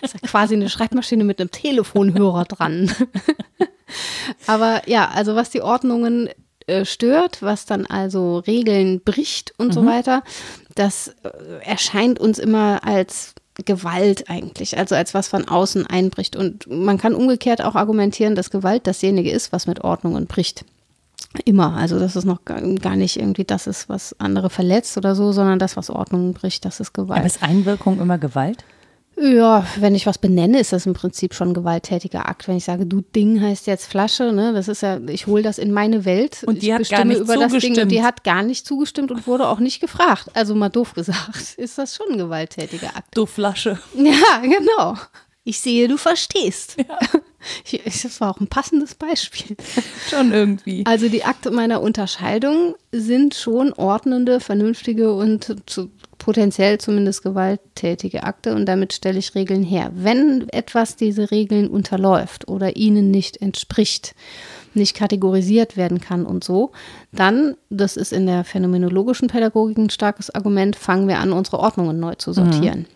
Das 0.00 0.12
ist 0.12 0.22
ja 0.22 0.28
quasi 0.28 0.54
eine 0.54 0.68
Schreibmaschine 0.68 1.24
mit 1.24 1.40
einem 1.40 1.50
Telefonhörer 1.50 2.44
dran. 2.44 2.92
Aber 4.46 4.82
ja, 4.88 5.08
also 5.08 5.34
was 5.34 5.50
die 5.50 5.62
Ordnungen 5.62 6.28
äh, 6.66 6.84
stört, 6.84 7.42
was 7.42 7.66
dann 7.66 7.86
also 7.86 8.38
Regeln 8.38 9.00
bricht 9.02 9.54
und 9.58 9.72
so 9.74 9.84
weiter, 9.84 10.22
das 10.74 11.08
äh, 11.08 11.64
erscheint 11.64 12.18
uns 12.18 12.38
immer 12.38 12.84
als 12.84 13.34
Gewalt 13.64 14.28
eigentlich, 14.28 14.76
also 14.76 14.94
als 14.94 15.14
was 15.14 15.28
von 15.28 15.46
außen 15.46 15.86
einbricht. 15.86 16.34
Und 16.34 16.68
man 16.68 16.98
kann 16.98 17.14
umgekehrt 17.14 17.62
auch 17.62 17.76
argumentieren, 17.76 18.34
dass 18.34 18.50
Gewalt 18.50 18.86
dasjenige 18.86 19.30
ist, 19.30 19.52
was 19.52 19.66
mit 19.66 19.82
Ordnungen 19.84 20.26
bricht. 20.26 20.64
Immer. 21.44 21.74
Also, 21.74 21.98
dass 21.98 22.14
es 22.14 22.24
noch 22.24 22.44
gar 22.44 22.60
nicht 22.96 23.18
irgendwie 23.18 23.44
das 23.44 23.66
ist, 23.66 23.88
was 23.88 24.18
andere 24.20 24.50
verletzt 24.50 24.96
oder 24.96 25.14
so, 25.14 25.32
sondern 25.32 25.58
das, 25.58 25.76
was 25.76 25.90
Ordnungen 25.90 26.32
bricht, 26.32 26.64
das 26.64 26.78
ist 26.80 26.92
Gewalt. 26.94 27.18
Aber 27.18 27.26
ist 27.26 27.42
Einwirkung 27.42 28.00
immer 28.00 28.18
Gewalt? 28.18 28.64
Ja, 29.16 29.66
wenn 29.78 29.94
ich 29.94 30.06
was 30.06 30.18
benenne, 30.18 30.58
ist 30.58 30.72
das 30.72 30.86
im 30.86 30.92
Prinzip 30.92 31.34
schon 31.34 31.48
ein 31.48 31.54
gewalttätiger 31.54 32.28
Akt. 32.28 32.48
Wenn 32.48 32.56
ich 32.56 32.64
sage, 32.64 32.84
du 32.84 33.00
Ding 33.00 33.40
heißt 33.40 33.66
jetzt 33.66 33.86
Flasche, 33.86 34.32
ne, 34.32 34.52
das 34.52 34.68
ist 34.68 34.82
ja, 34.82 34.98
ich 35.06 35.26
hole 35.26 35.42
das 35.42 35.58
in 35.58 35.72
meine 35.72 36.04
Welt. 36.04 36.42
Und 36.46 36.62
die 36.62 36.68
ich 36.68 36.72
hat 36.72 36.88
gar 36.88 37.04
nicht 37.04 37.20
über 37.20 37.34
zugestimmt. 37.34 37.54
das 37.54 37.62
Ding 37.62 37.82
und 37.82 37.88
die 37.90 38.02
hat 38.02 38.24
gar 38.24 38.42
nicht 38.42 38.66
zugestimmt 38.66 39.10
und 39.12 39.26
wurde 39.26 39.48
auch 39.48 39.60
nicht 39.60 39.80
gefragt. 39.80 40.30
Also 40.34 40.54
mal 40.54 40.68
doof 40.68 40.94
gesagt, 40.94 41.54
ist 41.56 41.78
das 41.78 41.94
schon 41.94 42.12
ein 42.12 42.18
gewalttätiger 42.18 42.88
Akt. 42.96 43.16
Du 43.16 43.26
Flasche. 43.26 43.78
Ja, 43.94 44.40
genau. 44.42 44.96
Ich 45.44 45.60
sehe, 45.60 45.88
du 45.88 45.96
verstehst. 45.96 46.76
Ja. 46.78 46.98
Das 47.84 48.22
war 48.22 48.30
auch 48.30 48.40
ein 48.40 48.46
passendes 48.46 48.94
Beispiel. 48.94 49.54
Schon 50.08 50.32
irgendwie. 50.32 50.82
Also 50.86 51.10
die 51.10 51.24
Akte 51.24 51.50
meiner 51.50 51.82
Unterscheidung 51.82 52.74
sind 52.90 53.34
schon 53.34 53.74
ordnende, 53.74 54.40
vernünftige 54.40 55.12
und 55.12 55.54
zu, 55.66 55.90
potenziell 56.18 56.78
zumindest 56.78 57.22
gewalttätige 57.22 58.24
Akte 58.24 58.54
und 58.54 58.66
damit 58.66 58.92
stelle 58.92 59.18
ich 59.18 59.34
Regeln 59.34 59.62
her. 59.62 59.90
Wenn 59.94 60.48
etwas 60.50 60.96
diese 60.96 61.30
Regeln 61.30 61.68
unterläuft 61.68 62.48
oder 62.48 62.76
ihnen 62.76 63.10
nicht 63.10 63.40
entspricht, 63.40 64.14
nicht 64.74 64.96
kategorisiert 64.96 65.76
werden 65.76 66.00
kann 66.00 66.26
und 66.26 66.44
so, 66.44 66.72
dann, 67.12 67.56
das 67.70 67.96
ist 67.96 68.12
in 68.12 68.26
der 68.26 68.44
phänomenologischen 68.44 69.28
Pädagogik 69.28 69.78
ein 69.78 69.90
starkes 69.90 70.30
Argument, 70.30 70.76
fangen 70.76 71.08
wir 71.08 71.18
an, 71.18 71.32
unsere 71.32 71.58
Ordnungen 71.58 72.00
neu 72.00 72.14
zu 72.14 72.32
sortieren. 72.32 72.80
Mhm 72.80 72.86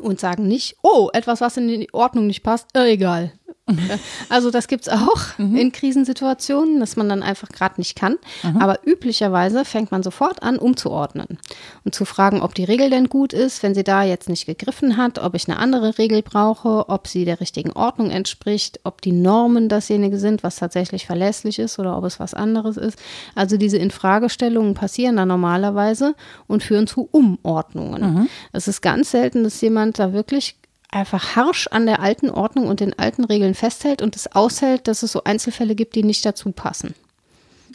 und 0.00 0.20
sagen 0.20 0.46
nicht, 0.46 0.76
oh, 0.82 1.10
etwas, 1.12 1.40
was 1.40 1.56
in 1.56 1.68
die 1.68 1.92
Ordnung 1.92 2.28
nicht 2.28 2.42
passt, 2.42 2.68
äh, 2.76 2.92
egal. 2.92 3.32
Also 4.28 4.50
das 4.50 4.68
gibt 4.68 4.86
es 4.86 4.92
auch 4.92 5.38
mhm. 5.38 5.56
in 5.56 5.72
Krisensituationen, 5.72 6.80
dass 6.80 6.96
man 6.96 7.08
dann 7.08 7.22
einfach 7.22 7.48
gerade 7.48 7.74
nicht 7.78 7.96
kann. 7.96 8.16
Mhm. 8.42 8.58
Aber 8.58 8.86
üblicherweise 8.86 9.64
fängt 9.64 9.90
man 9.90 10.02
sofort 10.02 10.42
an, 10.42 10.58
umzuordnen 10.58 11.38
und 11.84 11.94
zu 11.94 12.04
fragen, 12.04 12.40
ob 12.42 12.54
die 12.54 12.64
Regel 12.64 12.90
denn 12.90 13.08
gut 13.08 13.32
ist, 13.32 13.62
wenn 13.62 13.74
sie 13.74 13.84
da 13.84 14.02
jetzt 14.02 14.28
nicht 14.28 14.46
gegriffen 14.46 14.96
hat, 14.96 15.18
ob 15.18 15.34
ich 15.34 15.48
eine 15.48 15.58
andere 15.58 15.98
Regel 15.98 16.22
brauche, 16.22 16.88
ob 16.88 17.06
sie 17.08 17.24
der 17.24 17.40
richtigen 17.40 17.72
Ordnung 17.72 18.10
entspricht, 18.10 18.80
ob 18.84 19.00
die 19.02 19.12
Normen 19.12 19.68
dasjenige 19.68 20.18
sind, 20.18 20.42
was 20.42 20.56
tatsächlich 20.56 21.06
verlässlich 21.06 21.58
ist 21.58 21.78
oder 21.78 21.96
ob 21.96 22.04
es 22.04 22.20
was 22.20 22.34
anderes 22.34 22.76
ist. 22.76 22.98
Also 23.34 23.56
diese 23.56 23.78
Infragestellungen 23.78 24.74
passieren 24.74 25.16
dann 25.16 25.28
normalerweise 25.28 26.14
und 26.46 26.62
führen 26.62 26.86
zu 26.86 27.08
Umordnungen. 27.10 28.14
Mhm. 28.14 28.28
Es 28.52 28.68
ist 28.68 28.80
ganz 28.80 29.10
selten, 29.10 29.44
dass 29.44 29.60
jemand 29.60 29.98
da 29.98 30.12
wirklich 30.12 30.57
einfach 30.90 31.36
harsch 31.36 31.68
an 31.68 31.86
der 31.86 32.00
alten 32.00 32.30
Ordnung 32.30 32.66
und 32.66 32.80
den 32.80 32.98
alten 32.98 33.24
Regeln 33.24 33.54
festhält 33.54 34.02
und 34.02 34.16
es 34.16 34.34
aushält, 34.34 34.88
dass 34.88 35.02
es 35.02 35.12
so 35.12 35.24
Einzelfälle 35.24 35.74
gibt, 35.74 35.94
die 35.94 36.02
nicht 36.02 36.24
dazu 36.24 36.52
passen. 36.52 36.94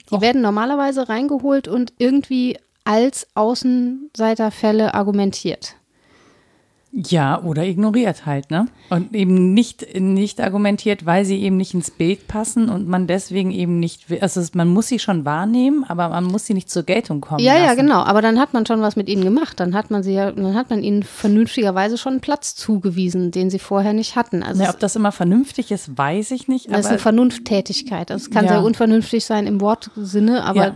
Die 0.09 0.16
Och. 0.16 0.22
werden 0.22 0.41
normalerweise 0.41 1.07
reingeholt 1.09 1.68
und 1.68 1.93
irgendwie 1.97 2.57
als 2.84 3.28
Außenseiterfälle 3.36 4.93
argumentiert. 4.93 5.76
Ja, 6.95 7.41
oder 7.41 7.65
ignoriert 7.65 8.27
halt, 8.27 8.51
ne? 8.51 8.67
Und 8.91 9.15
eben 9.15 9.55
nicht, 9.55 9.99
nicht 9.99 10.39
argumentiert, 10.39 11.07
weil 11.07 11.25
sie 11.25 11.41
eben 11.41 11.57
nicht 11.57 11.73
ins 11.73 11.89
Bild 11.89 12.27
passen 12.27 12.69
und 12.69 12.87
man 12.87 13.07
deswegen 13.07 13.49
eben 13.49 13.79
nicht, 13.79 14.05
also 14.21 14.43
man 14.53 14.67
muss 14.67 14.89
sie 14.89 14.99
schon 14.99 15.25
wahrnehmen, 15.25 15.83
aber 15.87 16.09
man 16.09 16.25
muss 16.25 16.45
sie 16.45 16.53
nicht 16.53 16.69
zur 16.69 16.83
Geltung 16.83 17.19
kommen. 17.19 17.39
Ja, 17.39 17.53
lassen. 17.53 17.65
ja, 17.65 17.73
genau. 17.73 18.03
Aber 18.03 18.21
dann 18.21 18.39
hat 18.39 18.53
man 18.53 18.67
schon 18.67 18.81
was 18.81 18.95
mit 18.95 19.09
ihnen 19.09 19.23
gemacht. 19.23 19.59
Dann 19.59 19.73
hat 19.73 19.89
man 19.89 20.03
sie 20.03 20.13
ja, 20.13 20.31
dann 20.31 20.53
hat 20.53 20.69
man 20.69 20.83
ihnen 20.83 21.01
vernünftigerweise 21.01 21.97
schon 21.97 22.13
einen 22.13 22.21
Platz 22.21 22.53
zugewiesen, 22.53 23.31
den 23.31 23.49
sie 23.49 23.57
vorher 23.57 23.93
nicht 23.93 24.15
hatten. 24.15 24.43
Also 24.43 24.61
ja, 24.61 24.69
ob 24.69 24.79
das 24.79 24.95
immer 24.95 25.11
vernünftig 25.11 25.71
ist, 25.71 25.97
weiß 25.97 26.29
ich 26.29 26.47
nicht. 26.47 26.71
Das 26.71 26.81
ist 26.81 26.85
eine 26.87 26.99
Vernunfttätigkeit. 26.99 28.11
Das 28.11 28.29
kann 28.29 28.45
ja. 28.45 28.51
sehr 28.51 28.63
unvernünftig 28.63 29.25
sein 29.25 29.47
im 29.47 29.61
Wortsinne, 29.61 30.43
aber 30.43 30.67
ja. 30.67 30.75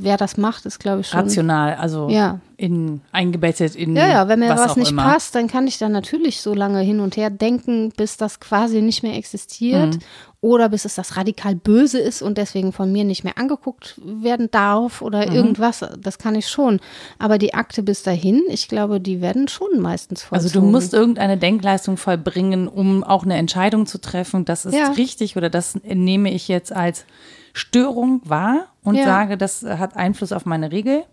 wer 0.00 0.18
das 0.18 0.36
macht, 0.36 0.66
ist, 0.66 0.80
glaube 0.80 1.00
ich, 1.00 1.08
schon. 1.08 1.20
Rational, 1.20 1.76
also. 1.76 2.10
Ja 2.10 2.40
in, 2.56 3.00
eingebettet 3.12 3.74
in. 3.74 3.96
Ja, 3.96 4.08
ja, 4.08 4.28
wenn 4.28 4.38
mir 4.38 4.48
was, 4.50 4.70
was 4.70 4.76
nicht 4.76 4.90
immer. 4.90 5.04
passt, 5.04 5.34
dann 5.34 5.46
kann 5.46 5.66
ich 5.66 5.78
da 5.78 5.88
natürlich 5.88 6.40
so 6.40 6.54
lange 6.54 6.80
hin 6.80 7.00
und 7.00 7.16
her 7.16 7.30
denken, 7.30 7.92
bis 7.96 8.16
das 8.16 8.40
quasi 8.40 8.82
nicht 8.82 9.02
mehr 9.02 9.16
existiert 9.16 9.94
mhm. 9.94 10.00
oder 10.40 10.68
bis 10.68 10.84
es 10.84 10.94
das 10.94 11.16
radikal 11.16 11.54
böse 11.54 11.98
ist 11.98 12.22
und 12.22 12.38
deswegen 12.38 12.72
von 12.72 12.90
mir 12.90 13.04
nicht 13.04 13.24
mehr 13.24 13.36
angeguckt 13.36 14.00
werden 14.02 14.50
darf 14.50 15.02
oder 15.02 15.26
mhm. 15.26 15.36
irgendwas. 15.36 15.84
Das 16.00 16.18
kann 16.18 16.34
ich 16.34 16.48
schon. 16.48 16.80
Aber 17.18 17.38
die 17.38 17.54
Akte 17.54 17.82
bis 17.82 18.02
dahin, 18.02 18.42
ich 18.48 18.68
glaube, 18.68 19.00
die 19.00 19.20
werden 19.20 19.48
schon 19.48 19.80
meistens 19.80 20.22
vollzogen. 20.22 20.46
Also 20.46 20.60
du 20.60 20.66
musst 20.66 20.94
irgendeine 20.94 21.36
Denkleistung 21.36 21.96
vollbringen, 21.96 22.68
um 22.68 23.04
auch 23.04 23.24
eine 23.24 23.36
Entscheidung 23.36 23.86
zu 23.86 24.00
treffen, 24.00 24.44
das 24.44 24.64
ist 24.64 24.74
ja. 24.74 24.88
richtig 24.92 25.36
oder 25.36 25.50
das 25.50 25.74
nehme 25.84 26.32
ich 26.32 26.48
jetzt 26.48 26.72
als 26.72 27.04
Störung 27.52 28.20
wahr 28.24 28.66
und 28.82 28.96
ja. 28.96 29.04
sage, 29.04 29.38
das 29.38 29.62
hat 29.62 29.96
Einfluss 29.96 30.32
auf 30.32 30.44
meine 30.44 30.72
Regel. 30.72 31.04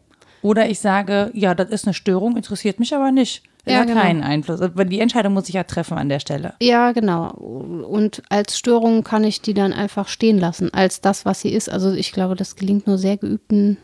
Oder 0.44 0.70
ich 0.70 0.80
sage, 0.80 1.32
ja, 1.34 1.56
das 1.56 1.70
ist 1.70 1.88
eine 1.88 1.94
Störung, 1.94 2.38
interessiert 2.38 2.80
mich 2.80 2.94
aber 2.94 3.12
nicht. 3.12 3.44
Ja, 3.66 3.80
hat 3.80 3.88
genau. 3.88 4.02
keinen 4.02 4.24
Einfluss. 4.24 4.62
Aber 4.62 4.84
die 4.84 5.00
Entscheidung 5.00 5.34
muss 5.34 5.48
ich 5.48 5.56
ja 5.56 5.64
treffen 5.64 5.98
an 5.98 6.10
der 6.10 6.20
Stelle. 6.20 6.54
Ja, 6.62 6.92
genau. 6.92 7.32
Und 7.32 8.22
als 8.30 8.58
Störung 8.58 9.06
kann 9.06 9.24
ich 9.24 9.42
die 9.42 9.54
dann 9.54 9.72
einfach 9.72 10.10
stehen 10.10 10.38
lassen, 10.38 10.74
als 10.74 11.00
das, 11.00 11.26
was 11.26 11.40
sie 11.42 11.54
ist. 11.54 11.70
Also 11.70 11.94
ich 11.94 12.12
glaube, 12.12 12.36
das 12.36 12.58
gelingt 12.58 12.88
nur 12.88 12.98
sehr 12.98 13.16
geübten 13.16 13.78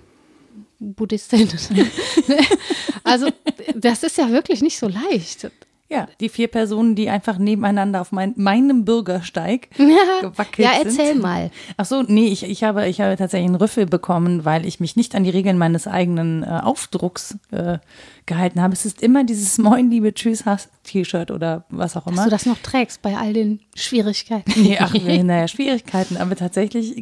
Buddhistinnen. 0.79 1.49
also 3.05 3.29
das 3.75 4.03
ist 4.03 4.17
ja 4.17 4.29
wirklich 4.29 4.61
nicht 4.61 4.77
so 4.77 4.89
leicht. 4.89 5.49
Ja, 5.91 6.07
die 6.19 6.29
vier 6.29 6.47
Personen, 6.47 6.93
die 6.93 7.09
einfach 7.09 7.39
nebeneinander 7.39 8.01
auf 8.01 8.11
mein, 8.11 8.33
meinem 8.37 8.85
Bürgersteig 8.85 9.69
gewackelt 10.21 10.55
sind. 10.55 10.63
Ja, 10.63 10.71
erzähl 10.83 11.15
mal. 11.15 11.49
Ach 11.77 11.85
so, 11.85 12.03
nee, 12.03 12.27
ich, 12.27 12.43
ich, 12.43 12.63
habe, 12.63 12.87
ich 12.87 13.01
habe 13.01 13.17
tatsächlich 13.17 13.47
einen 13.47 13.55
Rüffel 13.55 13.87
bekommen, 13.87 14.45
weil 14.45 14.67
ich 14.67 14.79
mich 14.79 14.95
nicht 14.95 15.15
an 15.15 15.23
die 15.23 15.31
Regeln 15.31 15.57
meines 15.57 15.87
eigenen 15.87 16.43
äh, 16.43 16.59
Aufdrucks 16.61 17.39
äh, 17.49 17.79
gehalten 18.27 18.61
habe. 18.61 18.73
Es 18.73 18.85
ist 18.85 19.01
immer 19.01 19.23
dieses 19.23 19.57
Moin, 19.57 19.89
liebe 19.89 20.13
Tschüss, 20.13 20.43
T-Shirt 20.83 21.31
oder 21.31 21.65
was 21.69 21.97
auch 21.97 22.05
immer. 22.05 22.17
Dass 22.17 22.25
du 22.25 22.29
das 22.29 22.45
noch 22.45 22.59
trägst 22.59 23.01
bei 23.01 23.17
all 23.17 23.33
den 23.33 23.59
Schwierigkeiten. 23.75 24.53
Nee, 24.59 24.77
ach, 24.79 24.93
naja, 24.93 25.47
Schwierigkeiten. 25.47 26.17
Aber 26.17 26.35
tatsächlich 26.35 26.95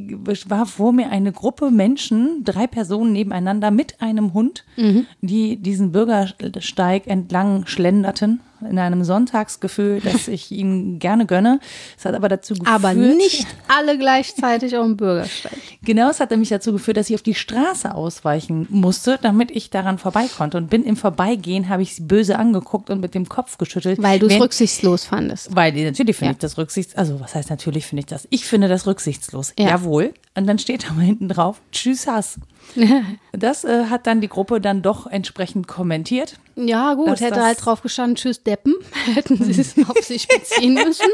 war 0.48 0.66
vor 0.66 0.94
mir 0.94 1.10
eine 1.10 1.34
Gruppe 1.34 1.72
Menschen, 1.72 2.44
drei 2.46 2.68
Personen 2.68 3.12
nebeneinander 3.12 3.72
mit 3.72 4.00
einem 4.00 4.34
Hund, 4.34 4.64
mhm. 4.78 5.08
die 5.22 5.58
diesen 5.58 5.92
Bürgersteig 5.92 7.08
entlang 7.08 7.66
schlenderten 7.66 8.40
in 8.62 8.80
einem 8.80 9.04
Sonntagsgefühl, 9.04 10.02
das 10.02 10.28
ich 10.28 10.52
ihnen 10.58 11.00
gerne 11.00 11.26
gönne. 11.26 11.60
Es 11.98 12.06
hat 12.06 12.16
aber 12.16 12.30
dazu 12.30 12.54
geführt. 12.54 12.74
Aber 12.74 12.94
nicht 12.94 13.48
alle 13.68 13.98
gleichzeitig 13.98 14.78
auf 14.78 14.86
dem 14.86 14.98
Bürgersteig. 14.98 15.58
Genau, 15.84 16.10
es 16.10 16.20
hat 16.20 16.32
nämlich 16.32 16.50
dazu 16.50 16.72
geführt, 16.72 16.98
dass 16.98 17.10
ich 17.10 17.16
auf 17.16 17.22
die 17.22 17.36
Straße 17.36 17.94
ausweichen 17.94 18.68
musste, 18.70 19.20
damit 19.22 19.52
ich 19.52 19.70
daran 19.70 19.98
vorbei 19.98 20.28
konnte. 20.36 20.58
Und 20.58 20.70
bin 20.70 20.84
im 20.84 20.96
Vorbeigehen, 20.96 21.70
habe 21.70 21.82
ich 21.82 21.96
sie 21.96 22.04
böse 22.04 22.38
angeguckt 22.40 22.90
und 22.90 23.00
mit 23.00 23.16
dem 23.16 23.30
Kopf 23.30 23.58
geschüttelt. 23.58 24.02
Weil 24.02 24.20
du 24.20 24.28
es 24.28 24.40
rücksichtslos 24.40 25.06
fandest. 25.06 25.56
Weil 25.56 25.74
natürlich 25.74 26.16
finde 26.16 26.32
ja. 26.32 26.32
ich 26.34 26.40
das 26.40 26.58
rücksichtslos. 26.58 26.98
Also, 26.98 27.20
was 27.20 27.36
heißt 27.36 27.50
natürlich 27.50 27.86
finde 27.86 28.02
ich 28.02 28.08
das? 28.08 28.28
Ich 28.30 28.46
finde 28.46 28.68
das 28.68 28.88
rücksichtslos. 28.88 29.54
Ja. 29.58 29.70
Jawohl. 29.70 30.14
Und 30.36 30.48
dann 30.48 30.60
steht 30.60 30.88
da 30.88 30.94
mal 30.94 31.04
hinten 31.04 31.30
drauf, 31.30 31.62
tschüss 31.72 32.08
Hass. 32.08 32.40
Das 33.34 33.64
äh, 33.64 33.86
hat 33.86 34.08
dann 34.08 34.20
die 34.20 34.30
Gruppe 34.30 34.60
dann 34.60 34.82
doch 34.82 35.06
entsprechend 35.06 35.68
kommentiert. 35.68 36.40
Ja, 36.56 36.96
gut, 36.96 37.20
hätte 37.20 37.44
halt 37.44 37.64
drauf 37.64 37.82
gestanden, 37.84 38.16
tschüss 38.16 38.42
Deppen, 38.42 38.74
hätten 39.14 39.38
sie 39.44 39.62
es 39.62 39.76
auf 39.88 39.98
sich 40.04 40.28
beziehen 40.28 40.74
müssen. 40.74 41.10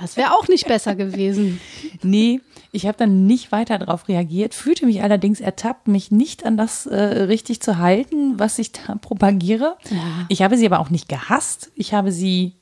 Das 0.00 0.16
wäre 0.16 0.32
auch 0.32 0.48
nicht 0.48 0.66
besser 0.66 0.94
gewesen. 0.94 1.60
Nee, 2.02 2.40
ich 2.72 2.86
habe 2.86 2.96
dann 2.96 3.26
nicht 3.26 3.52
weiter 3.52 3.78
darauf 3.78 4.08
reagiert, 4.08 4.54
fühlte 4.54 4.86
mich 4.86 5.02
allerdings 5.02 5.40
ertappt, 5.40 5.88
mich 5.88 6.10
nicht 6.10 6.46
an 6.46 6.56
das 6.56 6.86
äh, 6.86 6.96
richtig 6.96 7.60
zu 7.60 7.78
halten, 7.78 8.38
was 8.38 8.58
ich 8.58 8.72
da 8.72 8.94
propagiere. 9.00 9.76
Ja. 9.90 10.26
Ich 10.28 10.42
habe 10.42 10.56
sie 10.56 10.66
aber 10.66 10.78
auch 10.78 10.90
nicht 10.90 11.08
gehasst. 11.08 11.72
Ich 11.74 11.92
habe 11.92 12.12
sie 12.12 12.54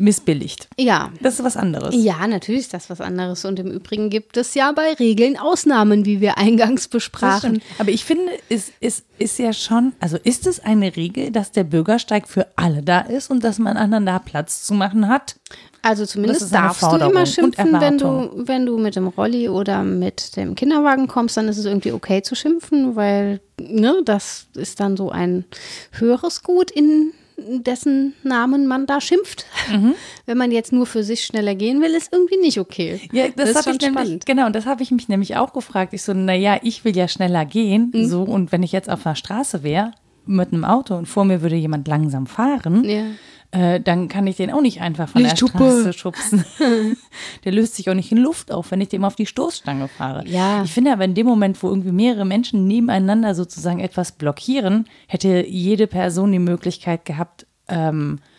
missbilligt. 0.00 0.68
Ja. 0.78 1.10
Das 1.20 1.34
ist 1.34 1.44
was 1.44 1.56
anderes. 1.56 1.94
Ja, 1.94 2.26
natürlich 2.26 2.62
ist 2.62 2.74
das 2.74 2.90
was 2.90 3.00
anderes. 3.00 3.44
Und 3.44 3.58
im 3.58 3.70
Übrigen 3.70 4.10
gibt 4.10 4.36
es 4.36 4.54
ja 4.54 4.72
bei 4.72 4.94
Regeln 4.94 5.38
Ausnahmen, 5.38 6.04
wie 6.04 6.20
wir 6.20 6.38
eingangs 6.38 6.88
besprachen. 6.88 7.62
Aber 7.78 7.90
ich 7.90 8.04
finde, 8.04 8.32
es, 8.48 8.72
es 8.80 9.04
ist 9.18 9.38
ja 9.38 9.52
schon, 9.52 9.92
also 10.00 10.16
ist 10.22 10.46
es 10.46 10.60
eine 10.60 10.96
Regel, 10.96 11.30
dass 11.30 11.52
der 11.52 11.64
Bürgersteig 11.64 12.26
für 12.26 12.46
alle 12.56 12.82
da 12.82 13.00
ist 13.00 13.30
und 13.30 13.44
dass 13.44 13.58
man 13.58 13.76
einander 13.76 14.20
Platz 14.24 14.64
zu 14.64 14.74
machen 14.74 15.08
hat? 15.08 15.36
Also 15.82 16.04
zumindest 16.04 16.52
darfst 16.52 16.82
du 16.82 16.96
immer 16.96 17.24
schimpfen, 17.24 17.80
wenn 17.80 17.96
du, 17.96 18.30
wenn 18.34 18.66
du 18.66 18.76
mit 18.76 18.96
dem 18.96 19.08
Rolli 19.08 19.48
oder 19.48 19.82
mit 19.82 20.36
dem 20.36 20.54
Kinderwagen 20.54 21.08
kommst, 21.08 21.36
dann 21.36 21.48
ist 21.48 21.56
es 21.56 21.64
irgendwie 21.64 21.92
okay 21.92 22.22
zu 22.22 22.34
schimpfen, 22.34 22.96
weil 22.96 23.40
ne, 23.58 24.02
das 24.04 24.46
ist 24.54 24.80
dann 24.80 24.96
so 24.96 25.10
ein 25.10 25.44
höheres 25.92 26.42
Gut 26.42 26.70
in 26.70 27.12
dessen 27.48 28.14
Namen 28.22 28.66
man 28.66 28.86
da 28.86 29.00
schimpft. 29.00 29.46
Mhm. 29.70 29.94
Wenn 30.26 30.38
man 30.38 30.50
jetzt 30.50 30.72
nur 30.72 30.86
für 30.86 31.02
sich 31.02 31.24
schneller 31.24 31.54
gehen 31.54 31.80
will, 31.80 31.90
ist 31.90 32.12
irgendwie 32.12 32.38
nicht 32.38 32.58
okay. 32.58 33.00
Ja, 33.12 33.28
das, 33.28 33.52
das 33.52 33.66
ist 33.66 33.80
schon 33.80 33.80
spannend. 33.80 34.26
genau, 34.26 34.46
und 34.46 34.54
das 34.54 34.66
habe 34.66 34.82
ich 34.82 34.90
mich 34.90 35.08
nämlich 35.08 35.36
auch 35.36 35.52
gefragt. 35.52 35.92
Ich 35.92 36.02
so, 36.02 36.12
naja, 36.12 36.58
ich 36.62 36.84
will 36.84 36.96
ja 36.96 37.08
schneller 37.08 37.44
gehen. 37.44 37.92
Mhm. 37.94 38.06
So, 38.06 38.22
und 38.22 38.52
wenn 38.52 38.62
ich 38.62 38.72
jetzt 38.72 38.90
auf 38.90 39.02
der 39.02 39.14
Straße 39.14 39.62
wäre, 39.62 39.92
mit 40.26 40.52
einem 40.52 40.64
Auto 40.64 40.96
und 40.96 41.06
vor 41.06 41.24
mir 41.24 41.42
würde 41.42 41.56
jemand 41.56 41.88
langsam 41.88 42.26
fahren, 42.26 42.84
ja. 42.84 43.04
Äh, 43.52 43.80
dann 43.80 44.08
kann 44.08 44.26
ich 44.26 44.36
den 44.36 44.52
auch 44.52 44.60
nicht 44.60 44.80
einfach 44.80 45.08
von 45.08 45.22
der 45.22 45.32
Lichthupe. 45.32 45.58
Straße 45.58 45.92
schubsen. 45.92 46.44
der 47.44 47.52
löst 47.52 47.74
sich 47.74 47.90
auch 47.90 47.94
nicht 47.94 48.12
in 48.12 48.18
Luft 48.18 48.52
auf, 48.52 48.70
wenn 48.70 48.80
ich 48.80 48.88
dem 48.88 49.04
auf 49.04 49.16
die 49.16 49.26
Stoßstange 49.26 49.88
fahre. 49.88 50.26
Ja. 50.26 50.62
Ich 50.62 50.72
finde 50.72 50.92
aber 50.92 51.04
in 51.04 51.14
dem 51.14 51.26
Moment, 51.26 51.60
wo 51.62 51.68
irgendwie 51.68 51.92
mehrere 51.92 52.24
Menschen 52.24 52.68
nebeneinander 52.68 53.34
sozusagen 53.34 53.80
etwas 53.80 54.12
blockieren, 54.12 54.88
hätte 55.08 55.44
jede 55.46 55.88
Person 55.88 56.30
die 56.30 56.38
Möglichkeit 56.38 57.04
gehabt, 57.04 57.46
ähm, 57.68 58.18
äh, 58.18 58.29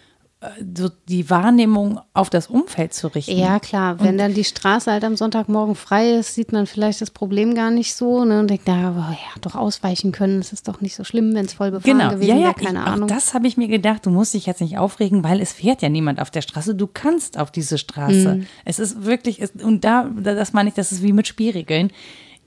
so 0.76 0.89
die 1.08 1.30
Wahrnehmung 1.30 2.00
auf 2.16 2.32
das 2.32 2.48
Umfeld 2.48 2.96
zu 2.96 3.08
richten. 3.08 3.38
Ja, 3.38 3.60
klar. 3.60 4.00
Wenn 4.00 4.18
dann 4.18 4.34
die 4.34 4.44
Straße 4.44 4.92
halt 4.92 5.04
am 5.04 5.16
Sonntagmorgen 5.16 5.76
frei 5.76 6.14
ist, 6.14 6.34
sieht 6.34 6.52
man 6.52 6.66
vielleicht 6.66 7.00
das 7.00 7.12
Problem 7.12 7.54
gar 7.54 7.70
nicht 7.70 7.94
so 7.96 8.26
ne, 8.26 8.39
und 8.39 8.50
denkt, 8.50 8.64
na, 8.66 8.88
aber 8.89 9.10
ja, 9.12 9.39
doch 9.42 9.54
ausweichen 9.54 10.12
können. 10.12 10.39
Es 10.39 10.52
ist 10.52 10.68
doch 10.68 10.82
nicht 10.82 10.96
so 10.96 11.04
schlimm, 11.04 11.36
wenn 11.36 11.46
es 11.46 11.54
voll 11.54 11.70
befahren 11.70 12.00
Genau, 12.00 12.10
gewesen 12.10 12.28
ja, 12.30 12.36
ja, 12.36 12.42
wäre, 12.46 12.54
keine 12.56 12.80
ich, 12.80 12.86
Ahnung. 12.88 13.04
Auch 13.10 13.14
das 13.14 13.36
habe 13.36 13.46
ich 13.48 13.56
mir 13.58 13.68
gedacht, 13.68 14.04
du 14.06 14.10
musst 14.10 14.34
dich 14.34 14.48
jetzt 14.48 14.62
nicht 14.62 14.80
aufregen, 14.80 15.24
weil 15.24 15.42
es 15.42 15.54
fährt 15.54 15.84
ja 15.84 15.89
niemand 15.89 16.20
auf 16.20 16.32
der 16.32 16.42
Straße. 16.42 16.74
Du 16.74 16.88
kannst 16.88 17.38
auf 17.38 17.52
diese 17.52 17.78
Straße. 17.78 18.36
Mhm. 18.38 18.48
Es 18.66 18.80
ist 18.80 19.06
wirklich, 19.06 19.42
es, 19.42 19.52
und 19.64 19.84
da- 19.86 20.06
das 20.06 20.54
meine 20.54 20.70
ich, 20.70 20.76
das 20.76 20.92
ist 20.92 21.04
wie 21.04 21.14
mit 21.14 21.28
Spielregeln. 21.28 21.92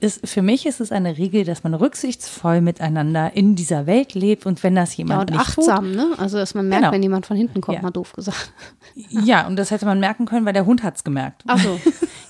Ist, 0.01 0.27
für 0.29 0.43
mich 0.43 0.67
ist 0.67 0.81
es 0.81 0.93
eine 0.93 1.17
Regel, 1.17 1.45
dass 1.45 1.63
man 1.65 1.73
rücksichtsvoll 1.73 2.61
miteinander 2.61 3.33
in 3.35 3.55
dieser 3.55 3.87
Welt 3.87 4.15
lebt 4.15 4.45
und 4.45 4.63
wenn 4.63 4.75
das 4.75 4.93
ja, 4.93 4.99
jemand 4.99 5.31
und 5.31 5.37
nicht 5.39 5.49
achtsam, 5.49 5.93
ne? 5.93 6.11
Also, 6.19 6.37
dass 6.37 6.53
man 6.55 6.69
merkt, 6.69 6.83
Genau. 6.83 6.93
wenn 6.93 7.03
jemand 7.03 7.25
von 7.27 7.37
hinten 7.37 7.61
kommt, 7.61 7.77
Ja. 7.77 7.83
mal 7.83 7.91
doof 7.91 8.13
gesagt. 8.13 8.53
tut. 8.95 9.05
Ja, 9.25 9.47
und 9.47 9.57
das 9.57 9.71
hätte 9.71 9.87
man 9.87 9.99
merken 10.01 10.27
können, 10.27 10.45
weil 10.47 10.53
der 10.53 10.67
Hund 10.67 10.83
hat 10.83 10.97
es 10.97 11.05
gemerkt. 11.05 11.43
Ach 11.47 11.59
so. 11.59 11.81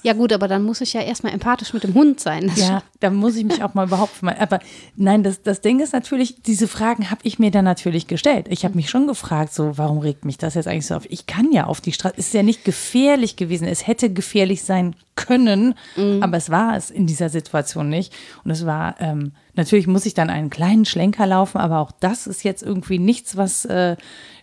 Ja, 0.02 0.12
gut, 0.12 0.32
aber 0.32 0.48
dann 0.48 0.62
muss 0.62 0.80
ich 0.82 0.92
ja 0.92 1.00
erstmal 1.00 1.32
empathisch 1.32 1.72
mit 1.74 1.82
dem 1.82 1.94
Hund 1.94 2.20
sein. 2.20 2.46
Das 2.48 2.58
Ja, 2.58 2.82
da 3.00 3.10
muss 3.10 3.36
ich 3.36 3.44
mich 3.44 3.62
auch 3.64 3.74
mal 3.74 3.86
überhaupt 3.86 4.22
mal. 4.22 4.36
Aber 4.38 4.60
nein, 4.96 5.22
das, 5.22 5.42
das 5.42 5.60
Ding 5.62 5.80
ist 5.80 5.92
natürlich, 5.92 6.42
diese 6.42 6.68
Fragen 6.68 7.10
habe 7.10 7.20
ich 7.24 7.38
mir 7.38 7.50
dann 7.50 7.64
natürlich 7.64 8.06
gestellt. 8.06 8.46
Ich 8.50 8.64
habe 8.64 8.76
mich 8.76 8.88
schon 8.90 9.06
gefragt, 9.06 9.52
so, 9.54 9.76
warum 9.76 9.98
regt 9.98 10.24
mich 10.24 10.38
das 10.38 10.54
jetzt 10.54 10.68
eigentlich 10.68 10.86
so 10.86 10.94
auf? 10.94 11.06
Ich 11.10 11.26
kann 11.26 11.52
ja 11.52 11.64
auf 11.66 11.80
die 11.80 11.92
Straße. 11.92 12.14
Es 12.18 12.26
ist 12.28 12.34
ja 12.34 12.42
nicht 12.42 12.64
gefährlich 12.64 13.36
gewesen. 13.36 13.66
Es 13.66 13.86
hätte 13.86 14.10
gefährlich 14.10 14.62
sein 14.62 14.94
können, 15.16 15.74
aber 16.20 16.36
es 16.36 16.50
war 16.50 16.76
es 16.76 16.90
in 16.90 17.06
dieser 17.06 17.28
Situation 17.28 17.53
nicht. 17.88 18.12
Und 18.44 18.50
es 18.50 18.66
war, 18.66 18.96
ähm, 19.00 19.32
natürlich 19.54 19.86
muss 19.86 20.06
ich 20.06 20.14
dann 20.14 20.30
einen 20.30 20.50
kleinen 20.50 20.84
Schlenker 20.84 21.26
laufen, 21.26 21.58
aber 21.58 21.80
auch 21.80 21.92
das 21.92 22.26
ist 22.26 22.44
jetzt 22.44 22.62
irgendwie 22.62 22.98
nichts, 22.98 23.36
was, 23.36 23.64
äh, 23.64 23.96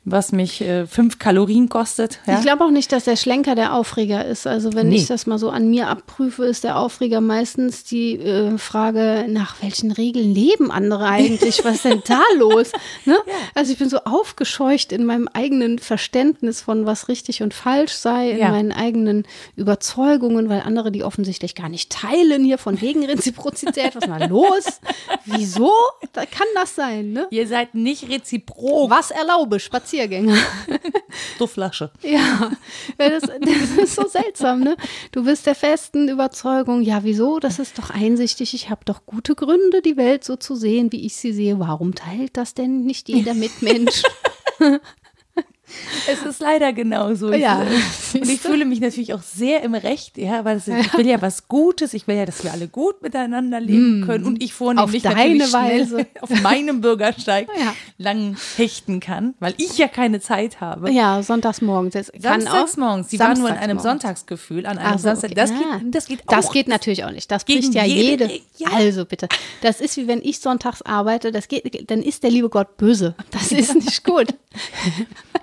was 0.03 0.31
mich 0.31 0.61
äh, 0.61 0.87
fünf 0.87 1.19
Kalorien 1.19 1.69
kostet. 1.69 2.19
Ja? 2.25 2.35
Ich 2.37 2.41
glaube 2.41 2.63
auch 2.65 2.71
nicht, 2.71 2.91
dass 2.91 3.03
der 3.03 3.15
Schlenker 3.15 3.53
der 3.53 3.75
Aufreger 3.75 4.25
ist. 4.25 4.47
Also 4.47 4.73
wenn 4.73 4.89
Nee. 4.89 4.95
ich 4.95 5.05
das 5.05 5.27
mal 5.27 5.37
so 5.37 5.49
an 5.51 5.69
mir 5.69 5.89
abprüfe, 5.89 6.43
ist 6.45 6.63
der 6.63 6.77
Aufreger 6.79 7.21
meistens 7.21 7.83
die 7.83 8.15
äh, 8.17 8.57
Frage, 8.57 9.25
nach 9.29 9.61
welchen 9.61 9.91
Regeln 9.91 10.33
leben 10.33 10.71
andere 10.71 11.05
eigentlich? 11.05 11.63
Was 11.63 11.75
ist 11.75 11.85
denn 11.85 12.01
da 12.07 12.19
los? 12.37 12.71
Ne? 13.05 13.15
Also 13.53 13.73
ich 13.73 13.77
bin 13.77 13.89
so 13.89 13.99
aufgescheucht 13.99 14.91
in 14.91 15.05
meinem 15.05 15.27
eigenen 15.33 15.77
Verständnis 15.77 16.61
von 16.61 16.87
was 16.87 17.07
richtig 17.07 17.43
und 17.43 17.53
falsch 17.53 17.93
sei, 17.93 18.31
in 18.31 18.39
Ja. 18.39 18.49
meinen 18.49 18.71
eigenen 18.71 19.27
Überzeugungen, 19.55 20.49
weil 20.49 20.61
andere 20.61 20.91
die 20.91 21.03
offensichtlich 21.03 21.53
gar 21.53 21.69
nicht 21.69 21.91
teilen 21.91 22.43
hier 22.43 22.57
von 22.57 22.81
wegen 22.81 23.05
Reziprozität. 23.05 23.95
Was 23.95 24.03
ist 24.05 24.09
mal 24.09 24.27
los? 24.27 24.65
Wieso? 25.25 25.71
Da 26.13 26.25
kann 26.25 26.47
das 26.55 26.73
sein, 26.75 27.11
ne? 27.13 27.27
Ihr 27.29 27.47
seid 27.47 27.75
nicht 27.75 28.09
reziprok, 28.09 28.89
Was 28.89 29.11
erlaube 29.11 29.59
Spaziergänger? 29.91 30.37
du 31.37 31.47
Flasche. 31.47 31.91
Ja, 32.01 32.51
das, 32.97 33.23
das 33.23 33.77
ist 33.77 33.95
so 33.95 34.07
seltsam, 34.07 34.61
ne? 34.61 34.77
Du 35.11 35.25
bist 35.25 35.45
der 35.45 35.55
festen 35.55 36.07
Überzeugung, 36.07 36.81
ja, 36.81 37.03
wieso? 37.03 37.39
Das 37.39 37.59
ist 37.59 37.77
doch 37.77 37.89
einsichtig. 37.89 38.53
Ich 38.53 38.69
habe 38.69 38.85
doch 38.85 39.05
gute 39.05 39.35
Gründe, 39.35 39.81
die 39.81 39.97
Welt 39.97 40.23
so 40.23 40.37
zu 40.37 40.55
sehen, 40.55 40.93
wie 40.93 41.05
ich 41.05 41.17
sie 41.17 41.33
sehe. 41.33 41.59
Warum 41.59 41.93
teilt 41.93 42.37
das 42.37 42.53
denn 42.53 42.85
nicht 42.85 43.09
jeder 43.09 43.33
Mitmensch? 43.33 44.03
Es 46.07 46.24
ist 46.24 46.39
leider 46.41 46.74
genauso. 46.74 47.32
Ja, 47.34 47.65
und 48.13 48.30
ich 48.30 48.39
fühle 48.41 48.65
mich 48.65 48.80
natürlich 48.82 49.13
auch 49.13 49.22
sehr 49.22 49.61
im 49.63 49.74
Recht, 49.76 50.17
ja, 50.17 50.43
weil 50.45 50.57
es, 50.57 50.67
ich 50.67 50.93
will 50.97 51.07
ja 51.07 51.22
was 51.22 51.47
Gutes, 51.47 51.93
ich 51.93 52.07
will 52.07 52.15
ja, 52.15 52.26
dass 52.26 52.43
wir 52.43 52.51
alle 52.51 52.67
gut 52.67 53.01
miteinander 53.01 53.59
leben 53.59 54.03
können 54.05 54.26
und 54.26 54.41
ich 54.43 54.53
vornehmlich 54.53 55.03
Mm. 55.03 55.07
Auf 55.07 55.13
deine 55.15 55.53
Weise. 55.53 56.07
auf 56.22 56.30
meinem 56.41 56.82
Bürgersteig 56.82 57.47
Ja. 57.57 57.74
lang 57.97 58.36
hechten 58.57 58.99
kann, 58.99 59.34
weil 59.39 59.53
ich 59.57 59.78
ja 59.78 59.88
keine 59.88 60.19
Zeit 60.19 60.59
habe. 60.61 60.91
Ja, 60.91 61.22
sonntags 61.24 61.61
morgens. 61.61 61.93
Das 61.93 62.11
kann 62.11 62.41
Samstags 62.41 62.74
auch 62.74 62.78
morgens, 62.78 63.07
die 63.09 63.19
war 63.19 63.38
nur 63.38 63.49
in 63.49 63.55
einem. 63.57 63.80
Sonntagsgefühl, 63.80 64.65
an 64.65 64.78
einem 64.78 64.93
Ach 64.95 64.99
so, 64.99 65.03
Samstag. 65.03 65.32
okay. 65.32 65.36
Das, 65.36 65.51
Ah. 65.51 65.78
geht, 65.80 65.95
das 65.95 66.05
geht 66.07 66.22
auch. 66.28 66.34
Das 66.36 66.51
geht 66.51 66.67
natürlich 66.67 67.03
auch 67.05 67.11
nicht. 67.11 67.30
Das 67.32 67.45
bricht 67.45 67.74
ja 67.74 67.84
jede- 67.86 68.26
jede. 68.26 68.41
ja. 68.57 68.69
Also 68.74 69.05
bitte. 69.05 69.28
Das 69.61 69.82
ist 69.82 69.97
wie 69.97 70.07
wenn 70.07 70.22
ich 70.22 70.39
sonntags 70.39 70.82
arbeite, 70.82 71.32
das 71.32 71.47
geht, 71.47 71.89
dann 71.91 72.01
ist 72.01 72.24
der 72.24 72.32
liebe 72.32 72.49
Gott 72.49 72.78
böse. 72.78 73.15
Das 73.32 73.51
ist 73.51 73.76
nicht 73.76 74.03
gut. 74.03 74.28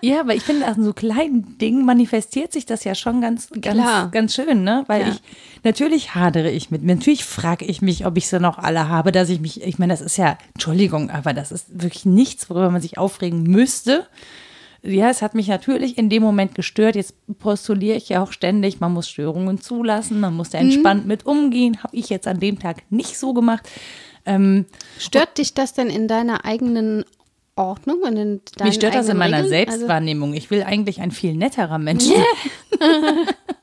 Ja, 0.01 0.18
aber 0.21 0.35
ich 0.35 0.43
finde, 0.45 0.67
an 0.67 0.83
so 0.83 0.93
kleinen 0.93 1.59
Dingen 1.59 1.85
manifestiert 1.85 2.53
sich 2.53 2.67
das 2.67 2.85
ja 2.85 2.95
schon 2.95 3.21
ganz, 3.21 3.49
ganz, 3.51 3.77
Klar. 3.81 4.11
ganz 4.11 4.35
schön, 4.35 4.63
ne? 4.65 4.85
Weil 4.87 5.03
Ja. 5.03 5.09
ich, 5.09 5.21
natürlich 5.65 6.15
hadere 6.15 6.51
ich 6.51 6.71
mit 6.71 6.83
mir. 6.83 6.95
Natürlich 6.97 7.25
frage 7.25 7.65
ich 7.65 7.83
mich, 7.83 8.07
ob 8.07 8.17
ich 8.17 8.29
sie 8.29 8.41
noch 8.41 8.59
alle 8.59 8.89
habe, 8.89 9.13
dass 9.13 9.29
ich 9.31 9.41
mich, 9.41 9.63
ich 9.63 9.79
meine, 9.79 9.93
das 9.93 10.01
ist 10.01 10.17
ja, 10.17 10.39
Entschuldigung, 10.55 11.11
aber 11.11 11.33
das 11.35 11.53
ist 11.53 11.83
wirklich 11.83 12.05
nichts, 12.05 12.49
worüber 12.51 12.71
man 12.71 12.83
sich 12.83 12.99
aufregen 12.99 13.43
müsste. 13.45 14.07
Ja, 14.83 15.11
es 15.11 15.23
hat 15.23 15.35
mich 15.35 15.49
natürlich 15.49 15.99
in 15.99 16.09
dem 16.09 16.23
Moment 16.23 16.55
gestört. 16.55 16.95
Jetzt 16.95 17.15
postuliere 17.41 17.97
ich 17.97 18.09
ja 18.11 18.23
auch 18.23 18.31
ständig, 18.31 18.79
man 18.79 18.93
muss 18.93 19.09
Störungen 19.09 19.61
zulassen, 19.61 20.21
man 20.21 20.35
muss 20.35 20.51
da 20.51 20.59
Mhm. 20.61 20.67
entspannt 20.71 21.07
mit 21.07 21.27
umgehen. 21.27 21.83
Habe 21.83 21.97
ich 21.97 22.09
jetzt 22.11 22.29
an 22.29 22.39
dem 22.39 22.61
Tag 22.61 22.83
nicht 22.91 23.19
so 23.19 23.35
gemacht. 23.35 23.69
Ähm, 24.25 24.67
Stört 24.99 25.39
dich 25.39 25.55
das 25.55 25.73
denn 25.73 25.89
in 25.89 26.07
deiner 26.07 26.45
eigenen 26.45 27.05
Ordnung? 27.59 28.01
Und 28.03 28.17
in 28.17 28.41
deinen 28.57 28.69
mich 28.69 28.77
stört 28.77 28.95
das 28.95 29.09
in 29.09 29.17
meiner 29.17 29.45
Regeln? 29.45 29.69
Also, 29.69 29.71
Selbstwahrnehmung. 29.71 30.35
Ich 30.35 30.51
will 30.51 30.63
eigentlich 30.63 31.01
ein 31.01 31.11
viel 31.11 31.35
netterer 31.35 31.79
Mensch 31.79 32.05
sein. 32.05 32.25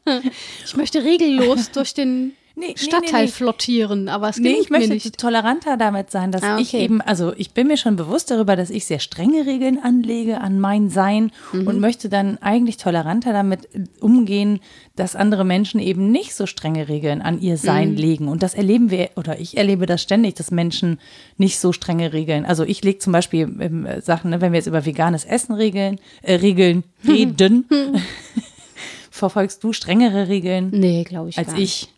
ich 0.66 0.76
möchte 0.76 1.04
regellos 1.04 1.72
durch 1.72 1.94
den 1.94 2.34
Nee, 2.58 2.68
nee, 2.70 2.74
Stadtteil 2.78 3.22
nee, 3.22 3.26
nee. 3.26 3.32
flottieren, 3.32 4.08
aber 4.08 4.30
es 4.30 4.38
Nee, 4.38 4.44
gelingt 4.50 4.64
ich 4.64 4.70
möchte 4.70 4.94
nicht. 4.94 5.18
toleranter 5.18 5.76
damit 5.76 6.10
sein, 6.10 6.32
dass 6.32 6.42
Ah, 6.42 6.58
ich 6.58 6.70
okay. 6.74 6.84
eben, 6.86 7.02
also 7.02 7.34
ich 7.36 7.52
bin 7.52 7.68
mir 7.68 7.76
schon 7.76 7.98
bewusst 7.98 8.32
darüber, 8.32 8.56
dass 8.56 8.70
ich 8.70 8.86
sehr 8.86 9.00
strenge 9.00 9.46
Regeln 9.46 9.78
anlege 9.82 10.40
an 10.40 10.60
mein 10.60 10.90
Sein 10.90 11.32
Mhm. 11.52 11.68
und 11.68 11.80
möchte 11.82 12.08
dann 12.08 12.38
eigentlich 12.42 12.78
toleranter 12.78 13.34
damit 13.34 13.68
umgehen, 14.00 14.62
dass 14.96 15.18
andere 15.18 15.44
Menschen 15.44 15.82
eben 15.82 16.12
nicht 16.12 16.34
so 16.34 16.46
strenge 16.46 16.88
Regeln 16.88 17.22
an 17.22 17.42
ihr 17.42 17.58
Sein 17.58 17.92
Mhm. 17.92 17.98
legen. 17.98 18.28
Und 18.30 18.42
das 18.42 18.54
erleben 18.54 18.90
wir, 18.90 19.10
oder 19.18 19.38
ich 19.40 19.58
erlebe 19.58 19.86
das 19.86 20.02
ständig, 20.02 20.36
dass 20.36 20.52
Menschen 20.52 21.00
nicht 21.38 21.60
so 21.60 21.74
strenge 21.74 22.14
Regeln. 22.14 22.46
Also 22.46 22.64
ich 22.64 22.82
lege 22.84 23.00
zum 23.00 23.12
Beispiel 23.12 23.54
ähm, 23.60 23.86
Sachen, 24.02 24.30
ne, 24.30 24.40
wenn 24.40 24.54
wir 24.54 24.60
jetzt 24.60 24.68
über 24.68 24.86
veganes 24.86 25.26
Essen 25.26 25.54
regeln, 25.56 26.00
äh, 26.22 26.36
Regeln 26.36 26.86
reden, 27.06 27.66
verfolgst 29.12 29.64
du 29.64 29.74
strengere 29.74 30.28
Regeln 30.28 30.70
Nee, 30.72 31.04
glaube 31.04 31.30
ich 31.30 31.38
als 31.38 31.54
nicht. 31.54 31.90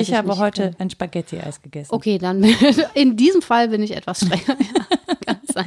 Ich. 0.00 0.08
Ich 0.08 0.14
habe 0.14 0.36
heute 0.38 0.72
ein 0.78 0.90
Spaghetti-Eis 0.90 1.60
gegessen. 1.62 1.94
Okay, 1.94 2.18
dann 2.18 2.42
in 2.94 3.16
diesem 3.16 3.42
Fall 3.42 3.68
bin 3.68 3.82
ich 3.82 3.96
etwas 3.96 4.18
strenger. 4.20 4.56
Ja, 4.58 5.16
kann 5.26 5.38
sein. 5.52 5.66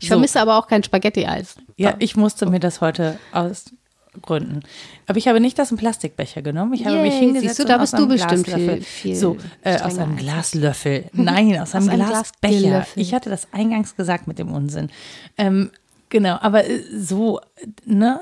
Ich 0.00 0.08
So. 0.08 0.14
vermisse 0.14 0.40
aber 0.40 0.58
auch 0.58 0.66
kein 0.68 0.82
Spaghetti-Eis. 0.84 1.56
Ja, 1.76 1.94
ich 1.98 2.16
musste 2.16 2.46
mir 2.46 2.60
das 2.60 2.80
heute 2.80 3.18
ausgründen. 3.32 4.62
Aber 5.06 5.18
ich 5.18 5.26
habe 5.28 5.40
nicht 5.40 5.58
aus 5.60 5.68
dem 5.68 5.78
Plastikbecher 5.78 6.42
genommen. 6.42 6.74
Ich 6.74 6.84
habe 6.86 7.00
mich 7.00 7.12
Yay, 7.14 7.20
hingesetzt 7.20 7.56
siehst 7.56 7.58
du, 7.60 7.64
da 7.64 7.76
aus 7.76 7.80
bist 7.90 7.94
einem 7.94 8.08
du 8.08 8.14
bestimmt 8.14 8.44
Glaslöffel. 8.44 8.76
viel- 8.76 8.84
viel 8.84 9.16
so, 9.16 9.36
äh, 9.62 9.80
aus 9.80 9.98
einem. 9.98 10.16
Glaslöffel. 10.16 11.04
Nein, 11.12 11.58
aus 11.58 11.74
einem 11.74 11.88
einem 11.88 12.06
Glasbecher. 12.06 12.60
Glaslöffel. 12.60 13.02
Ich 13.02 13.14
hatte 13.14 13.30
das 13.30 13.48
eingangs 13.52 13.96
gesagt 13.96 14.26
mit 14.26 14.38
dem 14.38 14.52
Unsinn. 14.52 14.90
Ähm, 15.38 15.70
genau, 16.10 16.36
aber 16.40 16.68
äh, 16.68 16.80
so, 16.96 17.40
ne? 17.86 18.20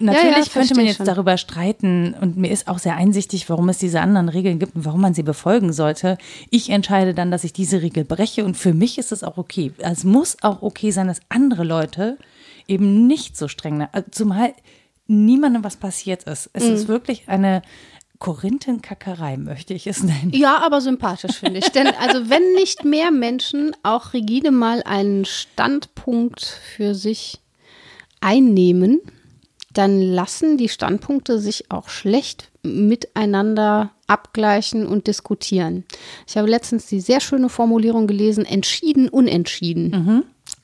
Natürlich 0.00 0.24
ja, 0.24 0.32
könnte 0.34 0.50
verstehe 0.50 0.76
man 0.76 0.86
jetzt 0.86 0.96
schon. 0.96 1.06
darüber 1.06 1.36
streiten 1.36 2.14
und 2.20 2.36
mir 2.36 2.50
ist 2.50 2.68
auch 2.68 2.78
sehr 2.78 2.96
einsichtig, 2.96 3.48
warum 3.48 3.68
es 3.68 3.78
diese 3.78 4.00
anderen 4.00 4.28
Regeln 4.28 4.58
gibt 4.58 4.74
und 4.76 4.84
warum 4.84 5.00
man 5.00 5.14
sie 5.14 5.22
befolgen 5.22 5.72
sollte. 5.72 6.18
Ich 6.50 6.70
entscheide 6.70 7.14
dann, 7.14 7.30
dass 7.30 7.44
ich 7.44 7.52
diese 7.52 7.82
Regel 7.82 8.04
breche 8.04 8.44
und 8.44 8.56
für 8.56 8.72
mich 8.74 8.98
ist 8.98 9.12
es 9.12 9.22
auch 9.22 9.36
okay. 9.38 9.72
Es 9.78 10.04
muss 10.04 10.36
auch 10.42 10.62
okay 10.62 10.90
sein, 10.90 11.06
dass 11.06 11.20
andere 11.28 11.64
Leute 11.64 12.18
eben 12.66 13.06
nicht 13.06 13.36
so 13.36 13.46
streng, 13.48 13.86
also 13.92 14.06
zumal 14.10 14.54
niemandem 15.06 15.62
was 15.64 15.76
passiert 15.76 16.24
ist. 16.24 16.48
Es 16.54 16.64
Mhm. 16.64 16.74
ist 16.74 16.88
wirklich 16.88 17.28
eine 17.28 17.60
Korinthenkackerei, 18.20 19.36
möchte 19.36 19.74
ich 19.74 19.86
es 19.86 20.02
nennen. 20.02 20.30
Ja, 20.32 20.62
aber 20.64 20.80
sympathisch 20.80 21.36
finde 21.40 21.58
ich. 21.58 21.68
Denn 21.72 21.88
also 21.88 22.30
wenn 22.30 22.54
nicht 22.54 22.84
mehr 22.84 23.10
Menschen 23.10 23.76
auch 23.82 24.12
rigide 24.14 24.50
mal 24.50 24.82
einen 24.84 25.24
Standpunkt 25.26 26.42
für 26.74 26.94
sich 26.94 27.38
einnehmen, 28.20 29.00
dann 29.74 30.00
lassen 30.00 30.56
die 30.56 30.68
Standpunkte 30.68 31.38
sich 31.38 31.70
auch 31.70 31.88
schlecht 31.88 32.50
miteinander 32.62 33.90
abgleichen 34.06 34.86
und 34.86 35.06
diskutieren. 35.06 35.84
Ich 36.26 36.36
habe 36.36 36.48
letztens 36.48 36.86
die 36.86 37.00
sehr 37.00 37.20
schöne 37.20 37.48
Formulierung 37.48 38.06
gelesen, 38.06 38.44
entschieden, 38.46 39.08
unentschieden. 39.08 39.92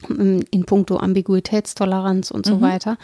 In- 0.08 0.44
In 0.50 0.64
puncto 0.64 0.96
Ambiguitätstoleranz 0.98 2.30
und 2.30 2.46
so 2.46 2.60
weiter. 2.60 2.96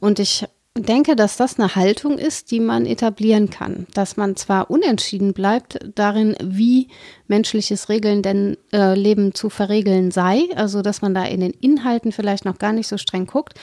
Und 0.00 0.18
ich 0.18 0.44
denke, 0.76 1.14
dass 1.14 1.36
das 1.36 1.58
eine 1.60 1.76
Haltung 1.76 2.18
ist, 2.18 2.50
die 2.50 2.58
man 2.58 2.84
etablieren 2.86 3.48
kann. 3.50 3.86
Dass 3.94 4.16
man 4.16 4.34
zwar 4.34 4.70
unentschieden 4.70 5.32
bleibt 5.32 5.78
darin, 5.94 6.34
wie 6.42 6.88
menschliches 7.28 7.88
Regeln 7.88 8.22
denn 8.22 8.56
äh, 8.72 8.94
Leben 8.96 9.34
zu 9.34 9.48
verregeln 9.50 10.10
sei, 10.10 10.42
also 10.56 10.82
dass 10.82 11.00
man 11.00 11.14
da 11.14 11.24
in 11.24 11.38
den 11.40 11.52
Inhalten 11.52 12.10
vielleicht 12.10 12.44
noch 12.44 12.58
gar 12.58 12.72
nicht 12.72 12.88
so 12.88 12.98
streng 12.98 13.26
guckt, 13.26 13.54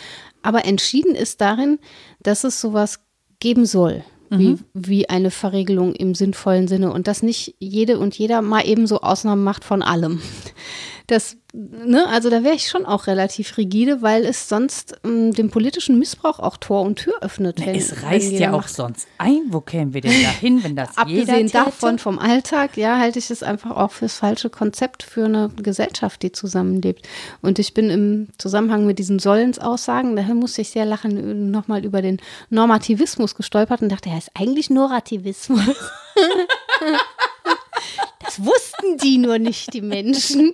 aber 0.43 0.65
entschieden 0.65 1.15
ist 1.15 1.41
darin, 1.41 1.79
dass 2.21 2.43
es 2.43 2.59
sowas 2.61 2.99
geben 3.39 3.65
soll. 3.65 4.03
Wie, 4.33 4.47
Mhm. 4.51 4.59
wie 4.73 5.09
eine 5.09 5.29
Verregelung 5.29 5.93
im 5.93 6.15
sinnvollen 6.15 6.69
Sinne 6.69 6.93
und 6.93 7.07
dass 7.07 7.21
nicht 7.21 7.55
jede 7.59 7.99
und 7.99 8.17
jeder 8.17 8.41
mal 8.41 8.65
eben 8.65 8.87
so 8.87 9.01
Ausnahmen 9.01 9.43
macht 9.43 9.65
von 9.65 9.81
allem. 9.81 10.21
Das, 11.11 11.35
ne, 11.51 12.07
also 12.07 12.29
da 12.29 12.41
wäre 12.41 12.55
ich 12.55 12.69
schon 12.69 12.85
auch 12.85 13.05
relativ 13.05 13.57
rigide, 13.57 14.01
weil 14.01 14.25
es 14.25 14.47
sonst 14.47 14.95
ähm, 15.03 15.33
dem 15.33 15.49
politischen 15.49 15.99
Missbrauch 15.99 16.39
auch 16.39 16.55
Tor 16.55 16.83
und 16.83 16.99
Tür 16.99 17.15
öffnet. 17.19 17.59
Wenn, 17.59 17.75
es 17.75 18.01
reißt 18.01 18.31
ja 18.31 18.53
auch 18.53 18.61
macht. 18.61 18.73
sonst 18.73 19.09
ein. 19.17 19.41
Wo 19.49 19.59
kämen 19.59 19.93
wir 19.93 19.99
denn 19.99 20.23
da 20.23 20.29
hin, 20.29 20.63
wenn 20.63 20.77
das 20.77 20.97
Abgesehen 20.97 21.51
davon 21.51 21.99
vom 21.99 22.17
Alltag, 22.17 22.77
ja, 22.77 22.97
halte 22.97 23.19
ich 23.19 23.29
es 23.29 23.43
einfach 23.43 23.71
auch 23.71 23.91
fürs 23.91 24.15
falsche 24.15 24.49
Konzept 24.49 25.03
für 25.03 25.25
eine 25.25 25.49
Gesellschaft, 25.61 26.21
die 26.21 26.31
zusammenlebt. 26.31 27.05
Und 27.41 27.59
ich 27.59 27.73
bin 27.73 27.89
im 27.89 28.29
Zusammenhang 28.37 28.85
mit 28.85 28.97
diesen 28.97 29.19
Sollensaussagen, 29.19 30.15
daher 30.15 30.33
musste 30.33 30.61
ich 30.61 30.69
sehr 30.69 30.85
lachen, 30.85 31.51
nochmal 31.51 31.83
über 31.83 32.01
den 32.01 32.21
Normativismus 32.49 33.35
gestolpert 33.35 33.81
und 33.81 33.91
dachte, 33.91 34.07
ja, 34.07 34.17
ist 34.17 34.31
eigentlich 34.33 34.69
Norativismus. 34.69 35.75
Das 38.23 38.39
wussten 38.43 38.97
die 39.03 39.17
nur 39.17 39.39
nicht, 39.39 39.73
die 39.73 39.81
Menschen. 39.81 40.53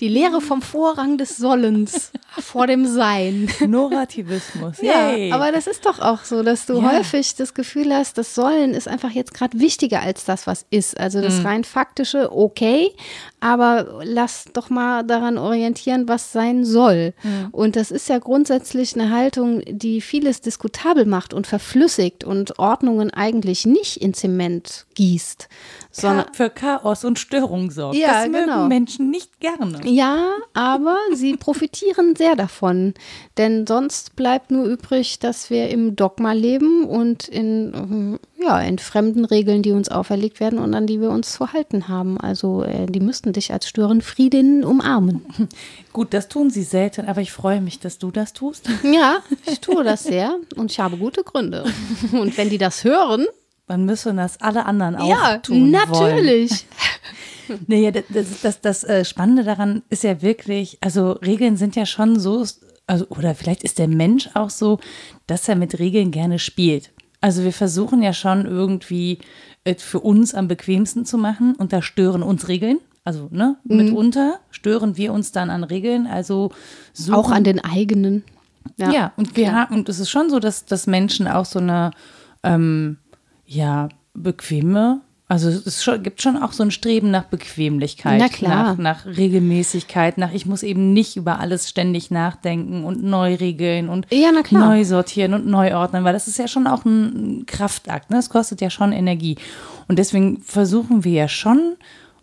Die 0.00 0.08
Lehre 0.08 0.40
vom 0.40 0.62
Vorrang 0.62 1.16
des 1.16 1.36
Sollens 1.36 2.10
vor 2.40 2.66
dem 2.66 2.86
Sein. 2.86 3.48
Norativismus. 3.60 4.80
Ja, 4.82 5.10
Yay. 5.12 5.30
aber 5.32 5.52
das 5.52 5.68
ist 5.68 5.86
doch 5.86 6.00
auch 6.00 6.24
so, 6.24 6.42
dass 6.42 6.66
du 6.66 6.80
Ja. 6.80 6.92
häufig 6.98 7.36
das 7.36 7.54
Gefühl 7.54 7.94
hast, 7.94 8.18
das 8.18 8.34
Sollen 8.34 8.74
ist 8.74 8.88
einfach 8.88 9.10
jetzt 9.10 9.32
gerade 9.32 9.60
wichtiger 9.60 10.00
als 10.00 10.24
das, 10.24 10.48
was 10.48 10.66
ist. 10.70 10.98
Also 10.98 11.18
Mhm. 11.18 11.22
das 11.22 11.44
rein 11.44 11.62
faktische, 11.64 12.32
okay, 12.36 12.90
aber 13.38 14.00
lass 14.02 14.46
doch 14.52 14.70
mal 14.70 15.04
daran 15.04 15.38
orientieren, 15.38 16.08
was 16.08 16.32
sein 16.32 16.64
soll. 16.64 17.14
Mhm. 17.22 17.48
Und 17.52 17.76
das 17.76 17.92
ist 17.92 18.08
ja 18.08 18.18
grundsätzlich 18.18 18.94
eine 18.94 19.10
Haltung, 19.14 19.62
die 19.68 20.00
vieles 20.00 20.40
diskutabel 20.40 21.06
macht 21.06 21.32
und 21.32 21.46
verflüssigt 21.46 22.24
und 22.24 22.58
Ordnungen 22.58 23.10
eigentlich 23.12 23.66
nicht 23.66 23.98
in 23.98 24.14
Zement 24.14 24.86
gießt, 24.94 25.48
sondern 25.92 26.26
Ka- 26.26 26.32
für 26.32 26.50
Chaos 26.70 27.04
und 27.04 27.18
Störung 27.18 27.70
sorgt. 27.70 27.96
Ja, 27.96 28.22
das 28.22 28.28
mögen 28.28 28.44
genau. 28.44 28.66
Menschen 28.66 29.10
nicht 29.10 29.40
gerne. 29.40 29.80
Ja, 29.84 30.32
aber 30.54 30.96
sie 31.14 31.36
profitieren 31.36 32.14
sehr 32.16 32.36
davon. 32.36 32.94
Denn 33.38 33.66
sonst 33.66 34.16
bleibt 34.16 34.50
nur 34.50 34.64
übrig, 34.64 35.18
dass 35.18 35.50
wir 35.50 35.68
im 35.68 35.96
Dogma 35.96 36.32
leben 36.32 36.84
und 36.84 37.28
in, 37.28 38.18
ja, 38.40 38.60
in 38.60 38.78
fremden 38.78 39.24
Regeln, 39.24 39.62
die 39.62 39.72
uns 39.72 39.88
auferlegt 39.88 40.40
werden 40.40 40.58
und 40.58 40.74
an 40.74 40.86
die 40.86 41.00
wir 41.00 41.10
uns 41.10 41.32
zu 41.32 41.52
halten 41.52 41.88
haben. 41.88 42.18
Also 42.18 42.62
äh, 42.62 42.86
die 42.86 43.00
müssten 43.00 43.32
dich 43.32 43.52
als 43.52 43.68
Störenfriedin 43.68 44.64
umarmen. 44.64 45.24
Gut, 45.92 46.14
das 46.14 46.28
tun 46.28 46.50
sie 46.50 46.62
selten, 46.62 47.06
aber 47.06 47.20
ich 47.20 47.32
freue 47.32 47.60
mich, 47.60 47.80
dass 47.80 47.98
du 47.98 48.10
das 48.10 48.32
tust. 48.32 48.68
Ja, 48.82 49.18
ich 49.46 49.60
tue 49.60 49.82
das 49.84 50.04
sehr 50.04 50.36
und 50.56 50.70
ich 50.70 50.78
habe 50.78 50.96
gute 50.96 51.24
Gründe. 51.24 51.64
Und 52.12 52.36
wenn 52.38 52.48
die 52.48 52.58
das 52.58 52.84
hören, 52.84 53.26
Dann 53.70 53.84
müssen 53.84 54.16
das 54.16 54.40
alle 54.40 54.66
anderen 54.66 54.96
auch 54.96 55.08
ja, 55.08 55.38
tun 55.38 55.72
Wollen. 55.72 56.16
natürlich. 56.16 56.66
Naja, 57.66 57.90
das, 57.90 58.04
das, 58.08 58.40
das, 58.42 58.60
das 58.60 58.84
äh, 58.84 59.04
Spannende 59.04 59.42
daran 59.42 59.82
ist 59.90 60.04
ja 60.04 60.22
wirklich, 60.22 60.78
also 60.80 61.12
Regeln 61.12 61.56
sind 61.56 61.74
ja 61.74 61.84
schon 61.84 62.18
so, 62.20 62.44
also, 62.86 63.06
oder 63.08 63.34
vielleicht 63.34 63.64
ist 63.64 63.78
der 63.80 63.88
Mensch 63.88 64.28
auch 64.34 64.50
so, 64.50 64.78
dass 65.26 65.48
er 65.48 65.56
mit 65.56 65.78
Regeln 65.80 66.12
gerne 66.12 66.38
spielt. 66.38 66.90
Also 67.20 67.42
wir 67.42 67.52
versuchen 67.52 68.02
ja 68.02 68.12
schon 68.12 68.46
irgendwie 68.46 69.18
es 69.64 69.82
für 69.82 69.98
uns 69.98 70.32
am 70.34 70.46
bequemsten 70.46 71.04
zu 71.04 71.18
machen 71.18 71.56
und 71.56 71.72
da 71.72 71.82
stören 71.82 72.22
uns 72.22 72.46
Regeln. 72.46 72.78
Also 73.04 73.28
ne, 73.32 73.56
Mhm. 73.64 73.76
mitunter 73.78 74.38
stören 74.52 74.96
wir 74.96 75.12
uns 75.12 75.32
dann 75.32 75.50
an 75.50 75.64
Regeln. 75.64 76.06
Also 76.06 76.52
suchen, 76.92 77.14
Auch 77.14 77.30
an 77.32 77.42
den 77.44 77.58
eigenen. 77.64 78.22
ja, 78.76 79.12
und 79.16 79.36
wir 79.36 79.52
haben, 79.54 79.74
und 79.74 79.88
es 79.88 79.98
ist 79.98 80.10
schon 80.10 80.30
so, 80.30 80.38
dass, 80.38 80.66
dass 80.66 80.86
Menschen 80.86 81.26
auch 81.26 81.46
so 81.46 81.58
eine 81.58 81.90
ähm, 82.44 82.98
ja, 83.50 83.88
bequeme, 84.14 85.00
also 85.26 85.48
es 85.48 85.84
schon, 85.84 86.02
gibt 86.02 86.22
schon 86.22 86.36
auch 86.36 86.52
so 86.52 86.64
ein 86.64 86.72
Streben 86.72 87.10
nach 87.12 87.24
Bequemlichkeit, 87.24 88.18
Na 88.18 88.28
klar. 88.28 88.74
Nach, 88.74 88.78
nach 88.78 89.06
Regelmäßigkeit, 89.06 90.18
nach 90.18 90.32
ich 90.32 90.44
muss 90.44 90.64
eben 90.64 90.92
nicht 90.92 91.16
über 91.16 91.38
alles 91.38 91.68
ständig 91.68 92.10
nachdenken 92.10 92.84
und 92.84 93.04
neu 93.04 93.36
regeln 93.36 93.88
und 93.88 94.06
Ja, 94.12 94.32
neu 94.50 94.84
sortieren 94.84 95.34
und 95.34 95.46
neu 95.46 95.76
ordnen, 95.76 96.02
weil 96.02 96.12
das 96.12 96.26
ist 96.26 96.38
ja 96.38 96.48
schon 96.48 96.66
auch 96.66 96.84
ein 96.84 97.44
Kraftakt, 97.46 98.10
ne? 98.10 98.18
Es 98.18 98.28
kostet 98.28 98.60
ja 98.60 98.70
schon 98.70 98.90
Energie. 98.90 99.36
Und 99.86 100.00
deswegen 100.00 100.40
versuchen 100.42 101.04
wir 101.04 101.12
ja 101.12 101.28
schon, 101.28 101.76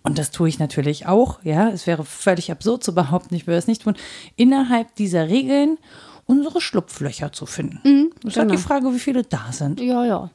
und 0.04 0.18
das 0.18 0.32
tue 0.32 0.50
ich 0.50 0.60
natürlich 0.60 1.08
auch, 1.08 1.40
ja, 1.44 1.70
es 1.70 1.88
wäre 1.88 2.04
völlig 2.04 2.52
absurd 2.52 2.84
zu 2.84 2.94
behaupten, 2.94 3.36
ich 3.36 3.48
würde 3.48 3.58
es 3.58 3.68
nicht 3.68 3.84
tun, 3.84 3.96
innerhalb 4.36 4.96
dieser 4.96 5.30
Regeln 5.30 5.78
unsere 6.26 6.60
Schlupflöcher 6.60 7.32
zu 7.32 7.46
finden. 7.46 7.80
Mhm, 7.86 8.10
das 8.22 8.34
ist 8.34 8.38
halt 8.38 8.50
genau. 8.50 8.60
die 8.60 8.68
Frage, 8.68 8.94
wie 8.94 9.00
viele 9.00 9.24
da 9.24 9.46
sind. 9.52 9.80
Ja, 9.80 10.06
ja. 10.06 10.30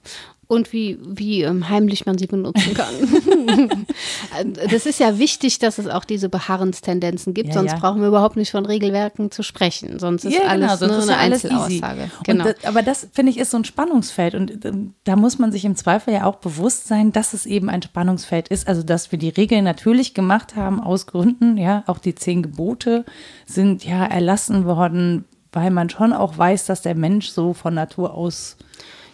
Und 0.52 0.70
wie, 0.74 0.98
wie 1.02 1.44
ähm, 1.44 1.70
heimlich 1.70 2.04
man 2.04 2.18
sie 2.18 2.26
benutzen 2.26 2.74
kann. 2.74 3.86
das 4.70 4.84
ist 4.84 5.00
ja 5.00 5.18
wichtig, 5.18 5.58
dass 5.60 5.78
es 5.78 5.86
auch 5.86 6.04
diese 6.04 6.28
Beharrenstendenzen 6.28 7.32
gibt, 7.32 7.48
Ja, 7.48 7.54
sonst 7.54 7.72
ja. 7.72 7.78
brauchen 7.78 8.02
wir 8.02 8.08
überhaupt 8.08 8.36
nicht 8.36 8.50
von 8.50 8.66
Regelwerken 8.66 9.30
zu 9.30 9.42
sprechen. 9.42 9.98
Sonst 9.98 10.26
ist 10.26 10.34
Ja, 10.34 10.42
alles 10.48 10.78
genau, 10.78 10.92
nur 10.92 11.04
eine 11.04 11.16
alles. 11.16 11.46
Einzelaussage. 11.46 12.10
Genau. 12.24 12.44
Das, 12.44 12.64
aber 12.66 12.82
das, 12.82 13.08
finde 13.14 13.32
ich, 13.32 13.38
ist 13.38 13.50
so 13.50 13.56
ein 13.56 13.64
Spannungsfeld. 13.64 14.34
Und 14.34 14.62
ähm, 14.66 14.92
da 15.04 15.16
muss 15.16 15.38
man 15.38 15.52
sich 15.52 15.64
im 15.64 15.74
Zweifel 15.74 16.12
ja 16.12 16.26
auch 16.26 16.36
bewusst 16.36 16.86
sein, 16.86 17.12
dass 17.12 17.32
es 17.32 17.46
eben 17.46 17.70
ein 17.70 17.80
Spannungsfeld 17.80 18.48
ist. 18.48 18.68
Also, 18.68 18.82
dass 18.82 19.10
wir 19.10 19.18
die 19.18 19.30
Regeln 19.30 19.64
natürlich 19.64 20.12
gemacht 20.12 20.54
haben 20.54 20.82
aus 20.82 21.06
Gründen. 21.06 21.56
Ja, 21.56 21.82
auch 21.86 21.98
die 21.98 22.14
zehn 22.14 22.42
Gebote 22.42 23.06
sind 23.46 23.86
ja 23.86 24.04
erlassen 24.04 24.66
worden, 24.66 25.24
weil 25.50 25.70
man 25.70 25.88
schon 25.88 26.12
auch 26.12 26.36
weiß, 26.36 26.66
dass 26.66 26.82
der 26.82 26.94
Mensch 26.94 27.30
so 27.30 27.54
von 27.54 27.72
Natur 27.72 28.12
aus 28.12 28.58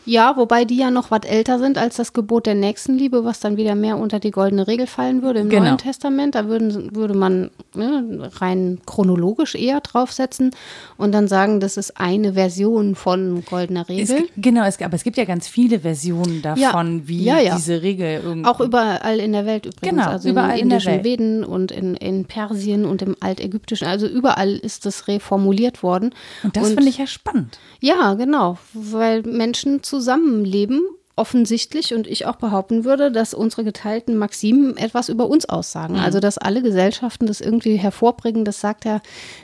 Ja, 0.09 0.37
wobei 0.39 0.65
die 0.65 0.77
ja 0.77 0.91
noch 0.91 1.11
was 1.11 1.21
älter 1.27 1.59
sind 1.59 1.77
als 1.77 1.97
das 1.97 2.15
Gebot 2.15 2.47
der 2.47 2.55
Nächstenliebe, 2.55 3.25
was 3.25 3.41
dann 3.41 3.57
wieder 3.59 3.75
mehr 3.75 3.99
unter 3.99 4.21
die 4.21 4.31
goldene 4.31 4.67
Regel 4.67 4.87
fallen 4.87 5.21
würde 5.23 5.41
im 5.41 5.51
Genau. 5.51 5.65
Neuen 5.65 5.79
Testament. 5.79 6.35
Da 6.35 6.49
würden, 6.49 6.95
würde 6.97 7.13
man 7.15 7.51
ne, 7.75 8.31
rein 8.41 8.79
chronologisch 8.87 9.55
eher 9.55 9.81
draufsetzen 9.81 10.51
und 10.97 11.13
dann 11.13 11.29
sagen, 11.29 11.61
das 11.61 11.77
ist 11.77 12.01
eine 12.01 12.33
Version 12.33 12.95
von 12.95 13.45
goldener 13.45 13.83
Es, 13.83 13.89
Regel. 13.89 14.17
gibt- 14.23 14.33
genau, 14.37 14.65
es, 14.65 14.81
aber 14.81 14.95
es 14.95 15.05
gibt 15.05 15.19
ja 15.19 15.25
ganz 15.27 15.47
viele 15.47 15.81
Versionen 15.81 16.41
davon, 16.41 17.07
wie 17.07 17.25
Ja, 17.25 17.39
ja. 17.41 17.57
diese 17.57 17.83
Regel 17.83 18.21
irgendwie. 18.25 18.49
Auch 18.49 18.61
überall 18.61 19.19
in 19.21 19.33
der 19.33 19.45
Welt 19.45 19.67
übrigens. 19.67 19.91
Genau, 19.91 20.09
also 20.09 20.29
überall 20.31 20.59
in 20.59 20.63
in 20.63 20.69
der 20.71 20.79
indischen 20.79 20.93
Welt. 20.95 21.05
Veden 21.05 21.45
und 21.45 21.71
in, 21.71 21.95
in 21.95 22.25
Persien 22.25 22.87
und 22.87 23.03
im 23.03 23.15
Altägyptischen. 23.21 23.87
Also 23.87 24.07
überall 24.07 24.53
ist 24.57 24.87
das 24.87 25.07
reformuliert 25.09 25.83
worden. 25.83 26.15
und 26.45 26.57
das 26.57 26.69
finde 26.69 26.89
ich 26.89 26.99
ja 26.99 27.07
spannend. 27.07 27.59
Ja, 27.81 28.15
genau, 28.15 28.57
weil 28.73 29.23
Menschen 29.23 29.83
zusammenleben, 29.99 30.81
offensichtlich, 31.17 31.95
und 31.95 32.07
ich 32.07 32.27
auch 32.27 32.37
behaupten 32.37 32.85
würde, 32.85 33.11
dass 33.11 33.35
unsere 33.35 33.65
geteilten 33.65 34.17
Maximen 34.17 34.77
etwas 34.77 35.09
über 35.09 35.29
uns 35.29 35.49
aussagen. 35.49 35.95
Mhm. 35.95 36.01
Also, 36.01 36.21
dass 36.21 36.39
alle 36.39 36.63
Gesellschaften 36.63 37.27
das 37.27 37.41
irgendwie 37.41 37.77
hervorbringen, 37.77 38.45
das 38.45 38.61
sagt 38.61 38.85
ja, 38.85 39.01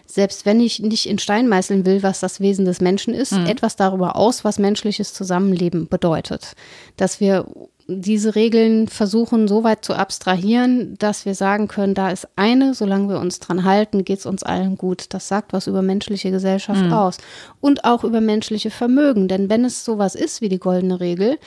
selbst 0.07 0.47
wenn 0.47 0.61
ich 0.61 0.79
nicht 0.79 1.07
in 1.07 1.19
Stein 1.19 1.49
meißeln 1.49 1.85
will, 1.85 2.05
was 2.05 2.21
das 2.21 2.39
Wesen 2.39 2.65
des 2.65 2.81
Menschen 2.81 3.13
ist, 3.13 3.33
Mhm. 3.33 3.47
etwas 3.47 3.75
darüber 3.75 4.15
aus, 4.15 4.45
was 4.45 4.61
menschliches 4.61 5.13
Zusammenleben 5.13 5.89
bedeutet. 5.89 6.53
Dass 6.97 7.19
wir 7.19 7.45
diese 7.87 8.35
Regeln 8.35 8.89
versuchen 8.89 9.47
so 9.47 9.63
weit 9.63 9.85
zu 9.85 9.95
abstrahieren, 9.95 10.97
dass 10.99 11.27
wir 11.27 11.35
sagen 11.35 11.69
können, 11.69 11.95
da 11.95 12.11
ist 12.11 12.29
eine, 12.37 12.75
solange 12.75 13.11
wir 13.11 13.21
uns 13.21 13.41
dran 13.41 13.65
halten, 13.65 14.05
geht 14.05 14.21
es 14.21 14.27
uns 14.27 14.43
allen 14.43 14.77
gut. 14.77 15.07
Das 15.11 15.29
sagt 15.29 15.53
was 15.53 15.67
über 15.67 15.83
menschliche 15.83 16.31
Gesellschaft 16.31 16.91
aus 16.93 17.19
und 17.61 17.85
auch 17.85 18.05
über 18.05 18.21
menschliche 18.21 18.71
Vermögen. 18.71 19.29
Denn 19.29 19.51
wenn 19.51 19.65
es 19.65 19.85
sowas 19.85 20.15
ist 20.15 20.41
wie 20.41 20.49
die 20.49 20.59
goldene 20.59 21.01
Regel, 21.01 21.39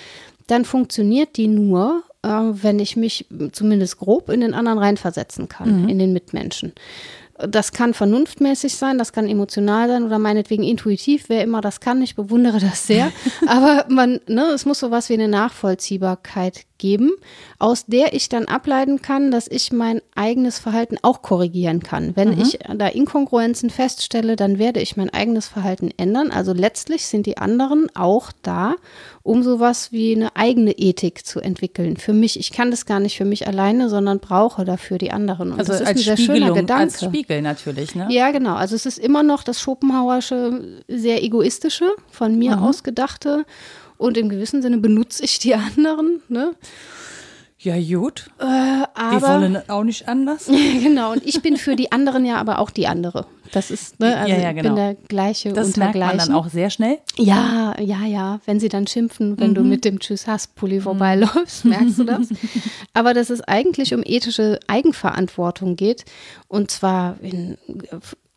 dann 0.45 0.63
funktioniert 0.63 1.37
die 1.37 1.47
nur, 1.47 2.03
äh, 2.21 2.29
wenn 2.29 2.79
ich 2.79 2.95
mich 2.95 3.25
zumindest 3.51 3.97
grob 3.97 4.29
in 4.29 4.41
den 4.41 4.53
anderen 4.53 4.79
reinversetzen 4.79 5.49
kann, 5.49 5.89
in 5.89 5.99
den 5.99 6.13
Mitmenschen. 6.13 6.73
Das 7.37 7.71
kann 7.71 7.93
vernunftmäßig 7.93 8.75
sein, 8.75 8.97
das 8.97 9.13
kann 9.13 9.27
emotional 9.27 9.87
sein 9.87 10.03
oder 10.03 10.17
meinetwegen 10.17 10.63
intuitiv, 10.63 11.25
wer 11.27 11.43
immer 11.43 11.61
das 11.61 11.79
kann. 11.79 12.01
Ich 12.01 12.15
bewundere 12.15 12.59
das 12.59 12.87
sehr. 12.87 13.11
Aber 13.47 13.85
man, 13.89 14.19
ne, 14.27 14.45
es 14.55 14.65
muss 14.65 14.79
sowas 14.79 15.09
wie 15.09 15.13
eine 15.13 15.27
Nachvollziehbarkeit 15.27 16.65
geben, 16.77 17.11
aus 17.59 17.85
der 17.85 18.13
ich 18.13 18.29
dann 18.29 18.45
ableiten 18.45 19.01
kann, 19.01 19.31
dass 19.31 19.47
ich 19.47 19.71
mein 19.71 20.01
eigenes 20.15 20.59
Verhalten 20.59 20.97
auch 21.01 21.21
korrigieren 21.21 21.81
kann. 21.81 22.15
Wenn 22.15 22.39
ich 22.39 22.59
da 22.75 22.87
Inkongruenzen 22.87 23.69
feststelle, 23.69 24.35
dann 24.35 24.59
werde 24.59 24.79
ich 24.79 24.97
mein 24.97 25.09
eigenes 25.09 25.47
Verhalten 25.47 25.91
ändern. 25.97 26.31
Also 26.31 26.53
letztlich 26.53 27.05
sind 27.07 27.25
die 27.25 27.37
anderen 27.37 27.87
auch 27.95 28.31
da, 28.41 28.75
um 29.23 29.43
sowas 29.43 29.91
wie 29.91 30.15
eine 30.15 30.35
eigene 30.35 30.71
Ethik 30.71 31.25
zu 31.25 31.39
entwickeln. 31.39 31.97
Für 31.97 32.13
mich, 32.13 32.39
ich 32.39 32.51
kann 32.51 32.71
das 32.71 32.85
gar 32.85 32.99
nicht 32.99 33.17
für 33.17 33.25
mich 33.25 33.47
alleine, 33.47 33.89
sondern 33.89 34.19
brauche 34.19 34.63
dafür 34.65 34.97
die 34.97 35.11
anderen. 35.11 35.51
Und 35.51 35.59
Also 35.59 35.73
das 35.73 35.81
ist 35.81 35.87
als 35.87 35.97
ein 35.99 36.03
sehr 36.03 36.17
schöner 36.17 36.53
Gedanke. 36.53 36.83
als 36.83 37.03
Spiegel 37.03 37.41
natürlich, 37.41 37.95
ne? 37.95 38.07
Ja, 38.09 38.31
genau. 38.31 38.55
Also 38.55 38.75
es 38.75 38.85
ist 38.85 38.97
immer 38.99 39.23
noch 39.23 39.43
das 39.43 39.59
Schopenhauersche, 39.61 40.83
sehr 40.87 41.23
egoistische, 41.23 41.85
von 42.09 42.37
mir 42.37 42.55
Mhm. 42.57 42.63
ausgedachte. 42.63 43.45
Und 43.97 44.17
im 44.17 44.29
gewissen 44.29 44.61
Sinne 44.61 44.77
benutze 44.77 45.23
ich 45.23 45.39
die 45.39 45.55
anderen. 45.75 46.21
Ne? 46.29 46.51
Ja, 47.59 47.73
gut. 47.75 48.29
Äh, 48.39 48.43
Wir 48.43 48.87
aber 48.93 49.41
wollen 49.41 49.57
auch 49.67 49.83
nicht 49.83 50.07
anders. 50.07 50.45
genau, 50.83 51.13
und 51.13 51.25
ich 51.25 51.41
bin 51.41 51.57
für 51.57 51.75
die 51.75 51.91
anderen 51.91 52.23
ja 52.23 52.37
aber 52.37 52.59
auch 52.59 52.69
die 52.69 52.85
andere. 52.85 53.25
Das 53.51 53.71
ist, 53.71 53.99
ne, 53.99 54.15
also 54.15 54.31
Ja, 54.31 54.39
ja, 54.39 54.49
ich 54.51 54.55
genau. 54.57 54.69
bin 54.69 54.75
der 54.75 54.93
gleiche 55.07 55.53
Das 55.53 55.75
merkt 55.75 55.95
man 55.95 56.17
dann 56.19 56.33
auch 56.33 56.49
sehr 56.49 56.69
schnell. 56.69 56.99
Ja, 57.17 57.73
ja, 57.79 58.05
ja. 58.05 58.39
Wenn 58.45 58.59
sie 58.59 58.69
dann 58.69 58.85
schimpfen, 58.85 59.39
wenn 59.39 59.51
Mhm. 59.51 59.55
du 59.55 59.61
mit 59.63 59.85
dem 59.85 59.99
Tschüss 59.99 60.27
hast 60.27 60.53
Pulli 60.55 60.81
vorbeiläufst, 60.81 61.65
merkst 61.65 61.97
du 61.97 62.03
das. 62.03 62.27
Aber 62.93 63.15
dass 63.15 63.31
es 63.31 63.41
eigentlich 63.41 63.93
um 63.95 64.03
ethische 64.05 64.59
Eigenverantwortung 64.67 65.75
geht. 65.77 66.05
Und 66.47 66.69
zwar 66.69 67.15
in 67.21 67.57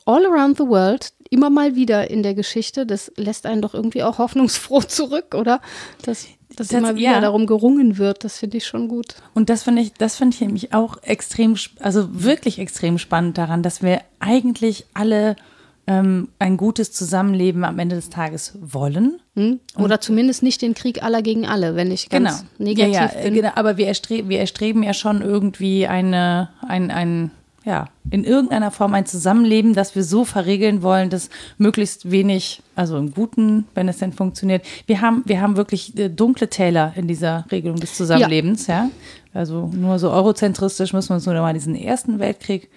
all 0.07 0.25
around 0.25 0.57
the 0.57 0.65
world, 0.67 1.13
immer 1.31 1.49
mal 1.49 1.75
wieder 1.77 2.11
in 2.11 2.23
der 2.23 2.35
Geschichte. 2.35 2.85
Das 2.87 3.11
lässt 3.17 3.47
einen 3.47 3.63
doch 3.63 3.73
irgendwie 3.75 4.03
auch 4.03 4.19
hoffnungsfroh 4.19 4.81
zurück, 4.89 5.35
oder? 5.35 5.61
Dass, 6.05 6.27
dass 6.57 6.69
Das- 6.69 6.79
immer 6.79 6.97
wieder 6.97 7.13
ja. 7.13 7.21
darum 7.21 7.47
gerungen 7.47 7.97
wird. 7.99 8.25
Das 8.25 8.39
finde 8.39 8.59
ich 8.59 8.67
schon 8.67 8.89
gut. 8.89 9.15
Und 9.35 9.49
das 9.49 9.63
finde 9.63 9.83
ich, 9.83 9.93
das 9.95 10.17
finde 10.17 10.35
ich 10.35 10.41
nämlich 10.41 10.75
auch 10.75 11.03
extrem, 11.03 11.57
also 11.79 12.09
wirklich 12.11 12.59
extrem 12.59 12.99
spannend 12.99 13.39
daran, 13.39 13.63
dass 13.63 13.83
wir 13.83 14.01
eigentlich 14.19 14.85
alle 14.93 15.37
ähm, 15.87 16.29
ein 16.39 16.57
gutes 16.57 16.93
Zusammenleben 16.93 17.65
am 17.65 17.79
Ende 17.79 17.97
des 17.97 18.11
Tages 18.11 18.57
wollen. 18.61 19.21
Hm? 19.35 19.61
Oder 19.79 20.01
zumindest 20.01 20.43
nicht 20.43 20.63
den 20.63 20.75
Krieg 20.75 21.03
aller 21.03 21.23
gegen 21.23 21.47
alle, 21.47 21.75
wenn 21.75 21.91
ich 21.91 22.09
ganz 22.11 22.45
negativ 22.59 22.95
ja, 22.95 23.07
ja, 23.15 23.23
bin. 23.23 23.35
genau. 23.35 23.51
Aber 23.55 23.77
wir 23.77 23.87
erstreben, 23.87 24.29
wir 24.29 24.39
erstreben 24.41 24.83
ja 24.83 24.95
schon 24.95 25.23
irgendwie 25.23 25.87
eine, 25.87 26.51
ein, 26.67 26.91
ein, 26.91 27.31
ja, 27.65 27.89
in 28.11 28.25
irgendeiner 28.25 28.71
Form 28.71 28.95
ein 28.95 29.05
Zusammenleben, 29.05 29.75
das 29.75 29.95
wir 29.95 30.03
so 30.03 30.25
verregeln 30.25 30.83
wollen, 30.83 31.11
dass 31.11 31.29
möglichst 31.59 32.11
wenig, 32.11 32.63
also 32.75 32.97
im 32.97 33.13
Guten, 33.13 33.67
wenn 33.75 33.89
es 33.89 33.99
denn 33.99 34.13
funktioniert. 34.13 34.65
Wir 34.87 35.01
haben, 35.03 35.23
wir 35.27 35.41
haben 35.43 35.57
wirklich 35.57 35.97
äh, 35.99 36.09
dunkle 36.09 36.49
Täler 36.49 36.93
in 36.97 37.07
dieser 37.07 37.45
Regelung 37.51 37.79
des 37.79 37.95
Zusammenlebens, 37.95 38.67
ja. 38.67 38.91
Also 39.35 39.71
nur 39.75 39.99
so 39.99 40.11
eurozentristisch 40.11 40.93
müssen 40.93 41.11
wir 41.11 41.17
uns 41.17 41.27
nur 41.27 41.35
mal 41.35 41.53
diesen 41.55 41.75
Ersten 41.77 42.19
Weltkrieg 42.19 42.71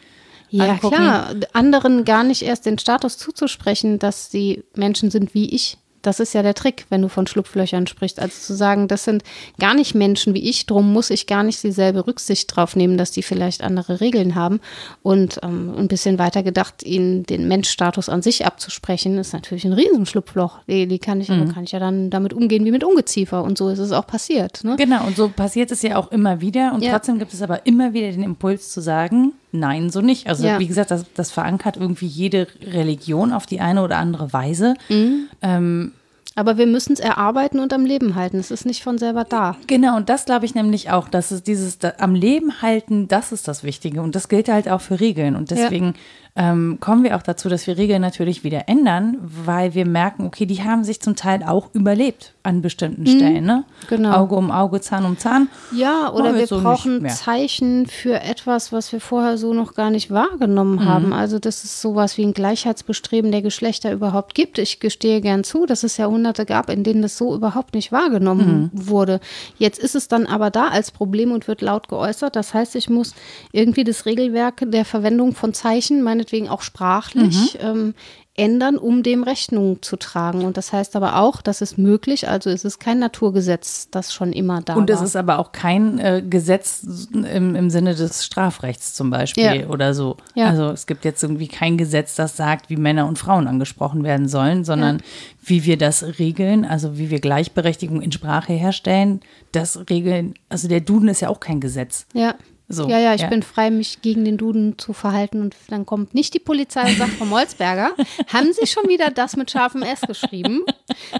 Ja, 0.50 0.66
angucken. 0.74 0.96
klar. 0.98 1.34
Anderen 1.54 2.04
gar 2.04 2.24
nicht 2.24 2.44
erst 2.44 2.66
den 2.66 2.78
Status 2.78 3.18
zuzusprechen, 3.18 4.00
dass 4.00 4.30
sie 4.32 4.64
Menschen 4.76 5.10
sind 5.10 5.34
wie 5.34 5.50
ich. 5.50 5.78
Das 6.04 6.20
ist 6.20 6.34
ja 6.34 6.44
der 6.44 6.54
Trick, 6.54 6.86
wenn 6.90 7.02
du 7.02 7.08
von 7.08 7.26
Schlupflöchern 7.26 7.88
sprichst. 7.88 8.20
Also 8.20 8.36
zu 8.40 8.54
sagen, 8.56 8.88
das 8.88 9.04
sind 9.06 9.24
gar 9.60 9.74
nicht 9.74 9.96
Menschen 9.96 10.34
wie 10.36 10.48
ich, 10.50 10.66
drum 10.68 10.94
muss 10.94 11.10
ich 11.10 11.26
gar 11.28 11.42
nicht 11.44 11.64
dieselbe 11.64 12.06
Rücksicht 12.06 12.56
drauf 12.56 12.76
nehmen, 12.76 12.98
dass 12.98 13.10
die 13.12 13.24
vielleicht 13.24 13.64
andere 13.64 14.02
Regeln 14.02 14.36
haben. 14.36 14.60
Und 15.02 15.40
ähm, 15.44 15.74
ein 15.78 15.88
bisschen 15.88 16.20
weiter 16.20 16.44
gedacht, 16.44 16.84
ihnen 16.84 17.24
den 17.24 17.48
Menschstatus 17.48 18.10
an 18.10 18.22
sich 18.22 18.46
abzusprechen, 18.46 19.18
ist 19.18 19.34
natürlich 19.34 19.66
ein 19.66 19.74
Riesenschlupfloch. 19.74 20.60
Die, 20.68 20.88
die 20.88 21.00
kann 21.00 21.20
ich, 21.22 21.30
Mhm. 21.30 21.54
kann 21.54 21.64
ich 21.64 21.72
ja 21.72 21.80
dann 21.80 22.10
damit 22.10 22.34
umgehen 22.34 22.66
wie 22.66 22.72
mit 22.72 22.84
Ungeziefer. 22.84 23.42
Und 23.44 23.58
so 23.58 23.70
ist 23.70 23.80
es 23.80 23.92
auch 23.94 24.06
passiert. 24.06 24.64
Ne? 24.64 24.76
Genau, 24.78 25.06
und 25.08 25.16
so 25.16 25.30
passiert 25.30 25.72
es 25.72 25.82
ja 25.82 25.96
auch 25.98 26.12
immer 26.12 26.42
wieder. 26.42 26.74
Und 26.74 26.84
Ja. 26.84 26.92
trotzdem 26.92 27.18
gibt 27.18 27.34
es 27.34 27.42
aber 27.42 27.66
immer 27.66 27.94
wieder 27.94 28.12
den 28.12 28.24
Impuls 28.24 28.72
zu 28.72 28.82
sagen, 28.82 29.32
nein, 29.54 29.90
so 29.90 30.02
nicht. 30.02 30.28
Also 30.28 30.46
Ja. 30.46 30.60
wie 30.60 30.68
gesagt, 30.68 30.92
das, 30.92 31.06
das 31.16 31.32
verankert 31.32 31.78
irgendwie 31.78 32.08
jede 32.08 32.48
Religion 32.62 33.32
auf 33.32 33.46
die 33.46 33.62
eine 33.62 33.82
oder 33.84 33.98
andere 33.98 34.34
Weise. 34.34 34.74
Mhm. 34.90 35.28
Ähm, 35.42 35.93
Aber 36.36 36.58
wir 36.58 36.66
müssen 36.66 36.94
es 36.94 37.00
erarbeiten 37.00 37.60
und 37.60 37.74
am 37.74 37.86
Leben 37.86 38.16
halten. 38.16 38.38
Es 38.40 38.50
ist 38.52 38.66
nicht 38.66 38.82
von 38.84 38.98
selber 38.98 39.24
da. 39.24 39.56
genau, 39.68 39.96
und 39.98 40.10
das 40.10 40.26
glaube 40.26 40.46
ich 40.46 40.56
nämlich 40.56 40.90
auch, 40.92 41.08
dass 41.08 41.30
es 41.32 41.44
dieses 41.44 41.78
da, 41.78 41.94
am 42.00 42.16
Leben 42.16 42.62
halten, 42.62 43.08
das 43.08 43.32
ist 43.32 43.48
das 43.48 43.64
Wichtige. 43.64 44.02
Und 44.02 44.16
das 44.16 44.30
gilt 44.30 44.50
halt 44.50 44.68
auch 44.68 44.82
für 44.82 45.00
Regeln. 45.00 45.36
Und 45.36 45.52
deswegen 45.52 45.94
ähm, 46.36 46.78
kommen 46.80 47.04
wir 47.04 47.16
auch 47.16 47.22
dazu, 47.22 47.48
dass 47.50 47.68
wir 47.68 47.78
Regeln 47.78 48.02
natürlich 48.02 48.44
wieder 48.44 48.68
ändern, 48.68 49.18
weil 49.22 49.76
wir 49.76 49.86
merken, 49.86 50.26
okay, 50.26 50.48
die 50.48 50.64
haben 50.64 50.84
sich 50.84 51.00
zum 51.00 51.16
Teil 51.16 51.44
auch 51.44 51.70
überlebt 51.74 52.34
an 52.42 52.62
bestimmten 52.64 53.06
Stellen. 53.06 53.46
Ne? 53.46 53.64
genau. 53.88 54.14
Auge 54.18 54.36
um 54.36 54.50
Auge, 54.50 54.82
Zahn 54.82 55.06
um 55.06 55.18
Zahn. 55.20 55.48
Ja, 55.72 56.12
oder 56.12 56.34
wir 56.34 56.40
wir 56.40 56.48
so 56.48 56.60
brauchen. 56.62 57.08
Zeichen 57.10 57.86
für 57.86 58.20
etwas, 58.22 58.72
was 58.72 58.92
wir 58.92 59.00
vorher 59.00 59.38
so 59.38 59.54
noch 59.54 59.76
gar 59.76 59.92
nicht 59.92 60.10
wahrgenommen 60.10 60.76
Mhm. 60.80 60.86
haben. 60.86 61.14
Also, 61.14 61.38
dass 61.38 61.64
es 61.64 61.80
sowas 61.80 62.18
wie 62.18 62.24
ein 62.26 62.34
Gleichheitsbestreben 62.34 63.32
der 63.32 63.44
Geschlechter 63.44 63.92
überhaupt 63.94 64.34
gibt. 64.34 64.58
Ich 64.58 64.80
gestehe 64.80 65.22
gern 65.22 65.44
zu, 65.44 65.66
dass 65.68 65.84
es 65.84 65.98
Jahrhunderte 66.24 66.46
gab, 66.46 66.70
in 66.70 66.84
denen 66.84 67.02
das 67.02 67.18
so 67.18 67.36
überhaupt 67.36 67.74
nicht 67.76 67.92
wahrgenommen 67.92 68.70
Mhm. 68.74 68.88
wurde. 68.88 69.20
Jetzt 69.58 69.80
ist 69.80 69.96
es 69.96 70.08
dann 70.08 70.26
aber 70.26 70.50
da 70.50 70.70
als 70.70 70.92
Problem 70.92 71.32
und 71.32 71.48
wird 71.48 71.62
laut 71.62 71.88
geäußert. 71.90 72.36
Das 72.36 72.54
heißt, 72.54 72.76
ich 72.76 72.90
muss 72.90 73.14
irgendwie 73.52 73.84
das 73.84 74.06
Regelwerk 74.06 74.64
der 74.66 74.86
Verwendung 74.86 75.34
von 75.36 75.54
Zeichen, 75.54 76.02
meinetwegen 76.02 76.48
auch 76.50 76.62
sprachlich, 76.62 77.58
Mhm. 77.62 77.68
ähm, 77.68 77.94
ändern, 78.36 78.78
um 78.80 79.04
dem 79.04 79.22
Rechnung 79.22 79.84
zu 79.84 79.96
tragen. 79.96 80.44
Und 80.44 80.58
das 80.58 80.74
heißt 80.74 80.96
aber 80.96 81.20
auch, 81.20 81.42
das 81.44 81.62
ist 81.62 81.78
möglich. 81.78 82.28
Also 82.28 82.50
es 82.50 82.66
ist 82.66 82.80
kein 82.80 82.98
Naturgesetz, 82.98 83.90
das 83.92 84.12
schon 84.12 84.34
immer 84.34 84.62
da 84.62 84.74
Und 84.74 84.90
war. 84.90 84.96
es 84.96 85.04
ist 85.04 85.16
aber 85.16 85.38
auch 85.38 85.52
kein 85.52 86.00
äh, 86.00 86.24
Gesetz 86.28 86.84
im, 87.14 87.54
im 87.56 87.70
Sinne 87.70 87.94
des 87.94 88.26
Strafrechts 88.26 88.96
zum 88.96 89.12
Beispiel 89.12 89.44
Ja. 89.62 89.68
oder 89.68 89.94
so. 89.94 90.18
Ja. 90.34 90.48
Also 90.48 90.70
es 90.72 90.88
gibt 90.88 91.06
jetzt 91.06 91.22
irgendwie 91.22 91.48
kein 91.48 91.78
Gesetz, 91.78 92.16
das 92.16 92.36
sagt, 92.36 92.72
wie 92.72 92.76
Männer 92.76 93.08
und 93.08 93.20
Frauen 93.20 93.48
angesprochen 93.48 94.04
werden 94.04 94.28
sollen, 94.28 94.64
sondern 94.64 95.04
wie 95.44 95.64
wir 95.66 95.78
das 95.78 96.04
regeln, 96.18 96.66
also 96.66 96.98
wie 96.98 97.12
wir 97.12 97.20
Gleichberechtigung 97.20 98.02
in 98.02 98.12
Sprache 98.12 98.54
herstellen, 98.54 99.20
das 99.52 99.78
regeln, 99.92 100.34
also 100.50 100.68
der 100.68 100.82
Duden 100.82 101.08
ist 101.08 101.22
ja 101.22 101.30
auch 101.30 101.40
kein 101.40 101.60
Gesetz. 101.62 102.08
Ja. 102.14 102.34
So, 102.74 102.88
ja, 102.88 103.00
ja, 103.00 103.14
ich 103.14 103.22
ja. 103.22 103.28
bin 103.28 103.44
frei, 103.44 103.72
mich 103.72 104.02
gegen 104.02 104.26
den 104.26 104.38
Duden 104.38 104.78
zu 104.78 104.94
verhalten 104.94 105.42
und 105.42 105.56
dann 105.70 105.86
kommt 105.86 106.14
nicht 106.14 106.34
die 106.34 106.40
Polizei 106.40 106.90
und 106.90 106.98
sagt, 106.98 107.14
Frau 107.14 107.26
Molzberger, 107.26 107.92
haben 108.28 108.52
Sie 108.54 108.68
schon 108.68 108.88
wieder 108.88 109.12
das 109.12 109.36
mit 109.36 109.52
scharfem 109.52 109.84
S 109.84 110.02
geschrieben? 110.02 110.62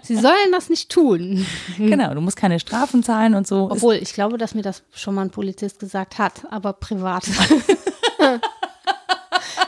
Sie 0.02 0.16
sollen 0.16 0.52
das 0.52 0.70
nicht 0.70 0.90
tun. 0.90 1.46
Genau, 1.78 2.14
du 2.14 2.22
musst 2.22 2.38
keine 2.38 2.60
Strafen 2.60 3.04
zahlen 3.04 3.36
und 3.36 3.48
so. 3.48 3.70
Obwohl, 3.72 3.96
ich 3.96 4.14
glaube, 4.14 4.38
dass 4.38 4.56
mir 4.56 4.64
das 4.64 4.84
schon 4.92 5.16
mal 5.16 5.24
ein 5.24 5.32
Polizist 5.32 5.80
gesagt 5.80 6.18
hat, 6.18 6.44
aber 6.50 6.74
privat. 6.74 7.28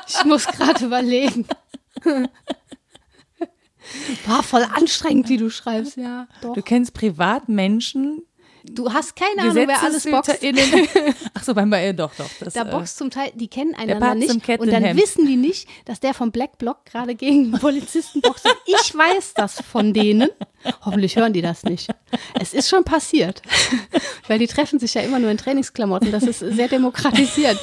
ich 0.08 0.26
muss 0.26 0.48
gerade 0.48 0.86
überlegen. 0.86 1.46
War 4.26 4.44
voll 4.44 4.64
anstrengend, 4.64 5.30
wie 5.30 5.38
du 5.38 5.50
schreibst, 5.50 5.98
ja. 5.98 6.28
Doch. 6.42 6.54
du 6.54 6.62
kennst 6.62 6.94
Privatmenschen, 6.94 8.24
Du 8.72 8.92
hast 8.92 9.16
keine 9.16 9.42
Ahnung, 9.42 9.68
wer 9.68 9.82
alles 9.82 10.04
boxt. 10.04 10.32
Ach 11.34 11.44
so, 11.44 11.54
beim 11.54 11.70
bei 11.70 11.94
doch, 11.94 12.14
doch. 12.16 12.30
Das, 12.40 12.54
Da 12.54 12.64
äh, 12.64 12.72
boxt 12.72 12.98
zum 12.98 13.10
Teil, 13.10 13.32
die 13.36 13.48
kennen 13.48 13.76
einander 13.76 14.16
nicht. 14.16 14.32
Und 14.60 14.72
dann 14.72 14.98
wissen 14.98 15.26
die 15.26 15.36
nicht, 15.36 15.68
dass 15.86 16.00
der 16.00 16.14
vom 16.14 16.32
Black 16.32 16.58
Block 16.58 16.86
gerade 16.86 17.16
gegen 17.16 17.52
Polizisten 17.60 18.22
boxt. 18.22 18.48
Ich 18.66 18.96
weiß 18.96 19.34
das 19.36 19.62
von 19.62 19.94
denen. 19.94 20.30
Hoffentlich 20.84 21.16
hören 21.16 21.34
die 21.34 21.42
das 21.42 21.64
nicht. 21.64 21.90
Es 22.40 22.54
ist 22.54 22.70
schon 22.70 22.84
passiert. 22.84 23.42
Weil 24.28 24.40
die 24.40 24.48
treffen 24.48 24.80
sich 24.80 24.94
ja 24.94 25.02
immer 25.02 25.20
nur 25.20 25.30
in 25.30 25.38
Trainingsklamotten. 25.38 26.12
Das 26.12 26.24
ist 26.24 26.40
sehr 26.40 26.68
demokratisiert. 26.68 27.60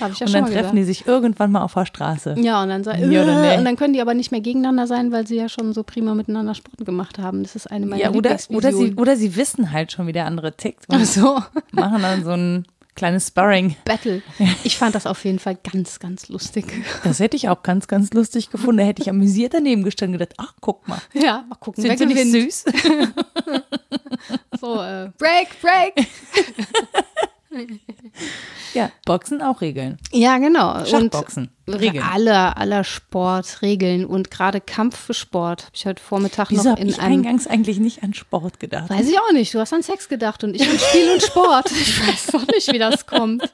Habe 0.00 0.12
ich 0.12 0.18
ja 0.20 0.26
und 0.26 0.32
schon 0.32 0.32
dann 0.32 0.42
mal 0.42 0.46
treffen 0.50 0.60
gesagt. 0.62 0.76
die 0.78 0.84
sich 0.84 1.06
irgendwann 1.06 1.52
mal 1.52 1.62
auf 1.62 1.74
der 1.74 1.86
Straße. 1.86 2.34
Ja, 2.38 2.62
und 2.62 2.68
dann, 2.68 2.82
Ja 3.10 3.22
oder 3.22 3.40
nee? 3.42 3.58
und 3.58 3.64
dann 3.64 3.76
können 3.76 3.94
die 3.94 4.00
aber 4.00 4.14
nicht 4.14 4.30
mehr 4.30 4.40
gegeneinander 4.40 4.86
sein, 4.86 5.10
weil 5.12 5.26
sie 5.26 5.36
ja 5.36 5.48
schon 5.48 5.72
so 5.72 5.82
prima 5.82 6.14
miteinander 6.14 6.54
Sport 6.54 6.84
gemacht 6.84 7.18
haben. 7.18 7.42
Das 7.42 7.56
ist 7.56 7.66
eine 7.70 7.86
meiner 7.86 8.02
Ja, 8.02 8.10
oder, 8.10 8.36
oder, 8.50 8.72
sie, 8.72 8.94
oder 8.94 9.16
sie 9.16 9.36
wissen 9.36 9.72
halt 9.72 9.92
schon, 9.92 10.06
wie 10.06 10.12
der 10.12 10.26
andere 10.26 10.56
tickt 10.56 10.86
und 10.92 11.06
so, 11.06 11.40
machen 11.72 12.02
dann 12.02 12.24
so 12.24 12.30
ein 12.32 12.66
kleines 12.96 13.28
Sparring. 13.28 13.76
Battle. 13.86 14.20
Ich 14.64 14.76
fand 14.76 14.94
das 14.94 15.06
auf 15.06 15.24
jeden 15.24 15.38
Fall 15.38 15.56
ganz, 15.72 15.98
ganz 16.00 16.28
lustig. 16.28 16.66
Das 17.02 17.18
hätte 17.18 17.36
ich 17.36 17.48
auch 17.48 17.62
ganz, 17.62 17.88
ganz 17.88 18.12
lustig 18.12 18.50
gefunden. 18.50 18.78
Da 18.78 18.84
hätte 18.84 19.00
ich 19.00 19.08
amüsiert 19.08 19.54
daneben 19.54 19.84
gestanden 19.84 20.16
und 20.16 20.18
gedacht, 20.18 20.34
ach, 20.38 20.52
guck 20.60 20.86
mal, 20.86 20.98
Ja, 21.14 21.44
mal 21.48 21.54
gucken, 21.56 21.82
wer 21.84 21.96
sind 21.96 22.10
sie 22.10 22.14
nicht 22.14 22.32
gewinnt. 22.32 22.52
süß? 22.52 22.64
So, 24.60 24.74
äh, 24.82 25.10
Break, 25.16 25.48
Break. 25.62 26.06
ja, 28.74 28.90
Boxen 29.04 29.42
auch 29.42 29.60
Regeln. 29.60 29.98
Ja, 30.12 30.38
genau. 30.38 30.84
Schachboxen, 30.84 31.50
Und 31.66 31.74
Regeln. 31.74 32.04
aller, 32.04 32.56
aller 32.56 32.84
Sportregeln 32.84 34.04
und 34.04 34.30
gerade 34.30 34.60
Kampfsport 34.60 35.62
habe 35.64 35.72
ich 35.74 35.86
heute 35.86 36.02
Vormittag 36.02 36.50
Wieso 36.50 36.70
noch 36.70 36.78
in 36.78 36.88
ich 36.88 37.00
einem. 37.00 37.14
eingangs 37.18 37.46
eigentlich 37.46 37.80
nicht 37.80 38.02
an 38.02 38.14
Sport 38.14 38.60
gedacht? 38.60 38.90
Weiß 38.90 39.08
ich 39.08 39.18
auch 39.18 39.32
nicht. 39.32 39.52
Du 39.52 39.58
hast 39.58 39.72
an 39.72 39.82
Sex 39.82 40.08
gedacht 40.08 40.44
und 40.44 40.54
ich 40.54 40.62
an 40.62 40.78
Spiel 40.78 41.10
und 41.12 41.22
Sport. 41.22 41.70
Ich 41.80 42.06
weiß 42.06 42.26
doch 42.28 42.46
nicht, 42.46 42.72
wie 42.72 42.78
das 42.78 43.06
kommt. 43.06 43.52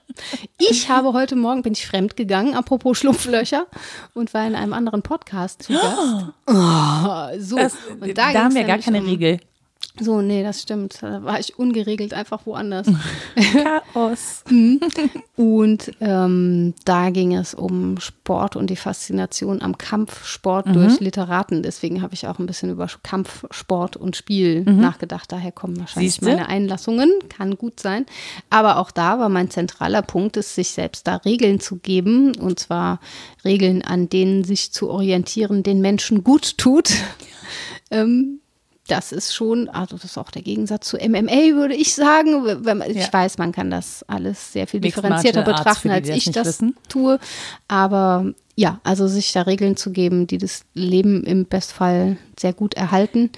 Ich 0.59 0.89
habe 0.89 1.13
heute 1.13 1.37
Morgen, 1.37 1.63
bin 1.63 1.73
ich 1.73 1.87
fremd 1.87 2.17
gegangen, 2.17 2.55
apropos 2.55 2.99
Schlupflöcher, 2.99 3.67
und 4.15 4.35
war 4.35 4.47
in 4.47 4.55
einem 4.55 4.73
anderen 4.73 5.03
Podcast 5.03 5.63
zu 5.63 5.73
Gast. 5.73 6.33
Oh, 6.47 7.39
so. 7.39 7.57
Das, 7.57 7.75
und 8.01 8.17
da 8.17 8.27
ging's 8.33 8.45
haben 8.45 8.55
wir 8.55 8.65
gar 8.65 8.79
keine 8.79 9.01
um, 9.01 9.07
Regel. 9.07 9.41
So, 9.99 10.21
nee, 10.21 10.43
das 10.43 10.63
stimmt. 10.63 10.99
Da 11.03 11.23
war 11.25 11.41
ich 11.41 11.59
ungeregelt 11.59 12.13
einfach 12.13 12.45
woanders. 12.47 12.87
Chaos. 13.95 14.45
Und 15.37 15.93
ähm, 16.01 16.75
da 16.85 17.11
ging 17.11 17.35
es 17.35 17.55
um 17.55 17.99
Sport 17.99 18.57
und 18.57 18.69
die 18.69 18.77
Faszination 18.77 19.63
am 19.63 19.71
Mhm. 19.73 19.79
Kampfsport 19.79 20.67
durch 20.75 21.01
Literaten. 21.01 21.63
Deswegen 21.63 22.03
habe 22.03 22.15
ich 22.15 22.27
auch 22.27 22.39
ein 22.39 22.47
bisschen 22.47 22.71
über 22.71 22.87
Kampfsport 23.03 23.97
und 23.97 24.17
Spiel 24.17 24.63
nachgedacht. 24.65 25.33
Daher 25.33 25.53
kommen 25.53 25.79
wahrscheinlich 25.81 26.21
Mhm. 26.21 26.25
Siehste? 26.27 26.37
meine 26.37 26.49
Einlassungen. 26.49 27.11
Kann 27.29 27.57
gut 27.57 27.81
sein. 27.81 28.05
Aber 28.51 28.77
auch 28.79 28.91
da 28.91 29.19
war 29.19 29.29
mein 29.29 29.51
zentraler 29.51 30.03
Punkt, 30.03 30.37
es 30.37 30.55
sich 30.55 30.71
selbst 30.71 31.07
da 31.07 31.17
Regeln 31.17 31.59
zu 31.61 31.77
geben. 31.77 32.37
Und 32.37 32.59
zwar 32.61 33.01
Regeln, 33.45 33.83
an 33.83 34.09
denen 34.09 34.45
sich 34.45 34.73
zu 34.73 34.91
orientieren, 34.91 35.63
den 35.63 35.81
Menschen 35.81 36.23
gut 36.23 36.59
tut. 36.59 36.91
ähm, 37.91 38.41
das 38.87 39.13
ist 39.13 39.35
schon, 39.35 39.69
also 39.69 39.97
das 39.97 40.05
ist 40.05 40.19
auch 40.19 40.31
der 40.31 40.43
Gegensatz 40.43 40.89
zu 40.89 40.97
MMA, 40.97 41.55
würde 41.55 41.75
ich 41.75 41.95
sagen. 41.95 42.63
Man, 42.63 42.81
Ja. 42.81 42.87
Ich 42.87 43.13
weiß, 43.13 43.39
man 43.39 43.53
kann 43.53 43.71
das 43.71 44.05
alles 44.09 44.53
sehr 44.53 44.67
viel 44.67 44.81
Mixed 44.81 44.99
differenzierter 44.99 45.41
Martial 45.41 45.55
Arts, 45.55 45.65
betrachten, 45.65 45.91
für 45.91 46.01
die, 46.01 46.13
als 46.13 46.27
ich 46.27 46.33
das 46.33 46.47
wissen. 46.47 46.77
tue. 46.89 47.19
Aber 47.69 48.33
ja, 48.55 48.81
also 48.85 49.07
sich 49.07 49.33
da 49.33 49.43
Regeln 49.43 49.77
zu 49.77 49.91
geben, 49.91 50.27
die 50.27 50.39
das 50.39 50.63
Leben 50.75 51.25
im 51.25 51.47
Bestfall 51.47 52.17
sehr 52.39 52.53
gut 52.53 52.75
erhalten. 52.75 53.31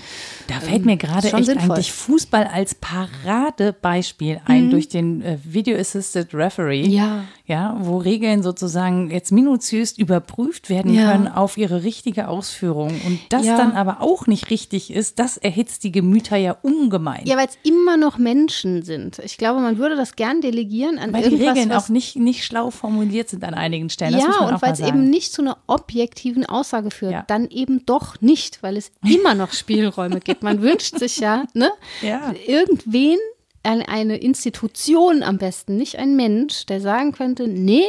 Da 0.49 0.61
fällt 0.61 0.85
mir 0.85 0.97
gerade 0.97 1.27
Ähm, 1.27 1.31
schon 1.31 1.39
echt 1.41 1.47
sinnvoll. 1.47 1.71
eigentlich 1.71 1.93
Fußball 1.93 2.47
als 2.47 2.75
Paradebeispiel 2.75 4.41
ein 4.45 4.71
durch 4.71 4.89
den 4.89 5.23
äh, 5.23 5.39
Video 5.45 5.79
Assisted 5.79 6.35
Referee. 6.35 6.85
Mhm. 6.87 6.91
Ja. 6.93 7.25
Ja, 7.47 7.77
wo 7.81 7.97
Regeln 7.97 8.43
sozusagen 8.43 9.11
jetzt 9.11 9.33
minutiös 9.33 9.97
überprüft 9.97 10.69
werden 10.69 10.93
Ja. 10.93 11.13
können 11.13 11.29
auf 11.29 11.57
ihre 11.57 11.83
richtige 11.83 12.29
Ausführung. 12.29 12.89
Und 13.07 13.21
das 13.31 13.47
Ja. 13.47 13.57
dann 13.57 13.73
aber 13.73 14.03
auch 14.03 14.27
nicht 14.27 14.51
richtig 14.51 14.93
ist, 14.93 15.19
das 15.19 15.39
erhitzt 15.39 15.83
die 15.85 15.91
Gemüter 15.93 16.37
ja 16.37 16.57
ungemein. 16.61 17.23
Ja, 17.25 17.39
weil 17.39 17.47
es 17.47 17.57
immer 17.63 17.97
noch 17.97 18.19
Menschen 18.19 18.83
sind. 18.83 19.19
Ich 19.21 19.39
glaube, 19.39 19.61
man 19.61 19.79
würde 19.79 19.97
das 19.97 20.15
gern 20.15 20.43
delegieren 20.43 20.99
an 20.99 21.13
weil 21.15 21.23
die 21.23 21.37
irgendwas, 21.37 21.57
Regeln 21.57 21.71
was 21.71 21.85
auch 21.85 21.89
nicht, 21.89 22.17
nicht 22.17 22.45
schlau 22.45 22.71
formuliert 22.71 23.31
sind 23.31 23.43
an 23.45 23.55
einigen 23.55 23.89
Stellen. 23.89 24.13
Das 24.13 24.23
ja, 24.25 24.47
und 24.47 24.61
weil 24.61 24.73
es 24.73 24.81
eben 24.81 25.09
nicht 25.09 25.33
zu 25.33 25.41
einer 25.41 25.57
objektiven 25.67 26.45
Aussage 26.45 26.91
führt, 26.91 27.13
Ja. 27.13 27.25
dann 27.29 27.49
eben 27.49 27.87
doch 27.87 28.21
nicht, 28.21 28.63
weil 28.63 28.77
es 28.77 28.88
immer 29.05 29.35
noch 29.35 29.53
Spielräume 29.53 30.21
gibt. 30.21 30.43
Man 30.43 30.63
wünscht 30.63 30.99
sich 30.99 31.19
ja, 31.19 31.45
ne, 31.55 31.71
Ja. 32.03 32.35
irgendwen, 32.47 33.19
eine 33.63 34.17
Institution 34.17 35.23
am 35.23 35.37
besten, 35.39 35.77
nicht 35.77 35.97
ein 35.99 36.17
Mensch, 36.17 36.65
der 36.67 36.81
sagen 36.81 37.13
könnte, 37.13 37.47
nee, 37.49 37.85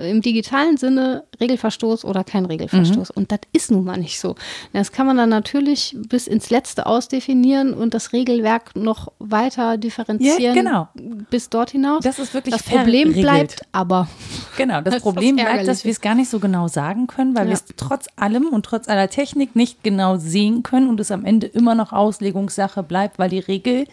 im 0.00 0.20
digitalen 0.22 0.76
Sinne 0.76 1.24
Regelverstoß 1.40 2.04
oder 2.04 2.24
kein 2.24 2.44
Mhm. 2.44 2.48
Regelverstoß. 2.50 3.10
Und 3.10 3.32
das 3.32 3.40
ist 3.52 3.70
nun 3.70 3.84
mal 3.84 3.96
nicht 3.96 4.18
so. 4.20 4.34
Das 4.72 4.92
kann 4.92 5.06
man 5.06 5.16
dann 5.16 5.28
natürlich 5.28 5.96
bis 6.08 6.26
ins 6.26 6.50
Letzte 6.50 6.86
ausdefinieren 6.86 7.74
und 7.74 7.94
das 7.94 8.12
Regelwerk 8.12 8.74
noch 8.76 9.12
weiter 9.18 9.76
differenzieren. 9.76 10.40
Ja, 10.42 10.52
genau. 10.54 10.88
Bis 11.30 11.48
dort 11.48 11.70
hinaus. 11.70 12.02
Das 12.04 12.18
ist 12.18 12.34
wirklich 12.34 12.54
das 12.54 12.62
Problem 12.64 13.12
bleibt 13.12 13.62
aber. 13.72 14.08
Genau, 14.56 14.80
das, 14.80 14.94
Das 14.94 15.02
Problem 15.02 15.36
das 15.36 15.46
bleibt, 15.46 15.68
dass 15.68 15.84
wir 15.84 15.92
es 15.92 16.00
gar 16.00 16.14
nicht 16.14 16.28
so 16.30 16.38
genau 16.40 16.68
sagen 16.68 17.06
können, 17.06 17.34
weil 17.36 17.44
Ja. 17.44 17.50
wir 17.50 17.54
es 17.54 17.64
trotz 17.76 18.06
allem 18.16 18.48
und 18.48 18.64
trotz 18.64 18.88
aller 18.88 19.08
Technik 19.08 19.54
nicht 19.56 19.82
genau 19.82 20.16
sehen 20.16 20.62
können 20.62 20.88
und 20.88 21.00
es 21.00 21.10
am 21.10 21.24
Ende 21.24 21.46
immer 21.46 21.74
noch 21.74 21.92
Auslegungssache 21.92 22.82
bleibt, 22.82 23.18
weil 23.18 23.30
die 23.30 23.38
Regel 23.38 23.86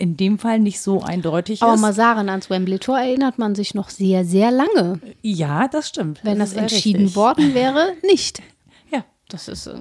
in 0.00 0.16
dem 0.16 0.38
Fall 0.38 0.58
nicht 0.58 0.80
so 0.80 1.02
eindeutig 1.02 1.62
Aber 1.62 1.74
ist. 1.74 1.80
mal 1.80 1.92
sagen, 1.92 2.28
ans 2.28 2.48
Wembley 2.50 2.78
Tor 2.78 2.98
erinnert 2.98 3.38
man 3.38 3.54
sich 3.54 3.74
noch 3.74 3.90
sehr, 3.90 4.24
sehr 4.24 4.50
lange. 4.50 5.00
ja, 5.22 5.68
das 5.68 5.88
stimmt. 5.88 6.20
Wenn 6.24 6.38
das, 6.38 6.48
ist 6.48 6.54
sehr 6.54 6.62
entschieden 6.62 7.02
richtig. 7.02 7.16
worden 7.16 7.54
wäre, 7.54 7.92
nicht. 8.02 8.42
Ja, 8.90 9.04
Das 9.28 9.46
ist 9.48 9.66
äh, 9.66 9.74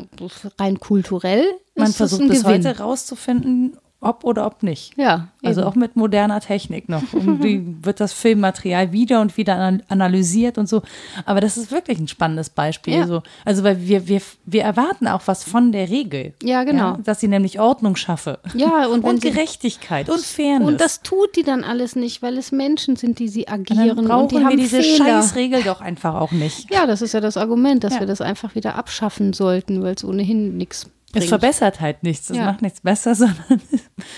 rein 0.60 0.80
kulturell. 0.80 1.46
man 1.76 1.88
ist 1.90 2.00
das 2.00 2.10
versucht 2.12 2.28
bis 2.30 2.44
Gewinn. 2.44 2.66
heute 2.66 2.78
rauszufinden, 2.80 3.78
ob 4.02 4.24
oder 4.24 4.46
ob 4.46 4.64
nicht. 4.64 4.98
Ja, 4.98 5.28
Also 5.44 5.60
eben. 5.62 5.70
auch 5.70 5.76
mit 5.76 5.96
moderner 5.98 6.40
Technik 6.40 6.88
noch. 6.88 7.04
Irgendwie 7.12 7.62
wird 7.82 8.00
das 8.00 8.14
Filmmaterial 8.14 8.94
wieder 8.94 9.20
und 9.20 9.36
wieder 9.36 9.56
anal- 9.56 9.84
analysiert 9.90 10.58
und 10.58 10.70
so. 10.70 10.82
Aber 11.26 11.42
das 11.42 11.58
ist 11.58 11.70
wirklich 11.72 12.00
ein 12.00 12.08
spannendes 12.08 12.50
Beispiel. 12.50 12.94
Ja. 12.94 13.08
So. 13.08 13.24
Also 13.44 13.64
weil 13.64 13.82
wir, 13.88 14.08
wir, 14.08 14.22
wir 14.46 14.64
erwarten 14.64 15.08
auch 15.08 15.24
was 15.26 15.44
von 15.44 15.72
der 15.74 15.90
Regel. 15.90 16.34
Ja, 16.42 16.64
genau. 16.64 16.98
dass 17.04 17.20
sie 17.20 17.28
nämlich 17.28 17.60
Ordnung 17.60 17.96
schaffe. 17.98 18.40
Ja, 18.54 18.86
und 18.88 19.04
Und 19.04 19.22
sie- 19.22 19.32
Gerechtigkeit 19.32 20.10
und 20.10 20.20
Fairness. 20.22 20.68
Und 20.68 20.80
das 20.80 21.02
tut 21.02 21.36
die 21.36 21.44
dann 21.44 21.64
alles 21.66 21.96
nicht, 21.98 22.22
weil 22.22 22.38
es 22.38 22.52
Menschen 22.54 22.96
sind, 22.96 23.20
die 23.20 23.28
sie 23.28 23.46
dann 23.46 23.62
agieren 23.62 24.00
und 24.00 24.08
brauchen 24.08 24.28
die 24.30 24.36
wir 24.38 24.46
haben 24.46 24.58
diese 24.58 24.82
Fehler. 24.82 25.06
Scheißregel 25.22 25.64
doch 25.64 25.82
einfach 25.82 26.16
auch 26.16 26.32
nicht. 26.32 26.72
Ja, 26.74 26.86
das 26.88 27.02
ist 27.02 27.14
ja 27.14 27.20
das 27.20 27.36
Argument, 27.36 27.84
dass 27.84 27.96
Ja. 27.96 28.00
wir 28.00 28.08
das 28.08 28.22
einfach 28.22 28.56
wieder 28.56 28.76
abschaffen 28.76 29.34
sollten, 29.34 29.84
weil 29.84 29.96
es 29.96 30.06
ohnehin 30.06 30.56
nichts 30.56 30.90
Es 31.10 31.14
bringt. 31.22 31.30
verbessert 31.30 31.82
halt 31.82 32.04
nichts. 32.04 32.30
Es 32.30 32.38
Ja. 32.38 32.46
macht 32.46 32.62
nichts 32.62 32.82
besser, 32.82 33.16
sondern 33.16 33.62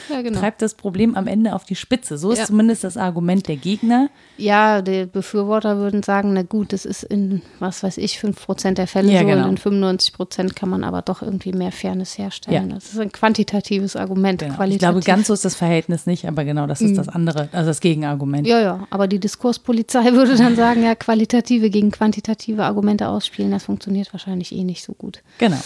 ja, 0.10 0.22
genau. 0.22 0.40
treibt 0.40 0.62
das 0.62 0.74
Problem 0.74 1.16
am 1.16 1.26
Ende 1.28 1.56
auf 1.56 1.64
die 1.64 1.76
Spitze. 1.76 2.18
So 2.18 2.32
ist 2.32 2.40
Ja. 2.40 2.46
zumindest 2.46 2.84
das 2.84 2.98
Argument 2.98 3.48
der 3.48 3.56
Gegner. 3.56 4.10
Ja, 4.38 4.82
die 4.82 5.06
Befürworter 5.06 5.78
würden 5.78 6.04
sagen, 6.04 6.34
na 6.34 6.44
gut, 6.44 6.74
das 6.74 6.84
ist 6.86 7.04
in, 7.04 7.42
was 7.60 7.82
weiß 7.84 7.98
ich, 7.98 8.20
5% 8.20 8.74
der 8.78 8.88
Fälle 8.88 9.18
so 9.18 9.26
genau. 9.26 9.48
und 9.48 9.64
in 9.66 9.82
95% 9.90 10.54
kann 10.56 10.70
man 10.70 10.84
aber 10.84 11.02
doch 11.02 11.22
irgendwie 11.22 11.54
mehr 11.54 11.72
Fairness 11.72 12.18
herstellen. 12.18 12.70
Das 12.72 12.92
ist 12.92 13.00
ein 13.00 13.12
quantitatives 13.12 13.96
Argument. 13.96 14.42
Genau. 14.42 14.62
Ich 14.64 14.80
glaube, 14.80 15.00
ganz 15.00 15.28
so 15.28 15.34
ist 15.34 15.46
das 15.46 15.56
Verhältnis 15.56 16.06
nicht, 16.06 16.28
aber 16.28 16.44
genau 16.44 16.68
das 16.68 16.82
ist 16.82 16.98
das 16.98 17.08
andere, 17.08 17.48
also 17.52 17.68
das 17.70 17.80
Gegenargument. 17.80 18.46
Ja, 18.48 18.60
ja, 18.60 18.88
aber 18.90 19.08
die 19.08 19.20
Diskurspolizei 19.20 20.12
würde 20.14 20.36
dann 20.36 20.56
sagen, 20.56 20.84
ja, 20.84 20.96
qualitative 20.96 21.70
gegen 21.70 21.92
quantitative 21.92 22.64
Argumente 22.66 23.08
ausspielen, 23.08 23.52
das 23.52 23.64
funktioniert 23.64 24.12
wahrscheinlich 24.14 24.52
eh 24.52 24.64
nicht 24.64 24.84
so 24.84 24.94
gut. 24.94 25.22
Genau. 25.38 25.58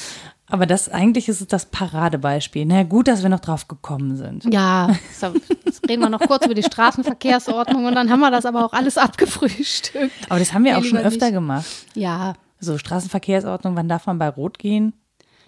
Aber 0.47 0.65
das 0.67 0.89
eigentlich 0.89 1.27
ist 1.27 1.41
es 1.41 1.47
das 1.47 1.65
Paradebeispiel. 1.65 2.65
Na 2.65 2.83
gut, 2.83 3.07
dass 3.07 3.23
wir 3.23 3.29
noch 3.29 3.39
drauf 3.39 3.67
gekommen 3.67 4.15
sind. 4.15 4.45
Ja, 4.53 4.95
jetzt 5.65 5.89
reden 5.89 6.01
wir 6.03 6.09
noch 6.09 6.19
kurz 6.21 6.45
über 6.45 6.53
die 6.53 6.61
Straßenverkehrsordnung 6.63 7.85
und 7.85 7.95
dann 7.95 8.11
haben 8.11 8.19
wir 8.19 8.29
das 8.31 8.45
aber 8.45 8.63
auch 8.65 8.73
alles 8.73 8.97
abgefrühstückt. 8.97 10.13
Aber 10.29 10.37
das 10.39 10.53
haben 10.53 10.63
wir 10.63 10.73
Nee, 10.73 10.79
auch 10.79 10.83
schon 10.83 10.99
öfter 10.99 11.25
nicht. 11.25 11.33
gemacht. 11.33 11.65
Ja, 11.95 12.35
So 12.59 12.77
Straßenverkehrsordnung, 12.77 13.75
wann 13.75 13.89
darf 13.89 14.05
man 14.05 14.19
bei 14.19 14.29
Rot 14.29 14.59
gehen? 14.59 14.93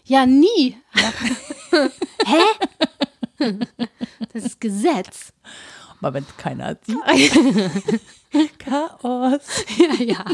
ja, 0.04 0.26
nie. 0.26 0.78
Hä? 2.26 3.54
Das 4.34 4.44
ist 4.46 4.62
Gesetz. 4.62 5.34
Aber 6.00 6.14
wenn 6.14 6.26
keiner 6.38 6.78
sieht. 6.86 6.98
Chaos. 8.60 9.42
Ja, 9.78 10.04
ja. 10.04 10.26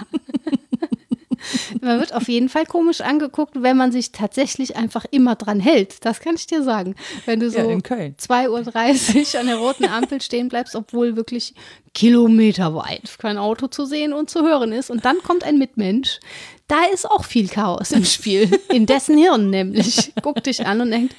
Man 1.83 1.99
wird 1.99 2.13
auf 2.13 2.27
jeden 2.29 2.49
Fall 2.49 2.65
komisch 2.65 3.01
angeguckt, 3.01 3.61
wenn 3.61 3.75
man 3.75 3.91
sich 3.91 4.11
tatsächlich 4.11 4.75
einfach 4.75 5.05
immer 5.11 5.35
dran 5.35 5.59
hält. 5.59 6.05
Das 6.05 6.19
kann 6.21 6.35
ich 6.35 6.47
dir 6.47 6.63
sagen. 6.63 6.95
Wenn 7.25 7.39
du 7.39 7.49
so 7.49 7.59
Ja, 7.59 7.65
in 7.65 7.83
Köln. 7.83 8.15
2.30 8.19 9.33
Uhr 9.33 9.39
an 9.39 9.47
der 9.47 9.57
roten 9.57 9.85
Ampel 9.85 10.21
stehen 10.21 10.49
bleibst, 10.49 10.75
obwohl 10.75 11.15
wirklich 11.15 11.53
kilometerweit 11.93 13.17
kein 13.19 13.37
Auto 13.37 13.67
zu 13.67 13.85
sehen 13.85 14.13
und 14.13 14.29
zu 14.29 14.43
hören 14.43 14.71
ist. 14.71 14.89
Und 14.89 15.05
dann 15.05 15.17
kommt 15.23 15.43
ein 15.43 15.57
Mitmensch. 15.57 16.19
Da 16.67 16.85
ist 16.93 17.09
auch 17.09 17.25
viel 17.25 17.49
Chaos 17.49 17.91
im 17.91 18.05
Spiel. 18.05 18.49
In 18.69 18.85
dessen 18.85 19.17
Hirn 19.17 19.49
nämlich. 19.49 20.13
Guckt 20.21 20.45
dich 20.45 20.65
an 20.65 20.81
und 20.81 20.91
denkt, 20.91 21.15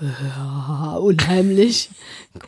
ja, 0.00 0.96
unheimlich, 0.96 1.90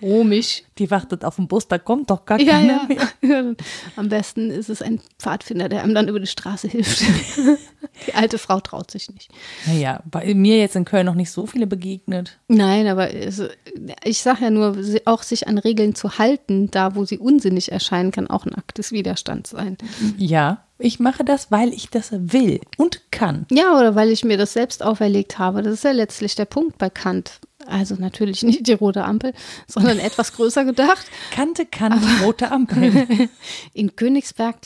komisch. 0.01 0.63
Die 0.79 0.91
wartet 0.91 1.25
auf 1.25 1.37
den 1.37 1.47
Bus, 1.47 1.69
da 1.69 1.79
kommt 1.79 2.11
doch 2.11 2.25
gar 2.25 2.41
Ja, 2.41 2.55
keiner 2.55 2.89
ja. 2.91 3.09
mehr. 3.23 3.55
Am 3.97 4.09
besten 4.09 4.51
ist 4.51 4.69
es 4.69 4.83
ein 4.83 5.01
Pfadfinder, 5.21 5.69
der 5.69 5.83
einem 5.85 5.95
dann 5.95 6.09
über 6.09 6.19
die 6.21 6.27
Straße 6.27 6.67
hilft. 6.69 7.05
Die 8.09 8.15
alte 8.15 8.39
Frau 8.39 8.59
traut 8.61 8.91
sich 8.91 9.09
nicht. 9.13 9.31
Naja, 9.67 10.03
bei 10.11 10.35
mir 10.35 10.59
jetzt 10.59 10.75
in 10.75 10.85
Köln 10.85 11.07
noch 11.07 11.15
nicht 11.15 11.31
so 11.31 11.47
viele 11.47 11.67
begegnet. 11.69 12.39
Nein, 12.49 12.89
aber 12.89 13.11
ich 13.15 14.21
sage 14.21 14.45
ja 14.45 14.51
nur, 14.51 14.77
auch 15.05 15.23
sich 15.23 15.47
an 15.47 15.59
Regeln 15.59 15.95
zu 15.95 16.19
halten, 16.19 16.71
da 16.73 16.97
wo 16.97 17.05
sie 17.05 17.19
unsinnig 17.19 17.71
erscheinen, 17.71 18.11
kann 18.11 18.29
auch 18.29 18.47
ein 18.47 18.55
Akt 18.55 18.79
des 18.79 18.91
Widerstands 18.91 19.51
sein. 19.51 19.77
Ja, 20.17 20.65
ich 20.79 20.99
mache 20.99 21.25
das, 21.25 21.53
weil 21.53 21.73
ich 21.73 21.89
das 21.91 22.11
will 22.13 22.61
und 22.79 23.01
kann. 23.13 23.47
Ja, 23.51 23.79
oder 23.79 23.95
weil 23.95 24.11
ich 24.11 24.25
mir 24.25 24.39
das 24.39 24.55
selbst 24.55 24.83
auferlegt 24.83 25.39
habe. 25.39 25.63
Das 25.63 25.73
ist 25.75 25.85
ja 25.85 25.93
letztlich 25.93 26.35
der 26.35 26.47
Punkt 26.47 26.79
bei 26.79 26.91
Kant. 26.91 27.39
Also 27.67 27.97
natürlich 27.97 28.43
nicht 28.43 28.67
die 28.67 28.73
rote 28.73 29.05
Ampel, 29.05 29.33
sondern 29.67 29.99
etwas 30.01 30.33
größer 30.35 30.65
gedacht. 30.65 31.07
Kannte, 31.33 31.67
kann, 31.67 32.01
rote 32.23 32.51
Ampel. 32.51 33.07
In 33.73 33.97
Königsberg 33.97 34.57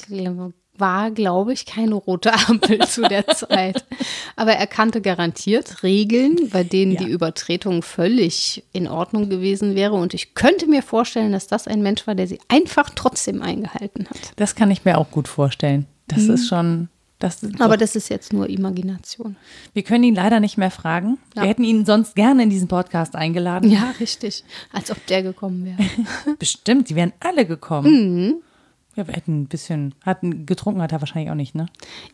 war, 0.76 1.10
glaube 1.10 1.52
ich, 1.52 1.66
keine 1.66 1.94
rote 1.96 2.32
Ampel 2.32 2.78
zu 2.86 3.02
der 3.02 3.26
Zeit. 3.34 3.84
Aber 4.36 4.52
er 4.52 4.66
kannte 4.68 5.00
garantiert 5.00 5.82
Regeln, 5.82 6.36
bei 6.52 6.62
denen 6.62 6.92
Ja. 6.92 7.02
die 7.02 7.10
Übertretung 7.10 7.82
völlig 7.82 8.62
in 8.72 8.86
Ordnung 8.86 9.28
gewesen 9.28 9.74
wäre. 9.74 9.94
Und 9.94 10.14
ich 10.14 10.34
könnte 10.34 10.68
mir 10.68 10.82
vorstellen, 10.82 11.32
dass 11.32 11.48
das 11.48 11.66
ein 11.66 11.82
Mensch 11.82 12.06
war, 12.06 12.14
der 12.14 12.28
sie 12.28 12.38
einfach 12.48 12.90
trotzdem 12.94 13.42
eingehalten 13.42 14.06
hat. 14.08 14.32
Das 14.36 14.54
kann 14.54 14.70
ich 14.70 14.84
mir 14.84 14.98
auch 14.98 15.10
gut 15.10 15.26
vorstellen. 15.26 15.86
Das 16.06 16.22
ist 16.24 16.48
schon. 16.48 16.88
Das. 17.18 17.42
Aber 17.58 17.74
doch- 17.74 17.80
das 17.80 17.96
ist 17.96 18.08
jetzt 18.10 18.32
nur 18.32 18.48
Imagination. 18.48 19.36
wir 19.74 19.82
können 19.82 20.04
ihn 20.04 20.14
leider 20.14 20.38
nicht 20.40 20.56
mehr 20.56 20.70
fragen. 20.70 21.18
Ja. 21.34 21.42
Wir 21.42 21.48
hätten 21.48 21.64
ihn 21.64 21.84
sonst 21.84 22.14
gerne 22.14 22.44
in 22.44 22.50
diesen 22.50 22.68
Podcast 22.68 23.16
eingeladen. 23.16 23.70
Ja, 23.70 23.92
richtig. 23.98 24.44
Als 24.72 24.90
ob 24.90 25.04
der 25.06 25.22
gekommen 25.24 25.64
wäre. 25.64 25.78
Bestimmt, 26.38 26.90
die 26.90 26.94
wären 26.94 27.12
alle 27.20 27.44
gekommen. 27.44 28.24
Mhm. 28.26 28.34
Ja, 28.98 29.06
wir 29.06 29.14
hätten 29.14 29.42
ein 29.42 29.46
bisschen, 29.46 29.94
hatten 30.04 30.44
getrunken 30.44 30.82
hat 30.82 30.90
er 30.90 31.00
wahrscheinlich 31.00 31.30
auch 31.30 31.36
nicht, 31.36 31.54
ne? 31.54 31.66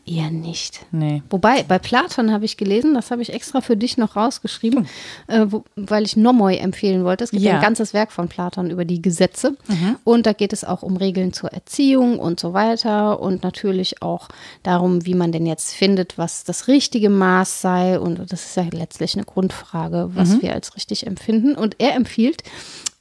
Eher 0.05 0.29
nicht. 0.29 0.85
Nee. 0.91 1.23
Wobei, 1.31 1.63
bei 1.63 1.79
Platon 1.79 2.31
habe 2.31 2.45
ich 2.45 2.57
gelesen, 2.57 2.93
das 2.93 3.09
habe 3.09 3.23
ich 3.23 3.33
extra 3.33 3.61
für 3.61 3.75
dich 3.75 3.97
noch 3.97 4.15
rausgeschrieben, 4.15 4.87
äh, 5.25 5.47
wo, 5.49 5.63
weil 5.75 6.03
ich 6.03 6.15
Nomoi 6.15 6.57
empfehlen 6.57 7.03
wollte. 7.03 7.23
Es 7.23 7.31
gibt 7.31 7.41
ja. 7.41 7.55
Ein 7.55 7.61
ganzes 7.61 7.95
Werk 7.95 8.11
von 8.11 8.27
Platon 8.27 8.69
über 8.69 8.85
die 8.85 9.01
Gesetze. 9.01 9.57
Und 10.03 10.27
da 10.27 10.33
geht 10.33 10.53
es 10.53 10.63
auch 10.63 10.83
um 10.83 10.95
Regeln 10.97 11.33
zur 11.33 11.51
Erziehung 11.51 12.19
und 12.19 12.39
so 12.39 12.53
weiter. 12.53 13.19
Und 13.19 13.41
natürlich 13.41 14.03
auch 14.03 14.27
darum, 14.61 15.07
wie 15.07 15.15
man 15.15 15.31
denn 15.31 15.47
jetzt 15.47 15.73
findet, 15.73 16.19
was 16.19 16.43
das 16.43 16.67
richtige 16.67 17.09
Maß 17.09 17.61
sei. 17.61 17.99
Und 17.99 18.31
das 18.31 18.45
ist 18.45 18.57
ja 18.57 18.65
letztlich 18.71 19.15
eine 19.15 19.25
Grundfrage, 19.25 20.11
was 20.13 20.39
wir 20.39 20.53
als 20.53 20.75
richtig 20.75 21.07
empfinden. 21.07 21.55
Und 21.55 21.77
er 21.79 21.95
empfiehlt, 21.95 22.43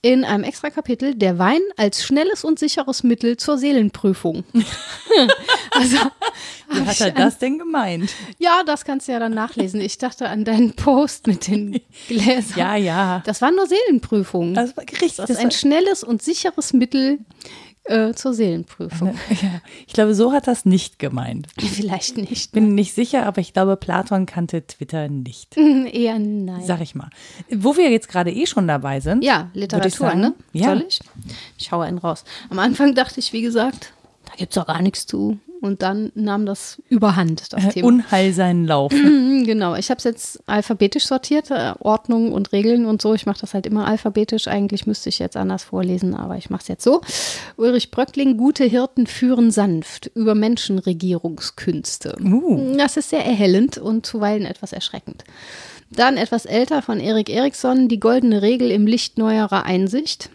in 0.04 0.22
einem 0.22 0.44
extra 0.44 0.68
Kapitel 0.68 1.14
der 1.14 1.38
Wein 1.38 1.62
als 1.78 2.04
schnelles 2.04 2.44
und 2.44 2.58
sicheres 2.58 3.04
Mittel 3.04 3.38
zur 3.38 3.56
Seelenprüfung. 3.56 4.44
also, 5.70 5.96
Wie 6.68 6.80
hat 6.80 7.00
er 7.00 7.10
das 7.12 7.38
denn 7.38 7.58
gemeint? 7.58 8.12
Ja, 8.38 8.62
das 8.66 8.84
kannst 8.84 9.08
du 9.08 9.12
ja 9.12 9.18
dann 9.18 9.32
nachlesen. 9.32 9.80
Ich 9.80 9.96
dachte 9.96 10.28
an 10.28 10.44
deinen 10.44 10.74
Post 10.74 11.26
mit 11.26 11.48
den 11.48 11.80
Gläsern. 12.08 12.58
Ja, 12.58 12.76
ja. 12.76 13.22
Das 13.24 13.40
war 13.40 13.50
nur 13.50 13.66
Seelenprüfung. 13.66 14.52
Das 14.52 14.76
war 14.76 14.84
richtig. 14.84 15.16
Das 15.16 15.30
ist 15.30 15.38
ein 15.38 15.50
schnelles 15.50 16.04
und 16.04 16.20
sicheres 16.22 16.74
Mittel 16.74 17.20
äh, 17.84 18.12
zur 18.14 18.34
Seelenprüfung. 18.34 19.14
Ja, 19.42 19.60
ich 19.86 19.92
glaube, 19.92 20.14
so 20.14 20.32
hat 20.32 20.46
das 20.46 20.64
nicht 20.64 20.98
gemeint. 20.98 21.48
Vielleicht 21.58 22.16
nicht. 22.16 22.52
Bin 22.52 22.74
nicht 22.74 22.94
sicher, 22.94 23.26
aber 23.26 23.40
ich 23.40 23.52
glaube, 23.52 23.76
Platon 23.76 24.26
kannte 24.26 24.66
Twitter 24.66 25.08
nicht. 25.08 25.56
Eher 25.56 26.18
nein. 26.18 26.62
Sag 26.64 26.80
ich 26.80 26.94
mal. 26.94 27.10
Wo 27.50 27.76
wir 27.76 27.90
jetzt 27.90 28.08
gerade 28.08 28.32
eh 28.32 28.46
schon 28.46 28.66
dabei 28.68 29.00
sind. 29.00 29.24
Ja, 29.24 29.50
Literatur, 29.54 29.90
sagen, 29.90 30.20
ne? 30.20 30.34
ja. 30.52 30.66
Soll 30.66 30.86
ich? 30.88 31.00
Ich 31.58 31.66
schaue 31.66 31.84
einen 31.84 31.98
raus. 31.98 32.24
Am 32.48 32.58
Anfang 32.58 32.94
dachte 32.94 33.20
ich, 33.20 33.32
wie 33.32 33.42
gesagt, 33.42 33.92
da 34.24 34.32
gibt 34.36 34.52
es 34.52 34.54
doch 34.54 34.66
gar 34.66 34.80
nichts 34.80 35.06
zu. 35.06 35.38
Und 35.64 35.80
dann 35.80 36.12
nahm 36.14 36.44
das 36.44 36.82
überhand, 36.90 37.50
das 37.54 37.64
Äh, 37.64 37.68
Thema. 37.70 37.88
Unheil 37.88 38.34
seinen 38.34 38.66
Lauf. 38.66 38.92
Mhm, 38.92 39.44
Genau, 39.46 39.74
ich 39.76 39.88
habe 39.88 39.96
es 39.96 40.04
jetzt 40.04 40.42
alphabetisch 40.46 41.06
sortiert, 41.06 41.50
äh, 41.50 41.72
Ordnung 41.80 42.32
und 42.32 42.52
Regeln 42.52 42.84
und 42.84 43.00
so. 43.00 43.14
Ich 43.14 43.24
mache 43.24 43.40
das 43.40 43.54
halt 43.54 43.64
immer 43.66 43.86
alphabetisch. 43.86 44.46
Eigentlich 44.46 44.86
müsste 44.86 45.08
ich 45.08 45.18
jetzt 45.18 45.38
anders 45.38 45.64
vorlesen, 45.64 46.14
aber 46.14 46.36
ich 46.36 46.50
mache 46.50 46.60
es 46.62 46.68
jetzt 46.68 46.84
so. 46.84 47.00
Ulrich 47.56 47.90
Bröckling, 47.90 48.36
gute 48.36 48.64
Hirten 48.64 49.06
führen 49.06 49.50
sanft 49.50 50.10
über 50.14 50.34
Menschenregierungskünste. 50.34 52.16
Uh. 52.22 52.76
Das 52.76 52.98
ist 52.98 53.08
sehr 53.08 53.24
erhellend 53.24 53.78
und 53.78 54.04
zuweilen 54.04 54.44
etwas 54.44 54.74
erschreckend. 54.74 55.24
Dann 55.90 56.18
etwas 56.18 56.44
älter 56.44 56.82
von 56.82 57.00
Erik 57.00 57.30
Eriksson, 57.30 57.88
die 57.88 58.00
goldene 58.00 58.42
Regel 58.42 58.70
im 58.70 58.86
Licht 58.86 59.16
neuerer 59.16 59.64
Einsicht. 59.64 60.28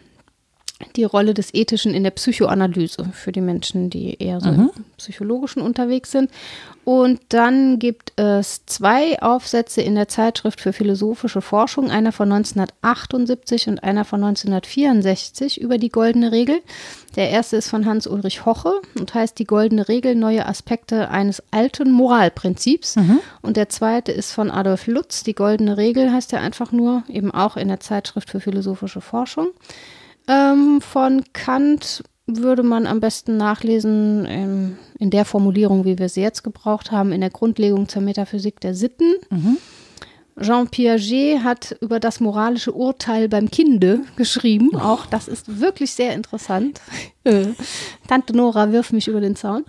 Die 0.96 1.04
Rolle 1.04 1.34
des 1.34 1.54
Ethischen 1.54 1.94
in 1.94 2.04
der 2.04 2.12
Psychoanalyse 2.12 3.10
für 3.12 3.34
die 3.34 3.42
Menschen, 3.42 3.90
die 3.90 4.16
eher 4.22 4.40
so 4.40 4.50
im 4.50 4.70
Psychologischen 4.98 5.62
unterwegs 5.62 6.12
sind. 6.12 6.32
Und 6.86 7.20
dann 7.30 7.80
gibt 7.80 8.14
es 8.16 8.66
zwei 8.66 9.22
Aufsätze 9.22 9.82
in 9.82 9.96
der 9.96 10.08
Zeitschrift 10.08 10.62
für 10.62 10.72
philosophische 10.72 11.42
Forschung, 11.42 11.92
einer 11.92 12.14
von 12.14 12.32
1978 12.32 13.68
und 13.68 13.84
einer 13.84 14.06
von 14.06 14.24
1964 14.24 15.60
über 15.60 15.78
die 15.78 15.90
goldene 15.90 16.32
Regel. 16.32 16.62
Der 17.18 17.30
erste 17.30 17.58
ist 17.58 17.70
von 17.70 17.86
Hans-Ulrich 17.86 18.46
Hoche 18.46 18.82
und 18.98 19.14
heißt 19.14 19.38
Die 19.38 19.46
goldene 19.46 19.90
Regel, 19.90 20.16
neue 20.16 20.46
Aspekte 20.46 21.10
eines 21.10 21.44
alten 21.52 21.92
Moralprinzips. 21.92 22.96
Und 23.42 23.58
der 23.58 23.68
zweite 23.68 24.14
ist 24.14 24.32
von 24.32 24.50
Adolf 24.50 24.88
Lutz, 24.88 25.24
Die 25.24 25.36
goldene 25.36 25.76
Regel 25.76 26.12
heißt 26.12 26.32
er 26.32 26.40
einfach 26.42 26.72
nur, 26.72 27.04
eben 27.10 27.32
auch 27.32 27.58
in 27.58 27.68
der 27.68 27.82
Zeitschrift 27.82 28.30
für 28.30 28.40
philosophische 28.40 29.02
Forschung. 29.02 29.50
Ähm, 30.30 30.80
von 30.80 31.24
Kant 31.34 32.04
würde 32.28 32.62
man 32.62 32.86
am 32.86 33.00
besten 33.00 33.38
nachlesen 33.38 34.26
ähm, 34.30 34.78
in 35.00 35.10
der 35.10 35.26
Formulierung, 35.26 35.86
wie 35.86 35.98
wir 35.98 36.08
sie 36.10 36.22
jetzt 36.22 36.44
gebraucht 36.44 36.92
haben, 36.92 37.12
in 37.12 37.22
der 37.22 37.32
Grundlegung 37.32 37.90
zur 37.90 38.04
Metaphysik 38.04 38.60
der 38.60 38.76
Sitten. 38.76 39.16
Jean 40.40 40.68
Piaget 40.70 41.44
hat 41.44 41.76
über 41.82 42.00
das 42.00 42.20
moralische 42.20 42.72
Urteil 42.72 43.28
beim 43.28 43.50
Kinde 43.50 44.02
geschrieben. 44.16 44.76
Auch 44.76 45.08
das 45.08 45.28
ist 45.28 45.60
wirklich 45.60 45.92
sehr 45.92 46.14
interessant. 46.14 46.80
Äh, 47.26 47.48
Tante 48.08 48.36
Nora 48.36 48.72
wirft 48.72 48.94
mich 48.94 49.10
über 49.10 49.20
den 49.20 49.36
Zaun. 49.36 49.66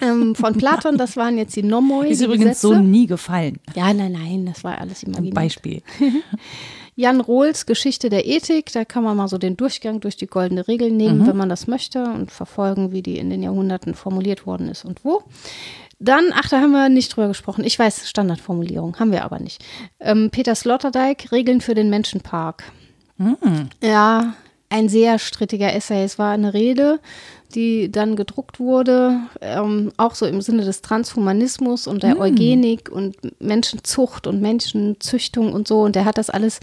Ähm, 0.00 0.34
von 0.34 0.54
Platon, 0.54 0.96
das 0.96 1.14
waren 1.18 1.36
jetzt 1.36 1.54
die 1.56 1.62
Nomoi. 1.62 2.08
Ist 2.08 2.22
die 2.22 2.24
übrigens 2.24 2.62
so 2.62 2.70
Gesetze. 2.70 2.88
nie 2.88 3.06
gefallen. 3.06 3.58
Ja, 3.76 3.92
nein, 3.92 4.12
nein, 4.12 4.46
das 4.46 4.64
war 4.64 4.78
alles 4.78 5.02
Ein 5.02 5.10
imaginiert. 5.10 5.34
Beispiel. 5.34 5.82
Jan 6.98 7.20
Rohls 7.20 7.64
Geschichte 7.64 8.08
der 8.08 8.26
Ethik, 8.26 8.72
da 8.72 8.84
kann 8.84 9.04
man 9.04 9.16
mal 9.16 9.28
so 9.28 9.38
den 9.38 9.56
Durchgang 9.56 10.00
durch 10.00 10.16
die 10.16 10.26
goldene 10.26 10.66
Regel 10.66 10.90
nehmen, 10.90 11.28
wenn 11.28 11.36
man 11.36 11.48
das 11.48 11.68
möchte 11.68 12.02
und 12.02 12.32
verfolgen, 12.32 12.90
wie 12.90 13.02
die 13.02 13.18
in 13.18 13.30
den 13.30 13.40
Jahrhunderten 13.40 13.94
formuliert 13.94 14.46
worden 14.46 14.68
ist 14.68 14.84
und 14.84 15.04
wo. 15.04 15.22
Dann, 16.00 16.32
ach, 16.34 16.48
da 16.48 16.60
haben 16.60 16.72
wir 16.72 16.88
nicht 16.88 17.14
drüber 17.14 17.28
gesprochen. 17.28 17.62
Ich 17.62 17.78
weiß, 17.78 18.08
Standardformulierung, 18.08 18.98
haben 18.98 19.12
wir 19.12 19.22
aber 19.22 19.38
nicht. 19.38 19.64
Ähm, 20.00 20.30
Peter 20.32 20.56
Sloterdijk, 20.56 21.30
Regeln 21.30 21.60
für 21.60 21.76
den 21.76 21.88
Menschenpark. 21.88 22.64
Ja, 23.80 24.34
ein 24.70 24.88
sehr 24.88 25.18
strittiger 25.18 25.74
Essay. 25.74 26.04
Es 26.04 26.18
war 26.18 26.32
eine 26.32 26.54
Rede, 26.54 27.00
die 27.54 27.90
dann 27.90 28.16
gedruckt 28.16 28.60
wurde, 28.60 29.20
ähm, 29.40 29.92
auch 29.96 30.14
so 30.14 30.26
im 30.26 30.42
Sinne 30.42 30.64
des 30.64 30.82
Transhumanismus 30.82 31.86
und 31.86 32.02
der 32.02 32.18
Eugenik 32.20 32.90
und 32.90 33.16
Menschenzucht 33.40 34.26
und 34.26 34.40
Menschenzüchtung 34.42 35.52
und 35.52 35.66
so. 35.66 35.80
Und 35.80 35.96
der 35.96 36.04
hat 36.04 36.18
das 36.18 36.28
alles, 36.28 36.60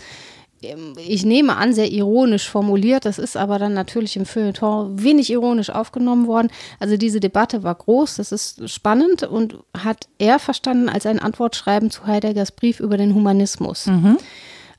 ähm, 0.62 0.94
ich 1.04 1.26
nehme 1.26 1.56
an, 1.56 1.74
sehr 1.74 1.92
ironisch 1.92 2.48
formuliert. 2.48 3.06
Das 3.06 3.18
ist 3.18 3.36
aber 3.36 3.58
dann 3.58 3.74
natürlich 3.74 4.16
im 4.16 4.28
Feuilleton 4.28 5.02
wenig 5.02 5.32
ironisch 5.32 5.72
aufgenommen 5.72 6.28
worden. 6.28 6.50
Also 6.80 6.98
diese 6.98 7.20
Debatte 7.20 7.64
war 7.64 7.74
groß, 7.74 8.18
das 8.18 8.32
ist 8.32 8.70
spannend 8.70 9.24
und 9.24 9.58
hat 9.76 10.08
er 10.20 10.38
verstanden 10.38 10.90
als 10.90 11.08
ein 11.08 11.18
Antwortschreiben 11.18 11.90
zu 11.90 12.06
Heideggers 12.06 12.52
Brief 12.52 12.80
über 12.80 12.98
den 12.98 13.16
Humanismus. 13.16 13.88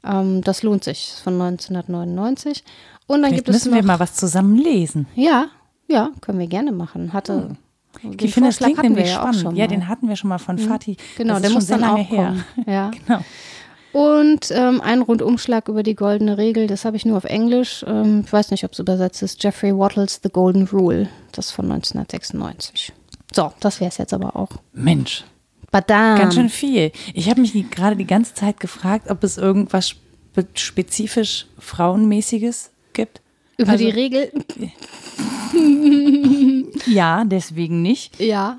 Ähm, 0.04 0.42
das 0.42 0.62
lohnt 0.62 0.84
sich, 0.84 1.12
von 1.22 1.40
1999. 1.40 2.62
Und 3.06 3.22
dann 3.22 3.30
Vielleicht 3.30 3.44
gibt 3.44 3.48
es 3.48 3.54
müssen 3.64 3.70
noch, 3.70 3.76
wir 3.76 3.84
mal 3.84 4.00
was 4.00 4.14
zusammen 4.14 4.56
lesen. 4.56 5.06
ja, 5.14 5.46
ja, 5.88 6.10
können 6.20 6.38
wir 6.40 6.48
gerne 6.48 6.72
machen. 6.72 7.12
Hatte. 7.12 7.56
den 8.02 8.12
Ich 8.18 8.34
finde, 8.34 8.48
das 8.48 8.58
Vorschlag 8.58 8.66
klingt 8.66 8.78
hatten 8.78 8.88
wir 8.88 8.90
nämlich 8.96 9.08
ja 9.14 9.20
spannend. 9.20 9.40
schon 9.40 9.56
Ja, 9.56 9.64
mal. 9.64 9.68
den 9.68 9.88
hatten 9.88 10.08
wir 10.08 10.16
schon 10.16 10.28
mal 10.28 10.38
von 10.38 10.58
Fatih. 10.58 10.96
Genau, 11.16 11.34
das 11.34 11.42
der 11.42 11.50
muss 11.52 11.66
dann 11.66 11.84
auch 11.84 11.96
her. 11.98 12.26
kommen. 12.26 12.44
Ja. 12.66 12.90
Genau. 13.06 13.20
Und 13.92 14.50
ähm, 14.50 14.80
ein 14.82 15.00
Rundumschlag 15.00 15.68
über 15.68 15.82
die 15.82 15.94
goldene 15.94 16.36
Regel, 16.36 16.66
das 16.66 16.84
habe 16.84 16.96
ich 16.96 17.06
nur 17.06 17.16
auf 17.16 17.24
Englisch. 17.24 17.84
Ähm, 17.88 18.24
ich 18.26 18.32
weiß 18.32 18.50
nicht, 18.50 18.64
ob 18.64 18.72
es 18.72 18.78
übersetzt 18.80 19.22
ist. 19.22 19.42
Jeffrey 19.42 19.78
Wattles 19.78 20.20
The 20.22 20.28
Golden 20.28 20.64
Rule, 20.66 21.08
das 21.32 21.50
von 21.52 21.64
1996. 21.70 22.92
So, 23.32 23.52
das 23.60 23.80
wäre 23.80 23.88
es 23.88 23.96
jetzt 23.98 24.12
aber 24.12 24.36
auch. 24.36 24.50
Mensch, 24.74 25.24
Badam. 25.70 26.18
ganz 26.18 26.34
schön 26.34 26.48
viel. 26.50 26.92
Ich 27.14 27.30
habe 27.30 27.40
mich 27.40 27.52
gerade 27.70 27.96
die 27.96 28.06
ganze 28.06 28.34
Zeit 28.34 28.60
gefragt, 28.60 29.08
ob 29.10 29.22
es 29.24 29.38
irgendwas 29.38 29.88
spe 29.88 30.46
spezifisch 30.54 31.46
Frauenmäßiges 31.58 32.70
gibt. 32.96 33.20
Über 33.58 33.70
Also- 33.72 33.84
die 33.84 33.90
Regel, 33.90 34.32
Ja, 36.86 37.24
deswegen 37.24 37.82
nicht. 37.82 38.18
ja. 38.20 38.58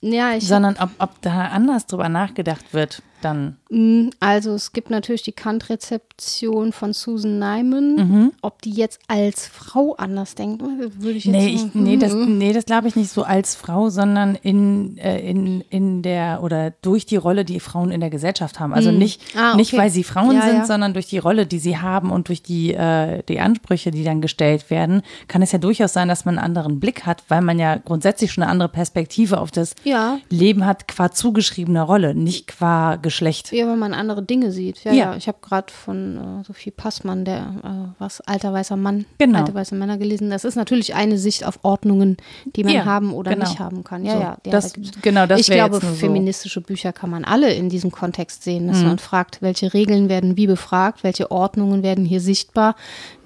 Ja, 0.00 0.34
ich 0.36 0.46
Sondern 0.46 0.76
ob, 0.78 0.90
ob 1.00 1.20
da 1.22 1.46
anders 1.48 1.86
drüber 1.86 2.08
nachgedacht 2.08 2.72
wird, 2.72 3.02
dann. 3.22 3.56
Mm, 3.70 4.08
Also 4.20 4.52
es 4.54 4.72
gibt 4.72 4.90
natürlich 4.90 5.22
die 5.22 5.32
Kant-Rezeption 5.32 6.72
von 6.72 6.92
Susan 6.92 7.38
Nyman. 7.38 7.96
Mhm. 7.96 8.32
Ob 8.42 8.62
die 8.62 8.70
jetzt 8.72 9.00
als 9.08 9.46
Frau 9.46 9.94
anders 9.96 10.34
denkt, 10.34 10.62
würde 10.62 11.10
ich 11.18 11.24
jetzt 11.24 11.32
Nee, 11.34 11.48
ich, 11.48 11.74
nee, 11.74 11.96
das, 11.96 12.12
nee, 12.14 12.52
das 12.52 12.64
glaube 12.64 12.88
ich 12.88 12.96
nicht 12.96 13.10
so 13.10 13.22
als 13.22 13.54
Frau, 13.54 13.88
sondern 13.90 14.34
in, 14.36 14.96
äh, 14.98 15.20
in, 15.28 15.60
in 15.70 16.02
der 16.02 16.42
oder 16.42 16.70
durch 16.82 17.06
die 17.06 17.16
Rolle, 17.16 17.44
die 17.44 17.60
Frauen 17.60 17.90
in 17.90 18.00
der 18.00 18.10
Gesellschaft 18.10 18.60
haben. 18.60 18.72
Also 18.72 18.90
nicht, 18.90 19.20
Ah, 19.36 19.54
nicht 19.56 19.72
okay. 19.72 19.82
weil 19.82 19.90
sie 19.90 20.04
Frauen 20.04 20.36
Ja, 20.36 20.42
sind, 20.42 20.56
ja. 20.58 20.64
sondern 20.66 20.92
durch 20.94 21.06
die 21.06 21.18
Rolle, 21.18 21.46
die 21.46 21.58
sie 21.58 21.78
haben 21.78 22.10
und 22.10 22.28
durch 22.28 22.42
die, 22.42 22.74
äh, 22.74 23.22
die 23.28 23.40
Ansprüche, 23.40 23.90
die 23.90 24.04
dann 24.04 24.20
gestellt 24.20 24.70
werden, 24.70 25.02
kann 25.28 25.42
es 25.42 25.52
ja 25.52 25.58
durchaus 25.58 25.92
sein, 25.92 26.08
dass 26.08 26.24
man 26.24 26.38
einen 26.38 26.44
anderen 26.44 26.80
Blick 26.80 27.06
hat, 27.06 27.22
weil 27.28 27.42
man 27.42 27.58
ja 27.58 27.76
grundsätzlich 27.76 28.32
schon 28.32 28.42
eine 28.42 28.50
andere 28.52 28.68
Perspektive 28.68 29.40
auf 29.40 29.50
das 29.50 29.74
Ja. 29.84 30.18
Leben 30.30 30.64
hat, 30.66 30.88
qua 30.88 31.10
zugeschriebener 31.10 31.82
Rolle, 31.82 32.14
nicht 32.14 32.46
qua 32.48 32.96
Geschlecht. 33.08 33.52
Ja, 33.52 33.66
wenn 33.66 33.78
man 33.78 33.94
andere 33.94 34.22
Dinge 34.22 34.52
sieht. 34.52 34.84
Ja, 34.84 34.92
Ja. 34.92 34.98
ja. 35.12 35.16
Ich 35.16 35.28
habe 35.28 35.38
gerade 35.40 35.72
von 35.72 36.40
äh, 36.40 36.44
Sophie 36.44 36.70
Passmann, 36.70 37.24
der 37.24 37.38
äh, 37.64 37.68
was 37.98 38.20
alter 38.20 38.52
weißer 38.52 38.76
Mann, 38.76 39.06
Genau. 39.18 39.38
alte 39.38 39.54
weiße 39.54 39.74
Männer 39.74 39.96
gelesen. 39.96 40.28
Das 40.30 40.44
ist 40.44 40.56
natürlich 40.56 40.94
eine 40.94 41.16
Sicht 41.18 41.44
auf 41.46 41.58
Ordnungen, 41.62 42.16
die 42.54 42.64
man 42.64 42.74
Ja, 42.74 42.84
haben 42.84 43.12
oder 43.14 43.32
genau. 43.34 43.46
nicht 43.48 43.58
haben 43.58 43.82
kann. 43.84 44.04
Ja, 44.04 44.12
So, 44.12 44.20
ja. 44.20 44.36
das- 44.44 44.72
da 44.74 44.80
genau, 45.02 45.26
das 45.26 45.40
Ich 45.40 45.46
glaube, 45.46 45.72
nur 45.78 45.80
so. 45.80 45.86
feministische 45.94 46.60
Bücher 46.60 46.92
kann 46.92 47.08
man 47.10 47.24
alle 47.24 47.52
in 47.54 47.68
diesem 47.70 47.90
Kontext 47.90 48.42
sehen, 48.44 48.64
Mhm. 48.64 48.68
dass 48.68 48.82
man 48.82 48.98
fragt, 48.98 49.40
welche 49.40 49.72
Regeln 49.72 50.08
werden 50.08 50.36
wie 50.36 50.46
befragt, 50.46 51.02
welche 51.02 51.30
Ordnungen 51.30 51.82
werden 51.82 52.04
hier 52.04 52.20
sichtbar, 52.20 52.76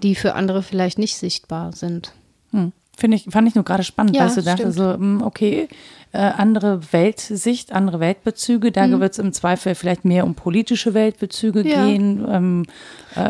die 0.02 0.14
für 0.14 0.34
andere 0.34 0.62
vielleicht 0.62 0.98
nicht 0.98 1.16
sichtbar 1.16 1.72
sind. 1.72 2.12
Hm. 2.52 2.72
Finde 2.96 3.16
ich, 3.16 3.24
fand 3.30 3.48
ich 3.48 3.54
nur 3.54 3.64
gerade 3.64 3.82
spannend, 3.84 4.14
Ja, 4.14 4.22
weil 4.22 4.28
ich 4.28 4.34
so 4.34 4.42
dachte, 4.42 4.70
so, 4.70 4.92
hm, 4.92 5.22
okay, 5.22 5.66
äh, 6.12 6.18
andere 6.18 6.80
Weltsicht, 6.92 7.72
andere 7.72 8.00
Weltbezüge, 8.00 8.70
da 8.70 8.88
wird 9.00 9.12
es 9.12 9.18
im 9.18 9.32
Zweifel 9.32 9.74
vielleicht 9.74 10.04
mehr 10.04 10.24
um 10.24 10.34
politische 10.34 10.92
Weltbezüge 10.92 11.60
Mhm. 11.60 11.66
Ja. 11.66 11.86
gehen. 11.86 12.26
Ähm, 12.28 12.66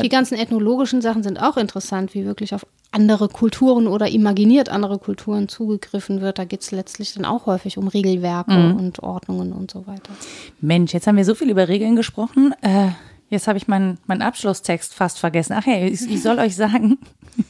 Die 0.03 0.09
ganzen 0.09 0.37
ethnologischen 0.37 1.01
Sachen 1.01 1.23
sind 1.23 1.41
auch 1.41 1.57
interessant, 1.57 2.13
wie 2.15 2.25
wirklich 2.25 2.55
auf 2.55 2.67
andere 2.91 3.29
Kulturen 3.29 3.87
oder 3.87 4.09
imaginiert 4.09 4.69
andere 4.69 4.99
Kulturen 4.99 5.49
zugegriffen 5.49 6.21
wird. 6.21 6.39
Da 6.39 6.45
geht 6.45 6.61
es 6.63 6.73
letztlich 6.73 7.15
dann 7.15 7.25
auch 7.25 7.47
häufig 7.47 7.79
um 7.79 7.87
Regelwerke 7.89 8.53
Mhm. 8.53 8.77
und 8.77 9.03
Ordnungen 9.03 9.53
und 9.53 9.71
so 9.71 9.87
weiter. 9.87 10.11
Mensch, 10.61 10.93
jetzt 10.93 11.07
haben 11.07 11.17
wir 11.17 11.25
so 11.25 11.35
viel 11.37 11.49
über 11.51 11.69
Regeln 11.69 11.95
gesprochen. 11.97 12.53
Äh, 12.63 12.89
jetzt 13.33 13.49
habe 13.49 13.59
ich 13.59 13.67
meinen 13.67 13.99
meinen 14.07 14.23
Abschlusstext 14.23 14.95
fast 14.95 15.19
vergessen. 15.19 15.55
Ach 15.57 15.67
hey, 15.67 15.89
ich, 15.89 16.09
ich 16.09 16.23
soll 16.23 16.39
euch 16.39 16.55
sagen, 16.55 16.99